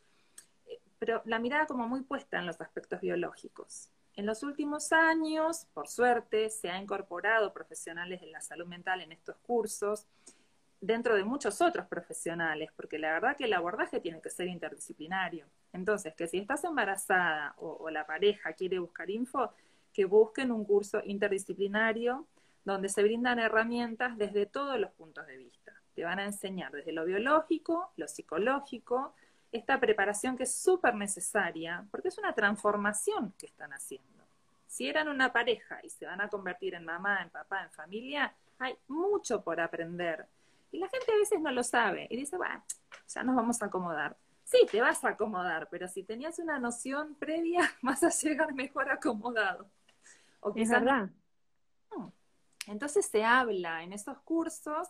eh, 0.67 0.79
pero 0.99 1.21
la 1.25 1.39
mirada 1.39 1.65
como 1.65 1.87
muy 1.87 2.01
puesta 2.01 2.39
en 2.39 2.45
los 2.45 2.61
aspectos 2.61 3.01
biológicos. 3.01 3.89
En 4.19 4.25
los 4.25 4.43
últimos 4.43 4.91
años, 4.91 5.65
por 5.73 5.87
suerte, 5.87 6.49
se 6.49 6.69
ha 6.69 6.77
incorporado 6.77 7.53
profesionales 7.53 8.19
de 8.19 8.27
la 8.27 8.41
salud 8.41 8.67
mental 8.67 8.99
en 8.99 9.13
estos 9.13 9.37
cursos, 9.37 10.07
dentro 10.81 11.15
de 11.15 11.23
muchos 11.23 11.61
otros 11.61 11.87
profesionales, 11.87 12.69
porque 12.75 12.99
la 12.99 13.13
verdad 13.13 13.37
que 13.37 13.45
el 13.45 13.53
abordaje 13.53 14.01
tiene 14.01 14.19
que 14.19 14.29
ser 14.29 14.49
interdisciplinario. 14.49 15.45
Entonces, 15.71 16.13
que 16.15 16.27
si 16.27 16.39
estás 16.39 16.65
embarazada 16.65 17.55
o, 17.59 17.89
la 17.89 18.05
pareja 18.05 18.51
quiere 18.51 18.79
buscar 18.79 19.09
info, 19.09 19.53
que 19.93 20.03
busquen 20.03 20.51
un 20.51 20.65
curso 20.65 21.01
interdisciplinario 21.05 22.27
donde 22.65 22.89
se 22.89 23.03
brindan 23.03 23.39
herramientas 23.39 24.17
desde 24.17 24.45
todos 24.45 24.77
los 24.77 24.91
puntos 24.91 25.25
de 25.27 25.37
vista. 25.37 25.71
Te 25.95 26.03
van 26.03 26.19
a 26.19 26.25
enseñar 26.25 26.73
desde 26.73 26.91
lo 26.91 27.05
biológico, 27.05 27.93
lo 27.95 28.09
psicológico, 28.09 29.13
esta 29.51 29.79
preparación 29.79 30.37
que 30.37 30.43
es 30.43 30.55
súper 30.55 30.95
necesaria, 30.95 31.85
porque 31.91 32.09
es 32.09 32.17
una 32.17 32.33
transformación 32.33 33.33
que 33.37 33.47
están 33.47 33.73
haciendo. 33.73 34.23
Si 34.67 34.87
eran 34.87 35.07
una 35.07 35.33
pareja 35.33 35.79
y 35.83 35.89
se 35.89 36.05
van 36.05 36.21
a 36.21 36.29
convertir 36.29 36.75
en 36.75 36.85
mamá, 36.85 37.23
en 37.23 37.29
papá, 37.29 37.63
en 37.63 37.71
familia, 37.71 38.33
hay 38.59 38.77
mucho 38.87 39.41
por 39.41 39.59
aprender. 39.59 40.27
Y 40.71 40.77
la 40.77 40.87
gente 40.87 41.11
a 41.11 41.17
veces 41.17 41.41
no 41.41 41.51
lo 41.51 41.63
sabe 41.63 42.07
y 42.09 42.17
dice, 42.17 42.37
bueno, 42.37 42.63
ya 43.07 43.23
nos 43.23 43.35
vamos 43.35 43.61
a 43.61 43.65
acomodar. 43.65 44.15
Sí, 44.43 44.65
te 44.71 44.81
vas 44.81 45.03
a 45.03 45.09
acomodar, 45.09 45.67
pero 45.69 45.87
si 45.87 46.03
tenías 46.03 46.39
una 46.39 46.59
noción 46.59 47.15
previa, 47.15 47.61
vas 47.81 48.03
a 48.03 48.09
llegar 48.09 48.53
mejor 48.53 48.89
acomodado. 48.91 49.69
O 50.41 50.53
es 50.55 50.69
verdad. 50.69 51.09
Entonces 52.67 53.07
se 53.07 53.23
habla 53.23 53.83
en 53.83 53.93
esos 53.93 54.19
cursos, 54.19 54.89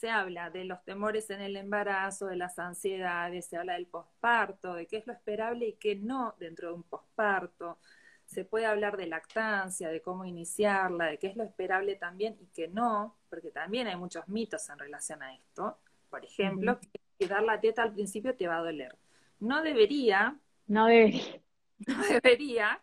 se 0.00 0.08
habla 0.08 0.48
de 0.48 0.64
los 0.64 0.82
temores 0.82 1.28
en 1.28 1.42
el 1.42 1.56
embarazo, 1.56 2.26
de 2.26 2.36
las 2.36 2.58
ansiedades, 2.58 3.44
se 3.46 3.58
habla 3.58 3.74
del 3.74 3.86
posparto, 3.86 4.72
de 4.72 4.86
qué 4.86 4.96
es 4.96 5.06
lo 5.06 5.12
esperable 5.12 5.68
y 5.68 5.72
qué 5.74 5.94
no 5.94 6.34
dentro 6.40 6.68
de 6.68 6.74
un 6.74 6.82
posparto. 6.84 7.78
Se 8.24 8.46
puede 8.46 8.64
hablar 8.64 8.96
de 8.96 9.06
lactancia, 9.06 9.90
de 9.90 10.00
cómo 10.00 10.24
iniciarla, 10.24 11.06
de 11.06 11.18
qué 11.18 11.26
es 11.26 11.36
lo 11.36 11.44
esperable 11.44 11.96
también 11.96 12.38
y 12.40 12.46
qué 12.46 12.68
no, 12.68 13.16
porque 13.28 13.50
también 13.50 13.88
hay 13.88 13.96
muchos 13.96 14.26
mitos 14.28 14.70
en 14.70 14.78
relación 14.78 15.22
a 15.22 15.34
esto. 15.34 15.76
Por 16.08 16.24
ejemplo, 16.24 16.78
que 17.18 17.26
dar 17.26 17.42
la 17.42 17.60
teta 17.60 17.82
al 17.82 17.92
principio 17.92 18.34
te 18.34 18.48
va 18.48 18.56
a 18.58 18.62
doler. 18.62 18.96
No 19.38 19.62
debería. 19.62 20.38
No 20.66 20.86
debería. 20.86 21.40
No 21.86 22.02
debería, 22.06 22.78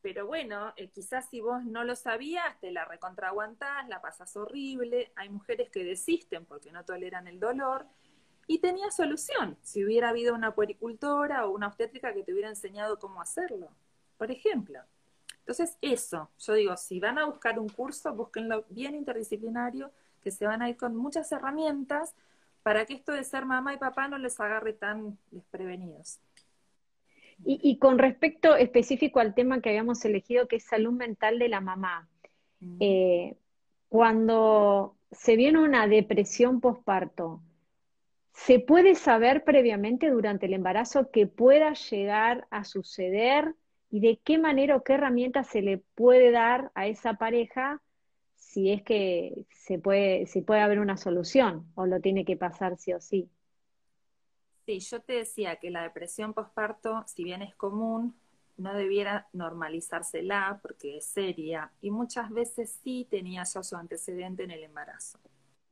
pero 0.00 0.26
bueno, 0.26 0.72
eh, 0.76 0.88
quizás 0.88 1.28
si 1.28 1.40
vos 1.40 1.64
no 1.64 1.84
lo 1.84 1.96
sabías, 1.96 2.58
te 2.60 2.70
la 2.70 2.84
recontraguantás, 2.84 3.88
la 3.88 4.00
pasas 4.00 4.36
horrible. 4.36 5.12
Hay 5.16 5.28
mujeres 5.28 5.70
que 5.70 5.84
desisten 5.84 6.44
porque 6.44 6.72
no 6.72 6.84
toleran 6.84 7.26
el 7.26 7.40
dolor. 7.40 7.86
Y 8.46 8.60
tenía 8.60 8.90
solución 8.90 9.58
si 9.62 9.84
hubiera 9.84 10.08
habido 10.08 10.34
una 10.34 10.54
puericultora 10.54 11.46
o 11.46 11.50
una 11.50 11.66
obstétrica 11.66 12.14
que 12.14 12.22
te 12.22 12.32
hubiera 12.32 12.48
enseñado 12.48 12.98
cómo 12.98 13.20
hacerlo, 13.20 13.68
por 14.16 14.30
ejemplo. 14.30 14.80
Entonces, 15.40 15.76
eso, 15.82 16.30
yo 16.38 16.54
digo, 16.54 16.76
si 16.76 17.00
van 17.00 17.18
a 17.18 17.26
buscar 17.26 17.58
un 17.58 17.68
curso, 17.68 18.14
búsquenlo 18.14 18.64
bien 18.70 18.94
interdisciplinario, 18.94 19.92
que 20.22 20.30
se 20.30 20.46
van 20.46 20.62
a 20.62 20.68
ir 20.68 20.76
con 20.76 20.96
muchas 20.96 21.30
herramientas 21.32 22.14
para 22.62 22.86
que 22.86 22.94
esto 22.94 23.12
de 23.12 23.24
ser 23.24 23.44
mamá 23.44 23.74
y 23.74 23.78
papá 23.78 24.08
no 24.08 24.18
les 24.18 24.38
agarre 24.40 24.72
tan 24.72 25.18
desprevenidos. 25.30 26.20
Y, 27.44 27.78
con 27.78 27.98
respecto 27.98 28.56
específico 28.56 29.20
al 29.20 29.34
tema 29.34 29.60
que 29.60 29.70
habíamos 29.70 30.04
elegido, 30.04 30.48
que 30.48 30.56
es 30.56 30.64
salud 30.64 30.92
mental 30.92 31.38
de 31.38 31.48
la 31.48 31.60
mamá, 31.60 32.08
mm. 32.60 32.76
eh, 32.80 33.36
cuando 33.88 34.96
se 35.12 35.36
viene 35.36 35.60
una 35.60 35.86
depresión 35.86 36.60
postparto, 36.60 37.40
¿se 38.32 38.60
puede 38.60 38.94
saber 38.94 39.44
previamente 39.44 40.10
durante 40.10 40.46
el 40.46 40.54
embarazo 40.54 41.10
que 41.10 41.26
pueda 41.26 41.72
llegar 41.74 42.46
a 42.50 42.64
suceder 42.64 43.54
y 43.90 44.00
de 44.00 44.20
qué 44.22 44.38
manera 44.38 44.76
o 44.76 44.82
qué 44.82 44.94
herramienta 44.94 45.44
se 45.44 45.62
le 45.62 45.78
puede 45.78 46.30
dar 46.30 46.70
a 46.74 46.86
esa 46.86 47.14
pareja 47.14 47.80
si 48.36 48.70
es 48.70 48.82
que 48.82 49.46
se 49.50 49.78
puede, 49.78 50.26
si 50.26 50.42
puede 50.42 50.60
haber 50.60 50.80
una 50.80 50.96
solución 50.96 51.66
o 51.74 51.86
lo 51.86 52.00
tiene 52.00 52.24
que 52.24 52.36
pasar 52.36 52.76
sí 52.76 52.92
o 52.92 53.00
sí? 53.00 53.30
Sí, 54.68 54.80
yo 54.80 55.00
te 55.00 55.14
decía 55.14 55.56
que 55.56 55.70
la 55.70 55.82
depresión 55.82 56.34
postparto, 56.34 57.02
si 57.06 57.24
bien 57.24 57.40
es 57.40 57.54
común, 57.54 58.14
no 58.58 58.74
debiera 58.74 59.26
normalizársela 59.32 60.58
porque 60.60 60.98
es 60.98 61.06
seria 61.06 61.72
y 61.80 61.90
muchas 61.90 62.28
veces 62.28 62.78
sí 62.84 63.06
tenía 63.10 63.44
ya 63.44 63.62
su 63.62 63.76
antecedente 63.76 64.42
en 64.42 64.50
el 64.50 64.62
embarazo. 64.62 65.20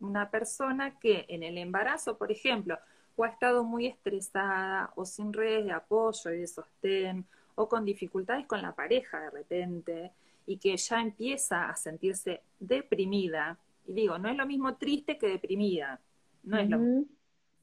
Una 0.01 0.30
persona 0.30 0.99
que 0.99 1.26
en 1.28 1.42
el 1.42 1.59
embarazo, 1.59 2.16
por 2.16 2.32
ejemplo, 2.32 2.78
o 3.16 3.24
ha 3.24 3.28
estado 3.28 3.64
muy 3.64 3.86
estresada 3.86 4.90
o 4.97 5.05
sin 5.05 5.30
redes 5.34 5.66
de 5.66 5.72
apoyo 5.72 6.32
y 6.32 6.38
de 6.38 6.47
sostén 6.47 7.26
o 7.55 7.68
con 7.68 7.84
dificultades 7.84 8.47
con 8.47 8.62
la 8.62 8.74
pareja 8.74 9.20
de 9.20 9.28
repente 9.28 10.12
y 10.47 10.57
que 10.57 10.74
ya 10.74 11.03
empieza 11.03 11.68
a 11.68 11.76
sentirse 11.76 12.44
deprimida, 12.59 13.59
y 13.86 13.92
digo, 13.92 14.16
no 14.16 14.30
es 14.30 14.38
lo 14.38 14.47
mismo 14.47 14.74
triste 14.76 15.18
que 15.18 15.28
deprimida, 15.28 16.01
no 16.44 16.57
es 16.57 16.70
lo 16.70 16.78
mismo 16.78 17.16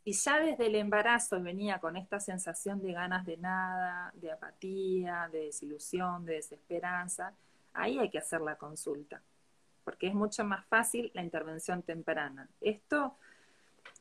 y 0.06 0.14
ya 0.14 0.40
desde 0.40 0.68
el 0.68 0.76
embarazo 0.76 1.42
venía 1.42 1.80
con 1.80 1.96
esta 1.96 2.20
sensación 2.20 2.82
de 2.82 2.92
ganas 2.92 3.26
de 3.26 3.38
nada, 3.38 4.12
de 4.16 4.32
apatía, 4.32 5.30
de 5.32 5.46
desilusión, 5.46 6.26
de 6.26 6.36
desesperanza, 6.36 7.34
ahí 7.74 7.98
hay 8.00 8.10
que 8.10 8.18
hacer 8.18 8.42
la 8.42 8.58
consulta, 8.58 9.22
porque 9.86 10.08
es 10.08 10.14
mucho 10.14 10.44
más 10.44 10.66
fácil 10.66 11.10
la 11.14 11.24
intervención 11.24 11.84
temprana. 11.84 12.50
Esto, 12.60 13.16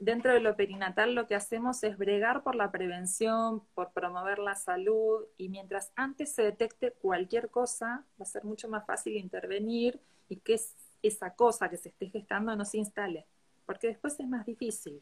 dentro 0.01 0.33
de 0.33 0.41
lo 0.41 0.57
perinatal, 0.57 1.15
lo 1.15 1.29
que 1.29 1.37
hacemos 1.37 1.85
es 1.85 1.97
bregar 1.97 2.43
por 2.43 2.57
la 2.57 2.73
prevención, 2.73 3.63
por 3.75 3.93
promover 3.93 4.41
la 4.41 4.57
salud, 4.57 5.25
y 5.39 5.49
mientras 5.49 5.93
antes 5.95 6.33
se 6.33 6.43
detecte 6.43 6.93
cualquier 7.01 7.49
cosa, 7.49 8.05
va 8.21 8.25
a 8.25 8.27
ser 8.27 8.43
mucho 8.43 8.69
más 8.69 8.85
fácil 8.85 9.17
intervenir 9.17 10.01
y 10.29 10.37
que 10.37 10.61
esa 11.01 11.35
cosa 11.35 11.69
que 11.69 11.77
se 11.77 11.91
esté 11.91 12.09
gestando 12.09 12.57
no 12.57 12.65
se 12.65 12.79
instale, 12.79 13.25
porque 13.67 13.87
después 13.87 14.19
es 14.19 14.27
más 14.27 14.45
difícil. 14.45 15.01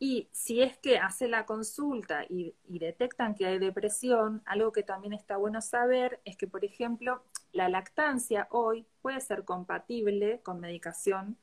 Y 0.00 0.28
si 0.30 0.62
es 0.62 0.78
que 0.78 0.98
hace 0.98 1.26
la 1.26 1.44
consulta 1.44 2.24
y, 2.28 2.54
detectan 2.68 3.34
que 3.34 3.46
hay 3.46 3.58
depresión, 3.58 4.42
algo 4.46 4.70
que 4.70 4.84
también 4.84 5.12
está 5.12 5.36
bueno 5.36 5.60
saber 5.60 6.20
es 6.24 6.36
que, 6.36 6.46
por 6.46 6.64
ejemplo, 6.64 7.22
la 7.52 7.68
lactancia 7.68 8.46
hoy 8.50 8.86
puede 9.02 9.20
ser 9.20 9.44
compatible 9.44 10.40
con 10.42 10.60
medicación 10.60 11.36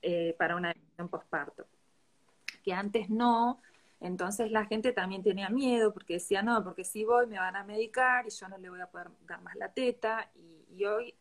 eh, 0.00 0.34
para 0.38 0.56
una 0.56 0.68
depresión 0.68 1.08
postparto, 1.08 1.66
que 2.62 2.72
antes 2.72 3.10
no, 3.10 3.60
entonces 4.00 4.50
la 4.52 4.64
gente 4.64 4.92
también 4.92 5.22
tenía 5.22 5.48
miedo 5.48 5.92
porque 5.92 6.14
decía, 6.14 6.42
no, 6.42 6.62
porque 6.62 6.84
si 6.84 7.04
voy 7.04 7.26
me 7.26 7.38
van 7.38 7.56
a 7.56 7.64
medicar 7.64 8.26
y 8.26 8.30
yo 8.30 8.48
no 8.48 8.56
le 8.56 8.70
voy 8.70 8.80
a 8.80 8.86
poder 8.86 9.08
dar 9.26 9.42
más 9.42 9.56
la 9.56 9.72
teta 9.72 10.30
y, 10.34 10.84
hoy 10.84 11.12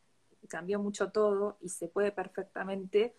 cambió 0.47 0.79
mucho 0.79 1.11
todo 1.11 1.57
y 1.61 1.69
se 1.69 1.87
puede 1.87 2.11
perfectamente 2.11 3.15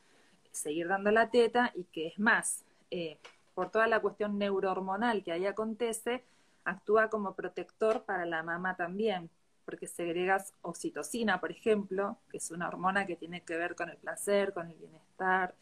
seguir 0.52 0.86
dando 0.86 1.10
la 1.10 1.28
teta 1.30 1.72
y 1.74 1.82
que 1.84 2.06
es 2.06 2.18
más, 2.20 2.64
eh, 2.92 3.18
por 3.58 3.72
toda 3.72 3.88
la 3.88 3.98
cuestión 3.98 4.38
neurohormonal 4.38 5.24
que 5.24 5.32
ahí 5.32 5.44
acontece, 5.44 6.22
actúa 6.62 7.10
como 7.10 7.34
protector 7.34 8.04
para 8.04 8.24
la 8.24 8.44
mamá 8.44 8.76
también, 8.76 9.30
porque 9.64 9.88
segregas 9.88 10.54
oxitocina, 10.62 11.40
por 11.40 11.50
ejemplo, 11.50 12.18
que 12.30 12.36
es 12.36 12.52
una 12.52 12.68
hormona 12.68 13.04
que 13.04 13.16
tiene 13.16 13.40
que 13.40 13.56
ver 13.56 13.74
con 13.74 13.90
el 13.90 13.96
placer, 13.96 14.52
con 14.52 14.70
el 14.70 14.76
bienestar, 14.76 15.56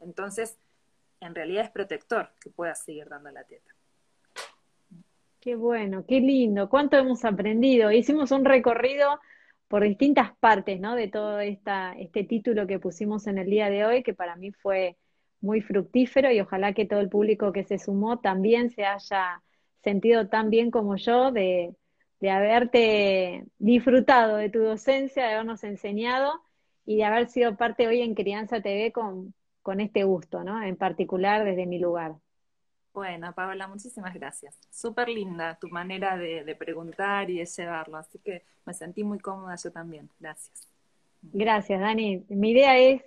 Entonces, 0.00 0.58
en 1.20 1.32
realidad 1.32 1.66
es 1.66 1.70
protector 1.70 2.28
que 2.40 2.50
puedas 2.50 2.82
seguir 2.82 3.08
dando 3.08 3.30
la 3.30 3.44
teta. 3.44 3.70
Qué 5.38 5.54
bueno, 5.54 6.04
qué 6.08 6.18
lindo, 6.18 6.68
cuánto 6.68 6.96
hemos 6.96 7.24
aprendido. 7.24 7.92
Hicimos 7.92 8.32
un 8.32 8.44
recorrido 8.44 9.20
por 9.68 9.84
distintas 9.84 10.32
partes, 10.38 10.80
¿no? 10.80 10.96
De 10.96 11.06
todo 11.06 11.38
esta, 11.38 11.92
este 11.92 12.24
título 12.24 12.66
que 12.66 12.80
pusimos 12.80 13.28
en 13.28 13.38
el 13.38 13.48
día 13.48 13.70
de 13.70 13.84
hoy, 13.84 14.02
que 14.02 14.12
para 14.12 14.34
mí 14.34 14.50
fue 14.50 14.96
muy 15.40 15.60
fructífero 15.60 16.30
y 16.32 16.40
ojalá 16.40 16.72
que 16.72 16.86
todo 16.86 17.00
el 17.00 17.08
público 17.08 17.52
que 17.52 17.64
se 17.64 17.78
sumó 17.78 18.18
también 18.18 18.70
se 18.70 18.84
haya 18.84 19.42
sentido 19.82 20.28
tan 20.28 20.50
bien 20.50 20.70
como 20.70 20.96
yo 20.96 21.30
de, 21.30 21.74
de 22.20 22.30
haberte 22.30 23.44
disfrutado 23.58 24.36
de 24.36 24.50
tu 24.50 24.60
docencia, 24.60 25.24
de 25.24 25.34
habernos 25.34 25.62
enseñado 25.64 26.42
y 26.84 26.96
de 26.96 27.04
haber 27.04 27.28
sido 27.28 27.56
parte 27.56 27.86
hoy 27.86 28.02
en 28.02 28.14
Crianza 28.14 28.60
TV 28.60 28.92
con, 28.92 29.34
con 29.62 29.80
este 29.80 30.04
gusto, 30.04 30.42
¿no? 30.42 30.62
En 30.62 30.76
particular 30.76 31.44
desde 31.44 31.66
mi 31.66 31.78
lugar. 31.78 32.16
Bueno, 32.92 33.32
Paola, 33.32 33.68
muchísimas 33.68 34.14
gracias. 34.14 34.58
Súper 34.70 35.08
linda 35.08 35.56
tu 35.60 35.68
manera 35.68 36.16
de, 36.16 36.42
de, 36.42 36.56
preguntar 36.56 37.30
y 37.30 37.38
de 37.38 37.44
llevarlo, 37.44 37.96
así 37.96 38.18
que 38.18 38.44
me 38.64 38.74
sentí 38.74 39.04
muy 39.04 39.20
cómoda 39.20 39.54
yo 39.54 39.70
también. 39.70 40.10
Gracias. 40.18 40.66
Gracias, 41.22 41.80
Dani. 41.80 42.24
Mi 42.28 42.50
idea 42.50 42.76
es 42.78 43.02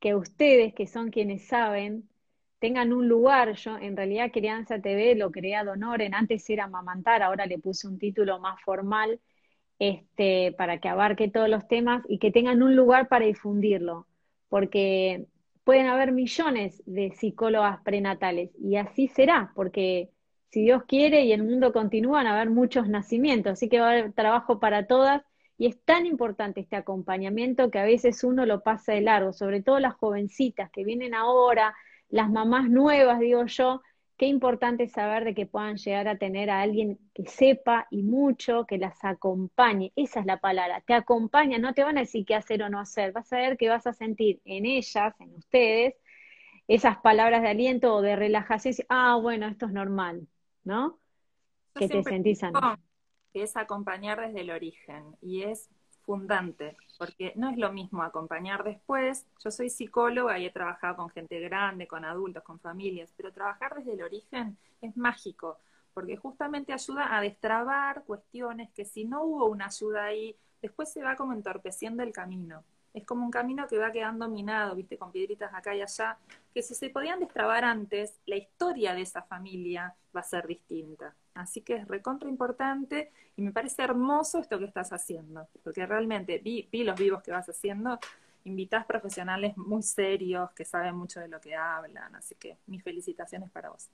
que 0.00 0.14
ustedes, 0.14 0.74
que 0.74 0.86
son 0.86 1.10
quienes 1.10 1.46
saben, 1.46 2.08
tengan 2.58 2.92
un 2.92 3.08
lugar. 3.08 3.54
Yo 3.54 3.78
en 3.78 3.96
realidad 3.96 4.30
Crianza 4.32 4.80
TV 4.80 5.14
lo 5.14 5.30
creé 5.30 5.56
ad 5.56 5.68
honorem, 5.68 6.12
antes 6.14 6.48
era 6.50 6.66
Mamantar, 6.68 7.22
ahora 7.22 7.46
le 7.46 7.58
puse 7.58 7.86
un 7.88 7.98
título 7.98 8.38
más 8.40 8.60
formal 8.62 9.20
este, 9.78 10.52
para 10.56 10.78
que 10.80 10.88
abarque 10.88 11.28
todos 11.28 11.48
los 11.48 11.68
temas 11.68 12.02
y 12.08 12.18
que 12.18 12.30
tengan 12.30 12.62
un 12.62 12.76
lugar 12.76 13.08
para 13.08 13.26
difundirlo, 13.26 14.06
porque 14.48 15.26
pueden 15.64 15.86
haber 15.86 16.12
millones 16.12 16.82
de 16.86 17.10
psicólogas 17.12 17.80
prenatales 17.82 18.50
y 18.58 18.76
así 18.76 19.08
será, 19.08 19.52
porque 19.54 20.10
si 20.50 20.62
Dios 20.62 20.84
quiere 20.84 21.24
y 21.24 21.32
el 21.32 21.42
mundo 21.42 21.72
continúa, 21.72 22.18
van 22.18 22.28
a 22.28 22.36
haber 22.36 22.50
muchos 22.50 22.88
nacimientos, 22.88 23.54
así 23.54 23.68
que 23.68 23.80
va 23.80 23.88
a 23.88 23.90
haber 23.92 24.12
trabajo 24.12 24.60
para 24.60 24.86
todas 24.86 25.22
y 25.58 25.66
es 25.66 25.80
tan 25.84 26.06
importante 26.06 26.60
este 26.60 26.76
acompañamiento 26.76 27.70
que 27.70 27.78
a 27.78 27.84
veces 27.84 28.24
uno 28.24 28.46
lo 28.46 28.62
pasa 28.62 28.92
de 28.92 29.00
largo, 29.00 29.32
sobre 29.32 29.62
todo 29.62 29.78
las 29.78 29.94
jovencitas 29.94 30.70
que 30.70 30.84
vienen 30.84 31.14
ahora, 31.14 31.74
las 32.08 32.30
mamás 32.30 32.68
nuevas, 32.68 33.18
digo 33.20 33.46
yo, 33.46 33.82
qué 34.16 34.26
importante 34.26 34.88
saber 34.88 35.24
de 35.24 35.34
que 35.34 35.46
puedan 35.46 35.76
llegar 35.76 36.08
a 36.08 36.18
tener 36.18 36.50
a 36.50 36.60
alguien 36.60 36.98
que 37.14 37.26
sepa 37.26 37.86
y 37.90 38.02
mucho, 38.02 38.64
que 38.66 38.78
las 38.78 39.04
acompañe. 39.04 39.92
Esa 39.96 40.20
es 40.20 40.26
la 40.26 40.38
palabra, 40.38 40.82
te 40.86 40.94
acompaña, 40.94 41.58
no 41.58 41.74
te 41.74 41.84
van 41.84 41.98
a 41.98 42.00
decir 42.02 42.24
qué 42.24 42.34
hacer 42.34 42.62
o 42.62 42.68
no 42.68 42.80
hacer, 42.80 43.12
vas 43.12 43.32
a 43.32 43.38
ver 43.38 43.56
que 43.56 43.68
vas 43.68 43.86
a 43.86 43.92
sentir 43.92 44.40
en 44.44 44.66
ellas, 44.66 45.14
en 45.20 45.34
ustedes, 45.34 45.94
esas 46.68 46.98
palabras 46.98 47.42
de 47.42 47.48
aliento 47.48 47.94
o 47.94 48.02
de 48.02 48.16
relajación, 48.16 48.74
ah, 48.88 49.18
bueno, 49.20 49.46
esto 49.46 49.66
es 49.66 49.72
normal, 49.72 50.26
¿no? 50.64 50.98
que 51.76 51.88
te 51.88 52.02
sentís. 52.02 52.40
Es 53.36 53.54
acompañar 53.58 54.18
desde 54.18 54.40
el 54.40 54.50
origen 54.50 55.14
y 55.20 55.42
es 55.42 55.68
fundante, 56.06 56.74
porque 56.96 57.34
no 57.36 57.50
es 57.50 57.58
lo 57.58 57.70
mismo 57.70 58.02
acompañar 58.02 58.64
después. 58.64 59.26
Yo 59.44 59.50
soy 59.50 59.68
psicóloga 59.68 60.38
y 60.38 60.46
he 60.46 60.50
trabajado 60.50 60.96
con 60.96 61.10
gente 61.10 61.38
grande, 61.40 61.86
con 61.86 62.06
adultos, 62.06 62.42
con 62.42 62.58
familias, 62.60 63.12
pero 63.14 63.34
trabajar 63.34 63.74
desde 63.74 63.92
el 63.92 64.02
origen 64.02 64.56
es 64.80 64.96
mágico, 64.96 65.58
porque 65.92 66.16
justamente 66.16 66.72
ayuda 66.72 67.14
a 67.14 67.20
destrabar 67.20 68.04
cuestiones 68.04 68.70
que 68.72 68.86
si 68.86 69.04
no 69.04 69.24
hubo 69.24 69.44
una 69.44 69.66
ayuda 69.66 70.04
ahí, 70.04 70.34
después 70.62 70.90
se 70.90 71.02
va 71.02 71.14
como 71.14 71.34
entorpeciendo 71.34 72.02
el 72.02 72.14
camino. 72.14 72.64
Es 72.94 73.04
como 73.04 73.22
un 73.22 73.30
camino 73.30 73.66
que 73.68 73.76
va 73.76 73.92
quedando 73.92 74.30
minado, 74.30 74.74
viste, 74.74 74.96
con 74.96 75.12
piedritas 75.12 75.52
acá 75.52 75.74
y 75.74 75.82
allá, 75.82 76.16
que 76.54 76.62
si 76.62 76.74
se 76.74 76.88
podían 76.88 77.20
destrabar 77.20 77.64
antes, 77.64 78.18
la 78.24 78.36
historia 78.36 78.94
de 78.94 79.02
esa 79.02 79.20
familia 79.20 79.94
va 80.16 80.20
a 80.20 80.22
ser 80.22 80.46
distinta. 80.46 81.14
Así 81.36 81.60
que 81.60 81.76
es 81.76 81.88
recontra 81.88 82.28
importante 82.28 83.12
y 83.36 83.42
me 83.42 83.52
parece 83.52 83.82
hermoso 83.82 84.38
esto 84.38 84.58
que 84.58 84.64
estás 84.64 84.92
haciendo, 84.92 85.46
porque 85.62 85.84
realmente 85.86 86.38
vi, 86.38 86.68
los 86.82 86.98
vivos 86.98 87.22
que 87.22 87.30
vas 87.30 87.48
haciendo, 87.48 87.98
invitas 88.44 88.86
profesionales 88.86 89.56
muy 89.56 89.82
serios 89.82 90.50
que 90.52 90.64
saben 90.64 90.96
mucho 90.96 91.20
de 91.20 91.28
lo 91.28 91.40
que 91.40 91.54
hablan, 91.54 92.14
así 92.14 92.34
que 92.36 92.56
mis 92.66 92.82
felicitaciones 92.82 93.50
para 93.50 93.68
vos. 93.70 93.90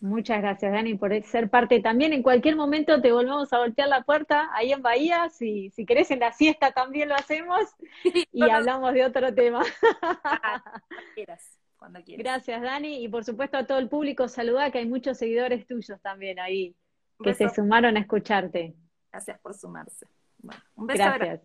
Muchas 0.00 0.42
gracias, 0.42 0.72
Dani, 0.72 0.96
por 0.96 1.22
ser 1.22 1.48
parte 1.48 1.80
también. 1.80 2.12
En 2.12 2.22
cualquier 2.22 2.56
momento 2.56 3.00
te 3.00 3.12
volvemos 3.12 3.52
a 3.52 3.58
voltear 3.58 3.88
la 3.88 4.02
puerta 4.02 4.50
ahí 4.52 4.72
en 4.72 4.82
Bahía. 4.82 5.28
Si, 5.30 5.70
si 5.70 5.86
querés 5.86 6.10
en 6.10 6.20
la 6.20 6.32
siesta 6.32 6.72
también 6.72 7.08
lo 7.08 7.14
hacemos 7.14 7.60
y 8.32 8.42
hablamos 8.50 8.92
de 8.92 9.04
otro 9.04 9.32
tema. 9.32 9.62
Ah, 10.02 10.82
quieras 11.14 11.60
cuando 11.80 12.00
quieras. 12.04 12.22
Gracias, 12.22 12.62
Dani. 12.62 13.02
Y 13.02 13.08
por 13.08 13.24
supuesto 13.24 13.56
a 13.56 13.66
todo 13.66 13.78
el 13.78 13.88
público, 13.88 14.28
saluda 14.28 14.70
que 14.70 14.78
hay 14.78 14.86
muchos 14.86 15.18
seguidores 15.18 15.66
tuyos 15.66 16.00
también 16.00 16.38
ahí 16.38 16.76
que 17.22 17.34
se 17.34 17.48
sumaron 17.48 17.96
a 17.96 18.00
escucharte. 18.00 18.76
Gracias 19.10 19.40
por 19.40 19.54
sumarse. 19.54 20.06
Bueno, 20.38 20.62
un 20.76 20.86
beso. 20.86 21.02
Gracias. 21.02 21.40